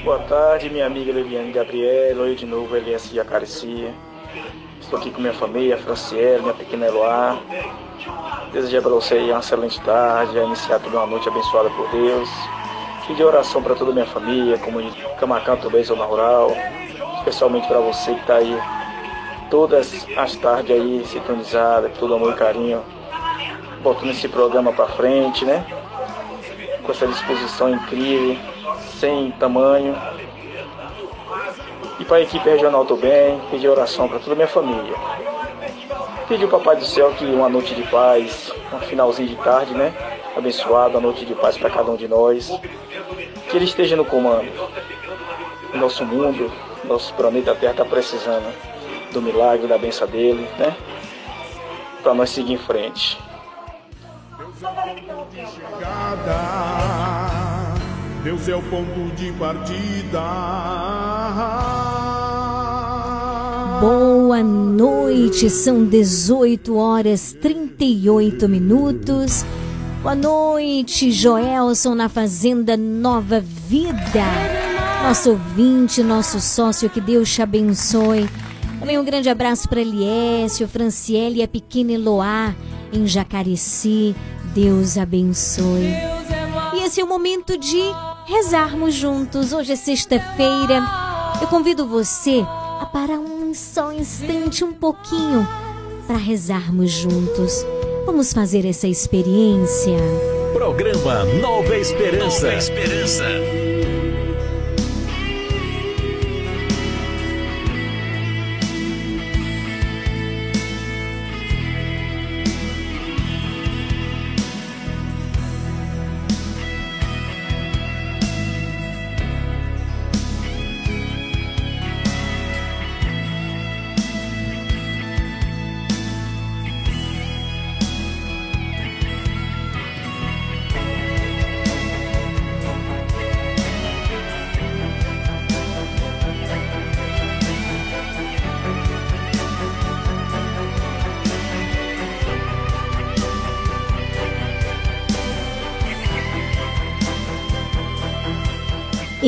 Boa 0.03 0.19
tarde, 0.19 0.69
minha 0.69 0.85
amiga 0.85 1.11
Liliane 1.11 1.51
Gabriela. 1.51 2.23
Oi 2.23 2.35
de 2.35 2.45
novo, 2.45 2.73
Elias 2.75 3.09
de 3.09 3.19
Acaricia. 3.19 3.93
Estou 4.79 4.97
aqui 4.97 5.11
com 5.11 5.19
minha 5.19 5.33
família, 5.33 5.77
Franciele, 5.77 6.41
minha 6.41 6.53
pequena 6.53 6.85
Eloá. 6.85 7.37
Desejar 8.53 8.81
para 8.81 8.91
você 8.91 9.19
uma 9.29 9.39
excelente 9.39 9.79
tarde, 9.81 10.39
a 10.39 10.43
iniciar 10.45 10.79
toda 10.79 10.97
uma 10.97 11.05
noite 11.05 11.27
abençoada 11.27 11.69
por 11.71 11.89
Deus. 11.91 12.29
Pedir 13.09 13.23
oração 13.23 13.63
para 13.63 13.73
toda 13.73 13.89
a 13.89 13.93
minha 13.95 14.05
família, 14.05 14.55
comunidade 14.59 15.03
Camacão 15.19 15.57
também, 15.57 15.83
Zona 15.83 16.05
Rural. 16.05 16.55
Especialmente 17.17 17.67
para 17.67 17.79
você 17.79 18.13
que 18.13 18.19
está 18.19 18.35
aí 18.35 18.55
todas 19.49 20.05
as 20.15 20.35
tardes 20.35 20.79
aí 20.79 21.03
sintonizada, 21.07 21.89
todo 21.99 22.13
amor 22.13 22.33
e 22.33 22.35
carinho, 22.35 22.83
botando 23.81 24.11
esse 24.11 24.27
programa 24.27 24.71
para 24.71 24.85
frente, 24.89 25.43
né? 25.43 25.65
Com 26.83 26.91
essa 26.91 27.07
disposição 27.07 27.71
incrível, 27.71 28.37
sem 28.99 29.31
tamanho. 29.31 29.97
E 31.99 32.05
para 32.05 32.17
a 32.17 32.21
equipe 32.21 32.47
regional 32.47 32.85
também, 32.85 33.41
pedir 33.49 33.69
oração 33.69 34.07
para 34.07 34.19
toda 34.19 34.33
a 34.33 34.35
minha 34.35 34.47
família. 34.47 34.93
Pedir 36.27 36.43
ao 36.43 36.51
Papai 36.51 36.75
do 36.75 36.85
Céu 36.85 37.11
que 37.17 37.25
uma 37.25 37.49
noite 37.49 37.73
de 37.73 37.81
paz, 37.89 38.53
um 38.71 38.79
finalzinho 38.81 39.29
de 39.29 39.35
tarde, 39.37 39.73
né? 39.73 39.91
Abençoado, 40.37 40.91
uma 40.91 41.01
noite 41.01 41.25
de 41.25 41.33
paz 41.33 41.57
para 41.57 41.71
cada 41.71 41.89
um 41.89 41.95
de 41.95 42.07
nós. 42.07 42.51
Que 43.49 43.57
Ele 43.57 43.65
esteja 43.65 43.95
no 43.95 44.05
comando. 44.05 44.51
Nosso 45.73 46.05
mundo, 46.05 46.51
nosso 46.85 47.13
planeta 47.13 47.55
Terra 47.55 47.71
está 47.71 47.85
precisando 47.85 48.53
do 49.11 49.21
milagre, 49.21 49.67
da 49.67 49.77
benção 49.77 50.07
dele, 50.07 50.47
né? 50.57 50.75
Para 52.03 52.13
nós 52.13 52.29
seguir 52.29 52.53
em 52.53 52.57
frente. 52.57 53.17
Deus 58.23 58.47
é 58.49 58.55
o 58.55 58.61
ponto 58.63 59.15
de 59.15 59.31
partida. 59.33 60.19
Boa 63.81 64.43
noite, 64.43 65.49
são 65.49 65.85
18 65.85 66.77
horas 66.77 67.33
38 67.33 68.49
minutos. 68.49 69.45
Boa 70.01 70.15
noite, 70.15 71.11
Joelson 71.11 71.93
na 71.93 72.07
Fazenda 72.07 72.77
Nova 72.77 73.41
Vida. 73.41 74.23
Nosso 75.03 75.31
ouvinte, 75.31 76.01
nosso 76.01 76.39
sócio, 76.39 76.89
que 76.89 77.01
Deus 77.01 77.29
te 77.29 77.41
abençoe. 77.41 78.29
Também 78.79 78.97
um 78.97 79.03
grande 79.03 79.29
abraço 79.29 79.67
para 79.67 79.81
Eliécio, 79.81 80.69
Franciele 80.69 81.39
e 81.39 81.43
a 81.43 81.47
pequena 81.49 81.91
Eloá 81.91 82.55
em 82.93 83.05
Jacareci. 83.05 84.15
Deus 84.55 84.97
abençoe. 84.97 85.93
E 86.75 86.83
esse 86.85 87.01
é 87.01 87.03
o 87.03 87.07
momento 87.07 87.57
de 87.57 87.81
rezarmos 88.25 88.93
juntos. 88.93 89.51
Hoje 89.51 89.73
é 89.73 89.75
sexta-feira. 89.75 90.81
Eu 91.41 91.47
convido 91.49 91.85
você 91.85 92.41
a 92.79 92.85
parar 92.85 93.19
um 93.19 93.53
só 93.53 93.91
instante, 93.91 94.63
um 94.63 94.71
pouquinho, 94.71 95.45
para 96.07 96.17
rezarmos 96.17 96.89
juntos. 96.89 97.65
Vamos 98.11 98.33
fazer 98.33 98.65
essa 98.65 98.87
experiência. 98.87 99.95
Programa 100.51 101.25
Nova 101.25 101.77
Esperança. 101.77 102.47
Nova 102.47 102.57
Esperança. 102.57 103.58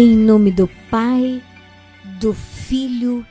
Em 0.03 0.17
nome 0.17 0.49
do 0.49 0.67
Pai, 0.89 1.43
do 2.19 2.33
Filho 2.33 3.23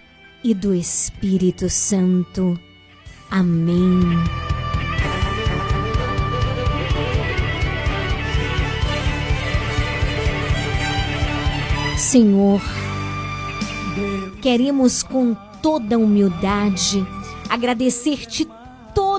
e 0.45 0.55
do 0.55 0.73
Espírito 0.73 1.69
Santo. 1.69 2.57
Amém. 3.29 4.01
Senhor, 11.99 12.63
queremos 14.41 15.03
com 15.03 15.35
toda 15.61 15.99
humildade 15.99 17.05
agradecer-te 17.49 18.47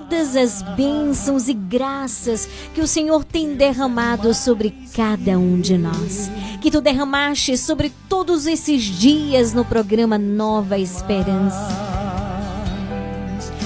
todas 0.01 0.35
as 0.35 0.61
bênçãos 0.75 1.47
e 1.47 1.53
graças 1.53 2.47
que 2.73 2.81
o 2.81 2.87
Senhor 2.87 3.23
tem 3.23 3.53
derramado 3.53 4.33
sobre 4.33 4.73
cada 4.95 5.37
um 5.37 5.59
de 5.59 5.77
nós. 5.77 6.31
Que 6.59 6.71
tu 6.71 6.81
derramaste 6.81 7.57
sobre 7.57 7.91
todos 8.09 8.47
esses 8.47 8.83
dias 8.83 9.53
no 9.53 9.63
programa 9.63 10.17
Nova 10.17 10.77
Esperança. 10.77 11.67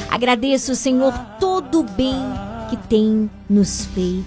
Agradeço, 0.09 0.75
Senhor, 0.75 1.13
todo 1.39 1.79
o 1.79 1.83
bem 1.83 2.21
que 2.69 2.77
tem 2.77 3.29
nos 3.49 3.85
feito. 3.85 4.25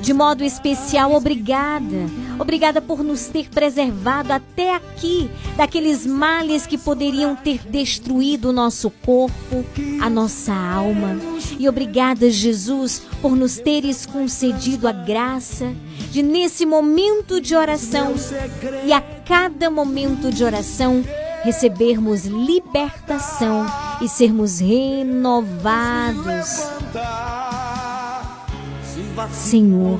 De 0.00 0.14
modo 0.14 0.42
especial, 0.42 1.12
obrigada. 1.14 2.08
Obrigada 2.38 2.80
por 2.80 3.02
nos 3.02 3.26
ter 3.26 3.48
preservado 3.48 4.32
até 4.32 4.74
aqui 4.74 5.30
daqueles 5.56 6.06
males 6.06 6.66
que 6.66 6.78
poderiam 6.78 7.34
ter 7.34 7.60
destruído 7.68 8.50
o 8.50 8.52
nosso 8.52 8.90
corpo, 8.90 9.64
a 10.00 10.08
nossa 10.08 10.54
alma. 10.54 11.16
E 11.58 11.68
obrigada, 11.68 12.30
Jesus, 12.30 13.02
por 13.20 13.34
nos 13.34 13.56
teres 13.56 14.06
concedido 14.06 14.86
a 14.86 14.92
graça 14.92 15.74
de, 16.10 16.22
nesse 16.22 16.64
momento 16.64 17.40
de 17.40 17.56
oração 17.56 18.14
e 18.84 18.92
a 18.92 19.00
cada 19.00 19.70
momento 19.70 20.30
de 20.30 20.44
oração, 20.44 21.04
recebermos 21.42 22.24
libertação 22.24 23.66
e 24.00 24.08
sermos 24.08 24.60
renovados. 24.60 26.46
Senhor, 29.32 29.98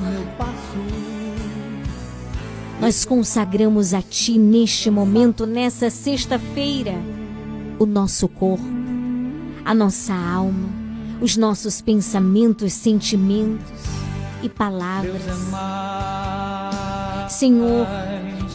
nós 2.79 3.03
consagramos 3.03 3.93
a 3.93 4.01
Ti 4.01 4.37
neste 4.37 4.89
momento, 4.89 5.45
nessa 5.45 5.89
sexta-feira, 5.89 6.93
o 7.77 7.85
nosso 7.85 8.27
corpo, 8.27 8.63
a 9.65 9.73
nossa 9.73 10.13
alma, 10.13 10.69
os 11.21 11.35
nossos 11.35 11.81
pensamentos, 11.81 12.71
sentimentos 12.71 13.67
e 14.41 14.47
palavras. 14.47 15.21
Senhor, 17.29 17.85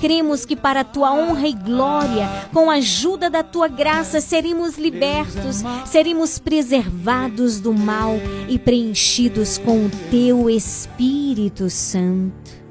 cremos 0.00 0.46
que 0.46 0.56
para 0.56 0.80
a 0.80 0.84
tua 0.84 1.12
honra 1.12 1.46
e 1.46 1.52
glória, 1.52 2.48
com 2.52 2.70
a 2.70 2.74
ajuda 2.74 3.28
da 3.28 3.42
tua 3.42 3.68
graça, 3.68 4.22
seremos 4.22 4.78
libertos, 4.78 5.62
seremos 5.84 6.38
preservados 6.38 7.60
do 7.60 7.74
mal 7.74 8.14
e 8.48 8.58
preenchidos 8.58 9.58
com 9.58 9.84
o 9.84 9.90
teu 10.10 10.48
Espírito 10.48 11.68
Santo. 11.68 12.63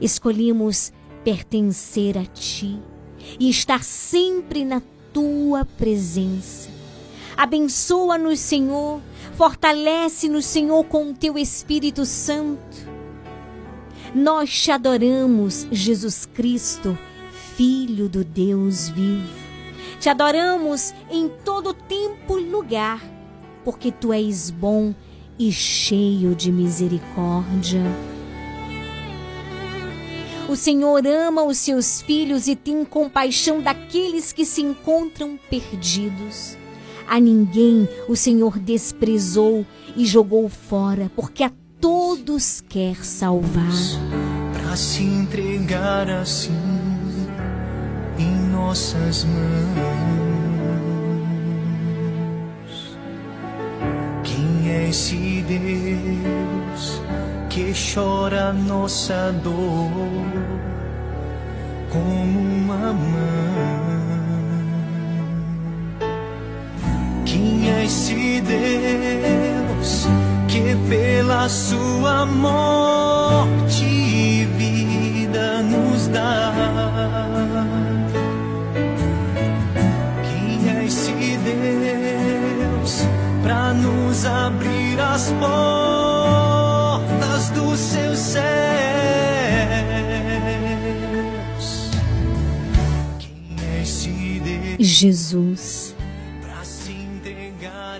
Escolhemos 0.00 0.92
pertencer 1.24 2.16
a 2.16 2.24
ti 2.24 2.78
e 3.38 3.50
estar 3.50 3.84
sempre 3.84 4.64
na 4.64 4.82
tua 5.12 5.64
presença. 5.64 6.70
Abençoa-nos, 7.36 8.38
Senhor, 8.38 9.00
fortalece-nos, 9.34 10.44
Senhor, 10.44 10.84
com 10.84 11.10
o 11.10 11.14
teu 11.14 11.38
Espírito 11.38 12.04
Santo. 12.04 12.88
Nós 14.14 14.50
te 14.62 14.70
adoramos, 14.70 15.66
Jesus 15.70 16.26
Cristo, 16.26 16.98
Filho 17.56 18.08
do 18.08 18.24
Deus 18.24 18.88
vivo. 18.88 19.40
Te 19.98 20.08
adoramos 20.08 20.94
em 21.10 21.28
todo 21.44 21.74
tempo 21.74 22.38
e 22.38 22.44
lugar, 22.44 23.02
porque 23.64 23.92
tu 23.92 24.12
és 24.12 24.50
bom 24.50 24.94
e 25.38 25.52
cheio 25.52 26.34
de 26.34 26.50
misericórdia. 26.50 27.82
O 30.50 30.56
Senhor 30.56 31.06
ama 31.06 31.44
os 31.44 31.58
seus 31.58 32.02
filhos 32.02 32.48
e 32.48 32.56
tem 32.56 32.84
compaixão 32.84 33.60
daqueles 33.60 34.32
que 34.32 34.44
se 34.44 34.60
encontram 34.60 35.38
perdidos. 35.48 36.58
A 37.06 37.20
ninguém 37.20 37.88
o 38.08 38.16
Senhor 38.16 38.58
desprezou 38.58 39.64
e 39.96 40.04
jogou 40.04 40.48
fora, 40.48 41.08
porque 41.14 41.44
a 41.44 41.52
todos 41.80 42.60
quer 42.68 42.96
salvar. 42.96 43.70
Pra 44.52 44.74
se 44.74 45.04
entregar 45.04 46.10
assim 46.10 46.50
em 48.18 48.34
nossas 48.50 49.22
mãos. 49.22 49.38
Quem 54.24 54.68
é 54.68 54.88
esse 54.88 55.44
Deus 55.46 57.00
que 57.50 57.72
chora 57.74 58.52
nossa 58.52 59.32
dor 59.42 59.90
como 61.90 62.38
uma 62.38 62.92
mãe? 62.92 63.90
Quem 67.26 67.68
é 67.68 67.84
esse 67.84 68.40
Deus 68.40 70.06
que 70.46 70.76
pela 70.88 71.48
sua 71.48 72.24
morte 72.24 73.84
e 73.84 74.44
vida 74.56 75.60
nos 75.62 76.06
dá? 76.06 76.52
Quem 80.22 80.70
é 80.70 80.84
esse 80.84 81.36
Deus 81.42 83.02
para 83.42 83.74
nos 83.74 84.24
abrir 84.24 85.00
as 85.00 85.32
portas 85.32 86.29
dos 87.50 87.78
seus 87.78 88.18
céus? 88.18 89.10
Jesus, 94.82 95.94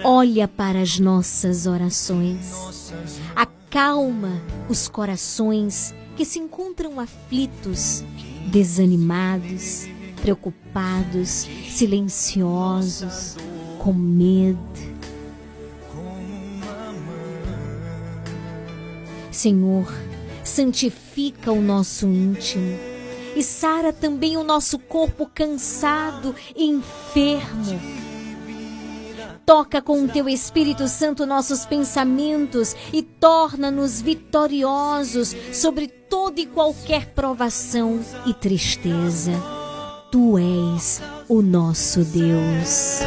olha 0.03 0.49
para 0.49 0.81
as 0.81 0.99
nossas 0.99 1.67
orações. 1.67 2.93
Acalma 3.37 4.41
os 4.69 4.89
corações 4.89 5.95
que 6.17 6.25
se 6.25 6.39
encontram 6.39 6.99
aflitos, 6.99 8.03
desanimados, 8.47 9.87
preocupados, 10.23 11.47
silenciosos, 11.69 13.37
com 13.79 13.93
medo. 13.93 14.90
Senhor, 19.31 19.93
santifica 20.45 21.53
o 21.53 21.61
nosso 21.61 22.07
íntimo 22.07 22.79
e 23.35 23.43
sara 23.43 23.93
também 23.93 24.37
o 24.37 24.45
nosso 24.45 24.79
corpo 24.79 25.27
cansado 25.33 26.35
e 26.57 26.65
enfermo. 26.65 27.81
Toca 29.47 29.83
com 29.83 30.05
o 30.05 30.09
teu 30.09 30.29
Espírito 30.29 30.87
Santo 30.87 31.27
nossos 31.27 31.67
pensamentos 31.67 32.77
e 32.93 33.03
torna-nos 33.03 34.01
vitoriosos 34.01 35.35
sobre 35.53 35.89
toda 35.89 36.41
e 36.41 36.47
qualquer 36.47 37.07
provação 37.07 38.01
e 38.27 38.35
tristeza. 38.35 39.33
Tu 40.11 40.39
és 40.39 41.01
o 41.29 41.41
nosso 41.41 42.05
Deus. 42.05 43.01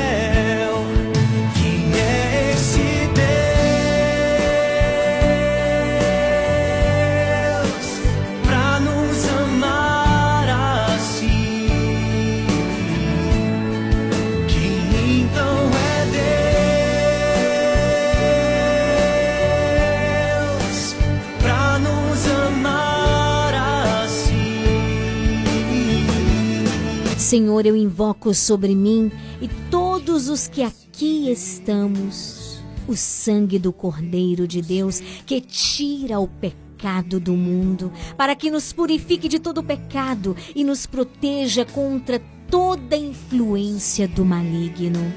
Senhor, 27.34 27.66
eu 27.66 27.76
invoco 27.76 28.32
sobre 28.32 28.76
mim 28.76 29.12
e 29.42 29.48
todos 29.72 30.30
os 30.30 30.48
que 30.48 30.62
aqui 30.62 31.32
estamos 31.32 32.62
o 32.88 32.96
sangue 32.96 33.58
do 33.58 33.74
Cordeiro 33.74 34.48
de 34.48 34.62
Deus 34.62 35.00
que 35.26 35.42
tira 35.42 36.20
o 36.20 36.28
pecado 36.28 37.20
do 37.20 37.34
mundo, 37.34 37.92
para 38.16 38.36
que 38.36 38.52
nos 38.52 38.72
purifique 38.72 39.28
de 39.28 39.40
todo 39.40 39.64
pecado 39.64 40.38
e 40.56 40.64
nos 40.64 40.86
proteja 40.86 41.66
contra 41.66 42.22
toda 42.52 42.96
influência 42.96 44.08
do 44.08 44.24
maligno. 44.24 45.12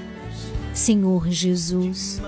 Senhor 0.72 1.28
Jesus, 1.28 2.18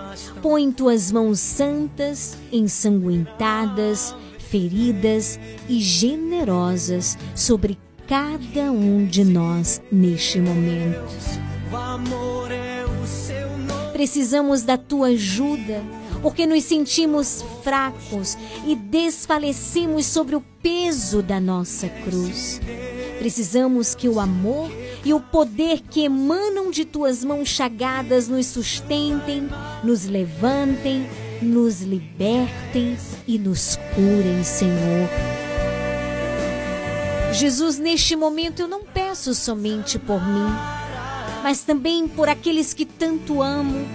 põe 0.43 0.71
tuas 0.71 1.11
mãos 1.11 1.41
santas, 1.41 2.37
ensanguentadas, 2.53 4.15
feridas 4.51 5.41
e 5.67 5.81
generosas 5.81 7.17
sobre 7.35 7.79
cada 8.09 8.73
um 8.73 9.05
de 9.05 9.23
nós 9.23 9.83
neste 9.93 10.41
momento. 10.41 11.15
Precisamos 13.93 14.63
da 14.63 14.79
tua 14.79 15.09
ajuda, 15.09 15.83
porque 16.23 16.47
nos 16.47 16.65
sentimos 16.65 17.45
fracos 17.63 18.39
e 18.67 18.75
desfalecemos 18.75 20.07
sobre 20.07 20.35
o 20.37 20.41
peso 20.63 21.23
da 21.23 21.39
nossa 21.39 21.87
cruz. 21.89 22.61
Precisamos 23.19 23.95
que 23.95 24.09
o 24.09 24.19
amor 24.19 24.71
e 25.05 25.13
o 25.13 25.21
poder 25.21 25.83
que 25.83 26.05
emanam 26.05 26.71
de 26.71 26.87
tuas 26.87 27.23
mãos 27.23 27.49
chagadas 27.49 28.27
nos 28.27 28.47
sustentem, 28.47 29.49
nos 29.85 30.07
levantem, 30.07 31.07
nos 31.43 31.83
libertem 31.83 32.97
e 33.27 33.39
nos 33.39 33.77
curem, 33.95 34.43
Senhor. 34.43 35.38
Jesus, 37.39 37.79
neste 37.79 38.17
momento 38.17 38.63
eu 38.63 38.67
não 38.67 38.83
peço 38.83 39.33
somente 39.33 39.97
por 39.97 40.21
mim, 40.27 40.53
mas 41.41 41.63
também 41.63 42.09
por 42.09 42.29
aqueles 42.29 42.75
que 42.75 42.85
tanto 42.85 43.41
amo 43.41 43.87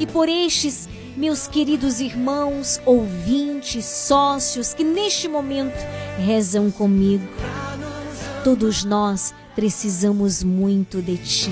e 0.00 0.06
por 0.06 0.30
estes 0.30 0.88
meus 1.14 1.46
queridos 1.46 2.00
irmãos, 2.00 2.80
ouvintes, 2.86 3.84
sócios 3.84 4.72
que 4.72 4.82
neste 4.82 5.28
momento 5.28 5.76
rezam 6.16 6.70
comigo. 6.70 7.28
Todos 8.42 8.82
nós 8.82 9.34
precisamos 9.54 10.42
muito 10.42 11.02
de 11.02 11.18
Ti. 11.18 11.50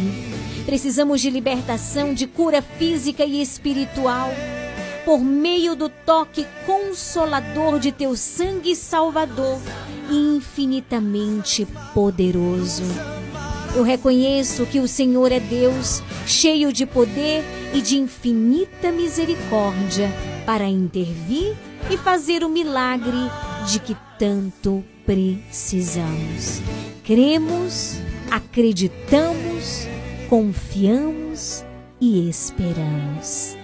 Precisamos 0.64 1.20
de 1.20 1.28
libertação, 1.28 2.14
de 2.14 2.26
cura 2.26 2.62
física 2.62 3.22
e 3.22 3.42
espiritual. 3.42 4.30
Por 5.04 5.20
meio 5.20 5.74
do 5.76 5.88
toque 5.88 6.46
consolador 6.64 7.78
de 7.78 7.92
Teu 7.92 8.16
sangue 8.16 8.74
salvador, 8.74 9.60
infinitamente 10.10 11.66
poderoso. 11.92 12.84
Eu 13.74 13.82
reconheço 13.82 14.64
que 14.66 14.78
o 14.78 14.88
Senhor 14.88 15.32
é 15.32 15.40
Deus, 15.40 16.02
cheio 16.26 16.72
de 16.72 16.86
poder 16.86 17.44
e 17.74 17.82
de 17.82 17.98
infinita 17.98 18.92
misericórdia, 18.92 20.10
para 20.46 20.64
intervir 20.64 21.56
e 21.90 21.96
fazer 21.96 22.44
o 22.44 22.48
milagre 22.48 23.30
de 23.66 23.80
que 23.80 23.96
tanto 24.18 24.84
precisamos. 25.04 26.62
Cremos, 27.04 27.98
acreditamos, 28.30 29.86
confiamos 30.28 31.64
e 32.00 32.28
esperamos. 32.28 33.63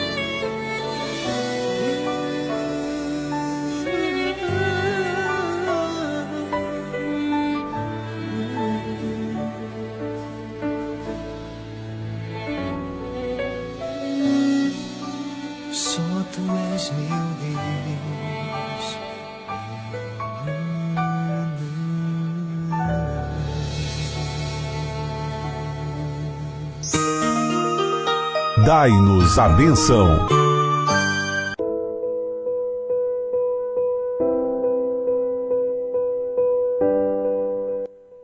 Dai-nos 28.73 29.37
a 29.37 29.49
benção. 29.49 30.07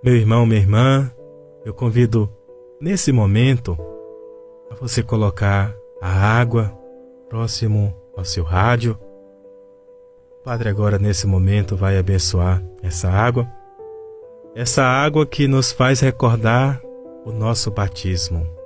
Meu 0.01 0.15
irmão, 0.15 0.45
minha 0.45 0.61
irmã, 0.61 1.11
eu 1.65 1.73
convido 1.73 2.29
nesse 2.79 3.11
momento 3.11 3.77
a 4.71 4.75
você 4.75 5.03
colocar 5.03 5.75
a 6.01 6.39
água 6.39 6.71
próximo 7.27 7.93
ao 8.15 8.23
seu 8.23 8.45
rádio. 8.45 8.97
O 10.39 10.43
Padre 10.45 10.69
agora 10.69 10.97
nesse 10.97 11.27
momento 11.27 11.75
vai 11.75 11.97
abençoar 11.97 12.63
essa 12.81 13.09
água. 13.09 13.45
Essa 14.55 14.83
água 14.83 15.25
que 15.25 15.45
nos 15.45 15.73
faz 15.73 15.99
recordar 15.99 16.81
o 17.25 17.33
nosso 17.33 17.69
batismo. 17.69 18.56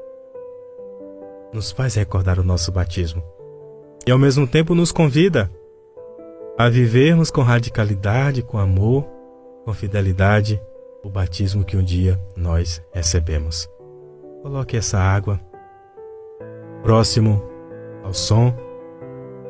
Nos 1.53 1.72
faz 1.72 1.95
recordar 1.95 2.40
o 2.40 2.44
nosso 2.44 2.72
batismo. 2.72 3.23
E 4.06 4.11
ao 4.11 4.18
mesmo 4.18 4.48
tempo 4.48 4.73
nos 4.73 4.91
convida 4.91 5.52
a 6.57 6.69
vivermos 6.69 7.30
com 7.30 7.41
radicalidade, 7.41 8.41
com 8.41 8.57
amor, 8.57 9.06
com 9.65 9.73
fidelidade 9.73 10.61
o 11.03 11.10
batismo 11.10 11.64
que 11.64 11.76
um 11.76 11.84
dia 11.84 12.19
nós 12.36 12.82
recebemos. 12.94 13.69
Coloque 14.41 14.78
essa 14.78 14.99
água 14.99 15.40
próximo 16.82 17.44
ao 18.03 18.14
som 18.14 18.53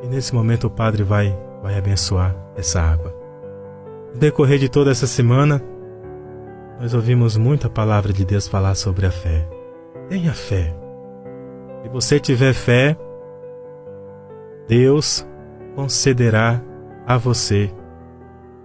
e 0.03 0.07
nesse 0.07 0.33
momento 0.33 0.67
o 0.67 0.69
Padre 0.69 1.03
vai, 1.03 1.37
vai 1.61 1.77
abençoar 1.77 2.35
essa 2.55 2.81
água. 2.81 3.13
No 4.13 4.19
decorrer 4.19 4.59
de 4.59 4.69
toda 4.69 4.91
essa 4.91 5.07
semana, 5.07 5.61
nós 6.79 6.93
ouvimos 6.93 7.37
muita 7.37 7.69
palavra 7.69 8.11
de 8.11 8.25
Deus 8.25 8.47
falar 8.47 8.75
sobre 8.75 9.05
a 9.05 9.11
fé. 9.11 9.47
Tenha 10.09 10.33
fé. 10.33 10.80
Se 11.81 11.89
você 11.89 12.19
tiver 12.19 12.53
fé, 12.53 12.97
Deus 14.67 15.27
concederá 15.75 16.61
a 17.07 17.17
você 17.17 17.73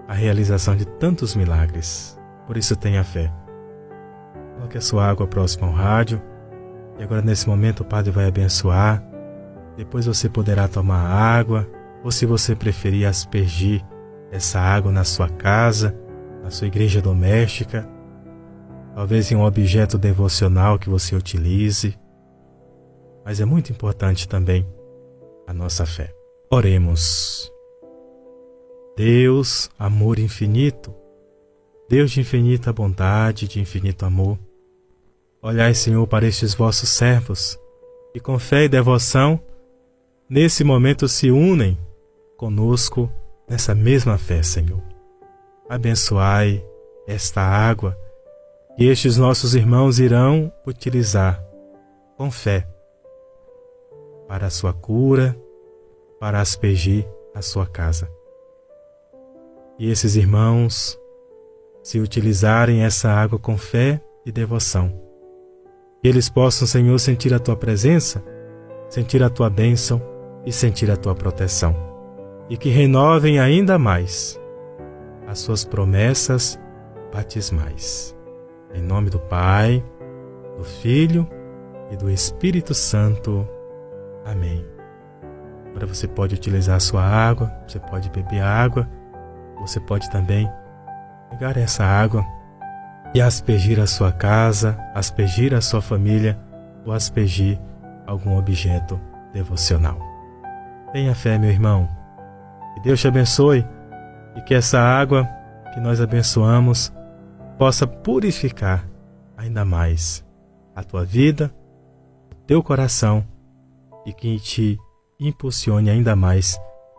a 0.06 0.14
realização 0.14 0.76
de 0.76 0.86
tantos 0.86 1.34
milagres. 1.34 2.18
Por 2.47 2.56
isso 2.56 2.76
tenha 2.76 3.02
fé. 3.02 3.32
Coloque 4.55 4.78
a 4.78 4.80
sua 4.80 5.09
água 5.09 5.26
próxima 5.26 5.66
ao 5.66 5.72
rádio. 5.72 6.20
E 6.98 7.02
agora 7.02 7.22
nesse 7.22 7.48
momento 7.48 7.80
o 7.80 7.84
Padre 7.84 8.10
vai 8.10 8.26
abençoar. 8.26 9.02
Depois 9.76 10.06
você 10.06 10.28
poderá 10.28 10.68
tomar 10.68 11.06
água, 11.06 11.68
ou 12.02 12.10
se 12.10 12.24
você 12.24 12.55
preferir 12.55 13.06
aspergir 13.06 13.84
essa 14.30 14.60
água 14.60 14.93
na 14.93 15.05
sua 15.05 15.28
casa, 15.28 15.94
na 16.43 16.51
sua 16.51 16.66
igreja 16.66 17.02
doméstica, 17.02 17.86
talvez 18.94 19.30
em 19.30 19.36
um 19.36 19.44
objeto 19.44 19.98
devocional 19.98 20.78
que 20.78 20.88
você 20.88 21.14
utilize. 21.14 21.98
Mas 23.26 23.40
é 23.40 23.44
muito 23.44 23.72
importante 23.72 24.28
também 24.28 24.64
a 25.48 25.52
nossa 25.52 25.84
fé. 25.84 26.14
Oremos. 26.48 27.52
Deus, 28.96 29.68
amor 29.76 30.20
infinito, 30.20 30.94
Deus 31.88 32.12
de 32.12 32.20
infinita 32.20 32.72
bondade, 32.72 33.48
de 33.48 33.60
infinito 33.60 34.06
amor, 34.06 34.38
olhai, 35.42 35.74
Senhor, 35.74 36.06
para 36.06 36.24
estes 36.24 36.54
vossos 36.54 36.88
servos, 36.88 37.58
que 38.12 38.20
com 38.20 38.38
fé 38.38 38.62
e 38.62 38.68
devoção, 38.68 39.40
nesse 40.30 40.62
momento 40.62 41.08
se 41.08 41.28
unem 41.28 41.76
conosco 42.36 43.10
nessa 43.48 43.74
mesma 43.74 44.16
fé, 44.16 44.40
Senhor. 44.40 44.82
Abençoai 45.68 46.64
esta 47.08 47.40
água 47.42 47.98
que 48.76 48.84
estes 48.84 49.16
nossos 49.16 49.56
irmãos 49.56 49.98
irão 49.98 50.52
utilizar 50.64 51.44
com 52.16 52.30
fé 52.30 52.68
para 54.28 54.46
a 54.46 54.50
sua 54.50 54.72
cura, 54.72 55.36
para 56.18 56.40
aspergir 56.40 57.06
a 57.34 57.42
sua 57.42 57.66
casa. 57.66 58.10
E 59.78 59.90
esses 59.90 60.16
irmãos, 60.16 60.98
se 61.82 62.00
utilizarem 62.00 62.82
essa 62.82 63.10
água 63.10 63.38
com 63.38 63.56
fé 63.58 64.00
e 64.24 64.32
devoção, 64.32 64.88
que 66.00 66.08
eles 66.08 66.28
possam, 66.28 66.66
Senhor, 66.66 66.98
sentir 66.98 67.34
a 67.34 67.38
tua 67.38 67.56
presença, 67.56 68.24
sentir 68.88 69.22
a 69.22 69.30
tua 69.30 69.50
bênção 69.50 70.00
e 70.44 70.52
sentir 70.52 70.90
a 70.90 70.96
tua 70.96 71.14
proteção, 71.14 71.76
e 72.48 72.56
que 72.56 72.70
renovem 72.70 73.38
ainda 73.38 73.78
mais 73.78 74.40
as 75.26 75.40
suas 75.40 75.64
promessas 75.64 76.58
batismais. 77.12 78.16
Em 78.74 78.82
nome 78.82 79.10
do 79.10 79.18
Pai, 79.18 79.84
do 80.56 80.64
Filho 80.64 81.28
e 81.90 81.96
do 81.96 82.10
Espírito 82.10 82.74
Santo. 82.74 83.46
Amém. 84.26 84.66
Agora 85.70 85.86
você 85.86 86.08
pode 86.08 86.34
utilizar 86.34 86.76
a 86.76 86.80
sua 86.80 87.02
água, 87.02 87.52
você 87.66 87.78
pode 87.78 88.10
beber 88.10 88.42
água, 88.42 88.88
você 89.60 89.78
pode 89.78 90.10
também 90.10 90.50
pegar 91.30 91.56
essa 91.56 91.84
água 91.84 92.24
e 93.14 93.20
aspergir 93.20 93.78
a 93.78 93.86
sua 93.86 94.10
casa, 94.10 94.76
aspergir 94.94 95.54
a 95.54 95.60
sua 95.60 95.80
família 95.80 96.38
ou 96.84 96.92
aspergir 96.92 97.58
algum 98.04 98.36
objeto 98.36 99.00
devocional. 99.32 99.98
Tenha 100.92 101.14
fé, 101.14 101.38
meu 101.38 101.50
irmão. 101.50 101.88
Que 102.74 102.80
Deus 102.80 103.00
te 103.00 103.06
abençoe 103.06 103.64
e 104.34 104.40
que 104.40 104.54
essa 104.54 104.80
água 104.80 105.28
que 105.72 105.78
nós 105.78 106.00
abençoamos 106.00 106.92
possa 107.58 107.86
purificar 107.86 108.88
ainda 109.36 109.64
mais 109.64 110.24
a 110.74 110.82
tua 110.82 111.04
vida, 111.04 111.50
o 112.32 112.34
teu 112.46 112.62
coração 112.62 113.24
e 114.06 114.12
que 114.12 114.38
te 114.38 114.78
impulsione 115.20 115.90
ainda 115.90 116.14
mais 116.14 116.58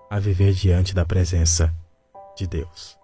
a 0.10 0.20
viver 0.20 0.54
diante 0.54 0.94
da 0.94 1.06
presença 1.06 1.74
de 2.36 2.46
Deus. 2.46 2.98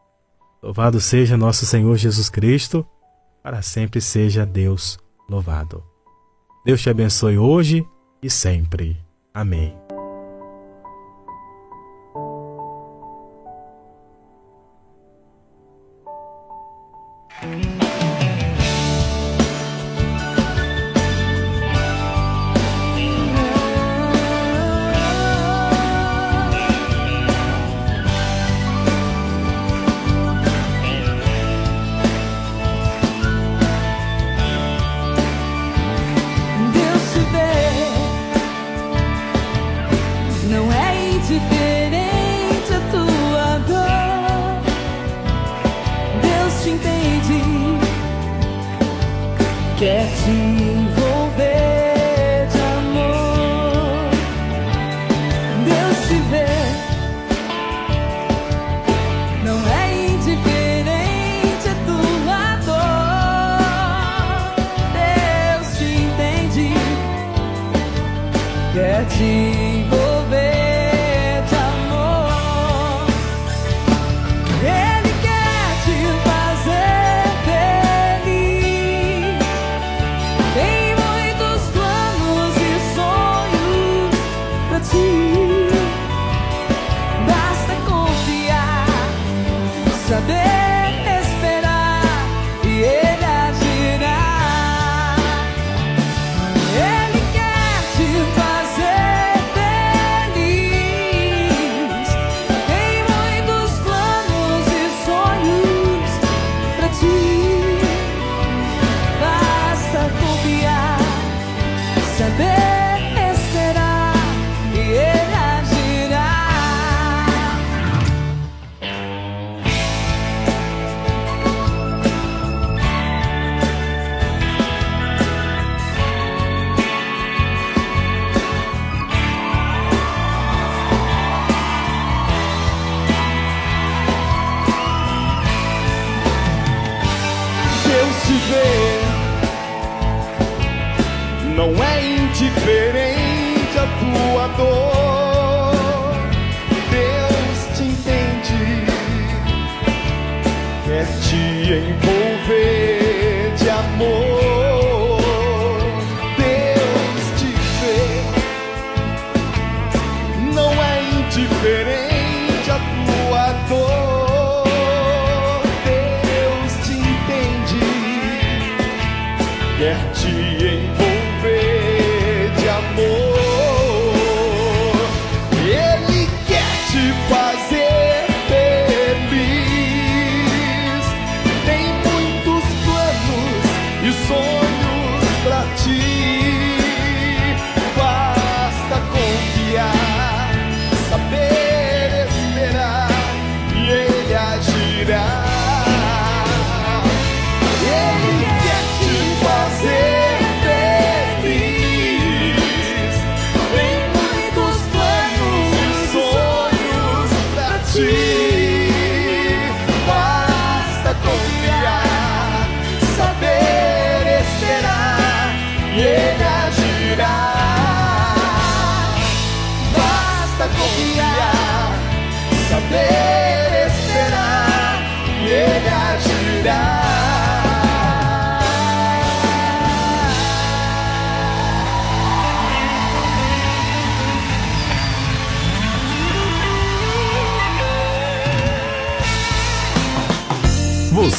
Louvado 0.62 1.00
seja 1.02 1.36
nosso 1.36 1.66
Senhor 1.66 1.96
Jesus 1.98 2.30
Cristo, 2.30 2.86
para 3.42 3.62
sempre 3.62 4.00
seja 4.00 4.46
Deus 4.46 4.98
louvado. 5.28 5.84
Deus 6.66 6.82
te 6.82 6.90
abençoe 6.90 7.38
hoje 7.38 7.86
e 8.22 8.30
sempre. 8.30 8.98
Amém. 9.34 9.83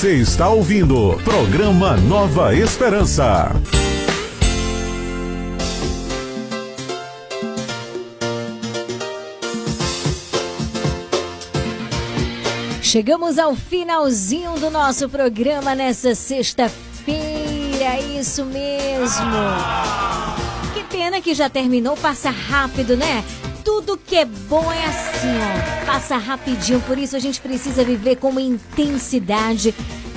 Você 0.04 0.16
está 0.16 0.50
ouvindo 0.50 1.18
programa 1.24 1.96
Nova 1.96 2.54
Esperança. 2.54 3.50
Chegamos 12.82 13.38
ao 13.38 13.56
finalzinho 13.56 14.58
do 14.60 14.70
nosso 14.70 15.08
programa 15.08 15.74
nessa 15.74 16.14
sexta-feira, 16.14 17.98
isso 18.20 18.44
mesmo. 18.44 19.24
Que 20.74 20.84
pena 20.94 21.18
que 21.22 21.32
já 21.32 21.48
terminou, 21.48 21.96
passa 21.96 22.28
rápido, 22.28 22.94
né? 22.94 23.24
Tudo 23.64 23.96
que 23.96 24.16
é 24.16 24.26
bom 24.26 24.70
é 24.70 24.84
assim, 24.84 25.34
ó. 25.40 25.86
Passa 25.86 26.18
rapidinho, 26.18 26.80
por 26.82 26.98
isso 26.98 27.16
a 27.16 27.18
gente 27.18 27.40
precisa 27.40 27.82
viver 27.82 28.16
com 28.16 28.38
intensidade 28.38 29.74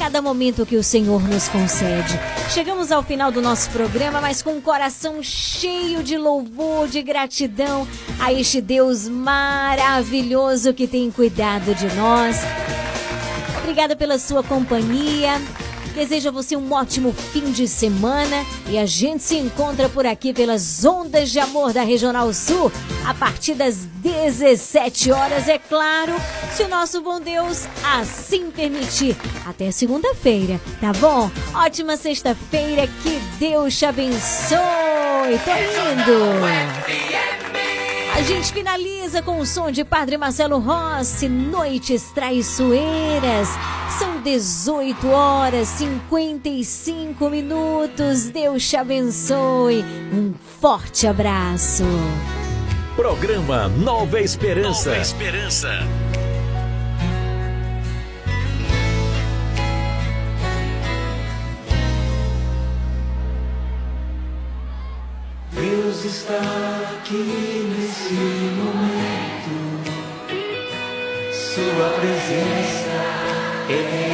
cada 0.08 0.22
momento 0.22 0.66
que 0.66 0.78
o 0.78 0.84
Senhor 0.84 1.22
nos 1.28 1.50
concede. 1.50 2.18
Chegamos 2.50 2.94
ao 2.94 3.04
final 3.04 3.30
do 3.30 3.42
nosso 3.42 3.70
programa, 3.72 4.22
mas 4.22 4.42
com 4.42 4.52
o 4.52 4.62
coração 4.62 5.22
cheio 5.22 6.02
de 6.02 6.18
louvor, 6.18 6.88
de 6.88 7.02
gratidão 7.02 7.86
a 8.18 8.32
este 8.32 8.62
Deus 8.62 9.06
maravilhoso 9.10 10.74
que 10.74 10.88
tem 10.88 11.12
cuidado 11.12 11.76
de 11.76 11.94
nós. 11.98 12.38
Obrigada 13.62 13.98
pela 13.98 14.18
sua 14.18 14.42
companhia. 14.42 15.42
Desejo 15.98 16.30
a 16.30 16.32
você 16.32 16.56
um 16.56 16.72
ótimo 16.72 17.12
fim 17.12 17.52
de 17.52 17.68
semana 17.68 18.46
e 18.70 18.78
a 18.78 18.86
gente 18.86 19.24
se 19.24 19.36
encontra 19.36 19.90
por 19.90 20.06
aqui 20.06 20.32
pelas 20.32 20.86
ondas 20.86 21.32
de 21.32 21.40
amor 21.40 21.74
da 21.74 21.82
Regional 21.82 22.32
Sul 22.36 22.72
a 23.04 23.16
partir 23.16 23.56
das 23.56 23.78
17 23.96 25.12
horas, 25.12 25.48
é 25.48 25.58
claro, 25.58 26.14
se 26.56 26.62
o 26.62 26.68
nosso 26.68 27.02
bom 27.02 27.20
Deus 27.20 27.66
assim 27.84 28.52
permitir. 28.52 29.18
Até 29.44 29.72
segunda-feira, 29.72 30.62
tá 30.80 30.94
bom? 30.94 31.32
Ótima 31.56 31.98
sexta-feira, 31.98 32.86
que 33.02 33.20
Deus 33.40 33.76
te 33.76 33.86
abençoe. 33.86 34.60
Tô 35.44 35.52
indo. 35.52 37.57
A 38.18 38.22
gente 38.24 38.52
finaliza 38.52 39.22
com 39.22 39.38
o 39.38 39.46
som 39.46 39.70
de 39.70 39.86
Padre 39.86 40.18
Marcelo 40.18 40.58
Rossi, 40.58 41.30
Noites 41.30 42.10
Traiçoeiras. 42.16 43.48
São 44.00 44.20
18 44.22 45.08
horas 45.08 45.68
55 45.68 47.30
minutos. 47.30 48.28
Deus 48.30 48.68
te 48.68 48.76
abençoe. 48.76 49.86
Um 50.12 50.34
forte 50.60 51.06
abraço. 51.06 51.84
Programa 52.96 53.68
Nova 53.68 54.20
Esperança. 54.20 54.90
Nova 54.90 55.00
Esperança. 55.00 55.70
Deus 65.98 66.16
está 66.16 66.40
aqui 66.94 67.74
nesse 67.76 68.14
momento. 68.54 69.54
Sua 71.34 71.90
presença 72.00 72.98
é 73.70 74.07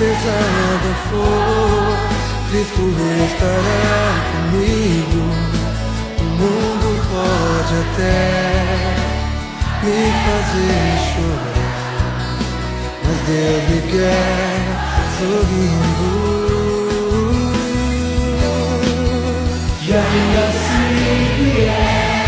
pesada 0.00 0.92
for, 1.10 1.92
Cristo 2.50 2.84
estará 3.26 4.00
comigo. 4.32 5.22
O 6.18 6.24
mundo 6.40 6.88
pode 7.12 7.74
até 7.84 8.16
me 9.82 10.00
fazer 10.24 10.88
chorar, 11.12 12.38
mas 13.04 13.18
Deus 13.26 13.62
me 13.68 13.80
quer 13.92 14.62
sorrindo. 15.18 16.08
E 19.82 19.92
ainda 19.92 20.40
assim 20.48 21.12
vier 21.36 22.20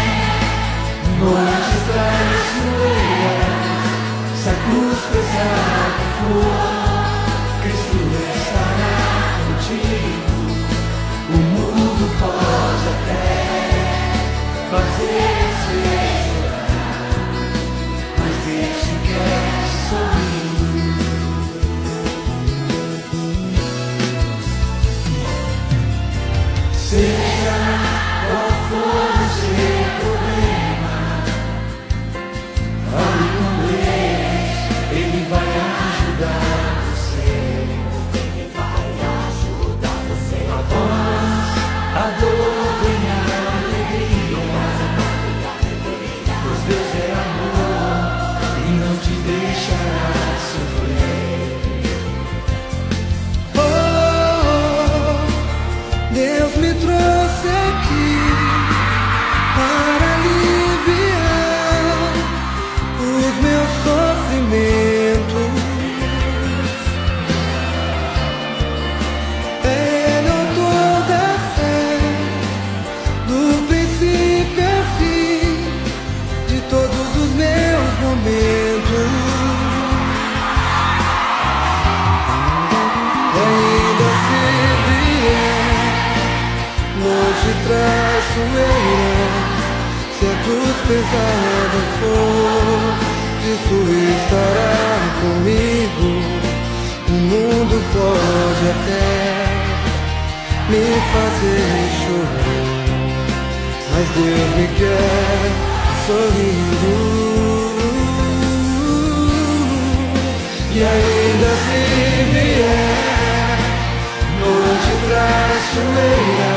cruz 90.93 91.07
pesada 91.07 91.81
for, 91.99 92.93
Cristo 93.41 93.77
estará 94.13 94.77
comigo. 95.21 96.09
O 97.09 97.11
mundo 97.13 97.77
pode 97.93 98.65
até 98.75 99.07
me 100.69 100.85
fazer 101.13 101.75
chorar, 102.05 102.71
mas 103.93 104.07
Deus 104.17 104.51
me 104.57 104.67
quer 104.77 105.51
sorrindo. 106.07 106.95
E 110.75 110.79
ainda 110.83 111.51
se 111.65 111.81
vier 112.33 113.59
noite 114.41 114.93
traiçoeira, 115.07 116.55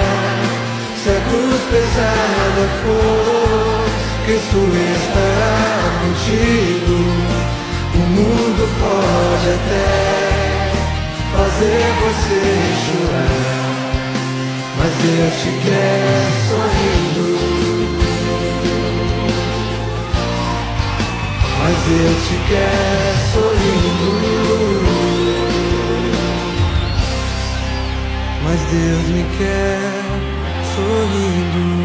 se 1.03 1.09
a 1.09 1.11
cruz 1.29 1.61
pesada 1.69 2.65
for, 2.81 3.74
Cristo 4.25 4.57
estará 4.57 5.55
contigo. 6.01 6.97
O 7.93 7.97
mundo 7.99 8.63
pode 8.79 9.47
até 9.53 9.89
fazer 11.31 11.85
você 12.01 12.41
chorar, 12.85 13.75
mas 14.77 14.93
Deus 15.03 15.33
te 15.41 15.51
quer 15.63 16.25
sorrindo. 16.49 17.27
Mas 21.59 21.75
Deus 21.87 22.19
te 22.27 22.37
quer 22.49 23.13
sorrindo. 23.31 24.09
Mas 28.43 28.59
Deus 28.71 29.05
me 29.09 29.23
quer 29.37 29.79
sorrindo. 30.75 31.84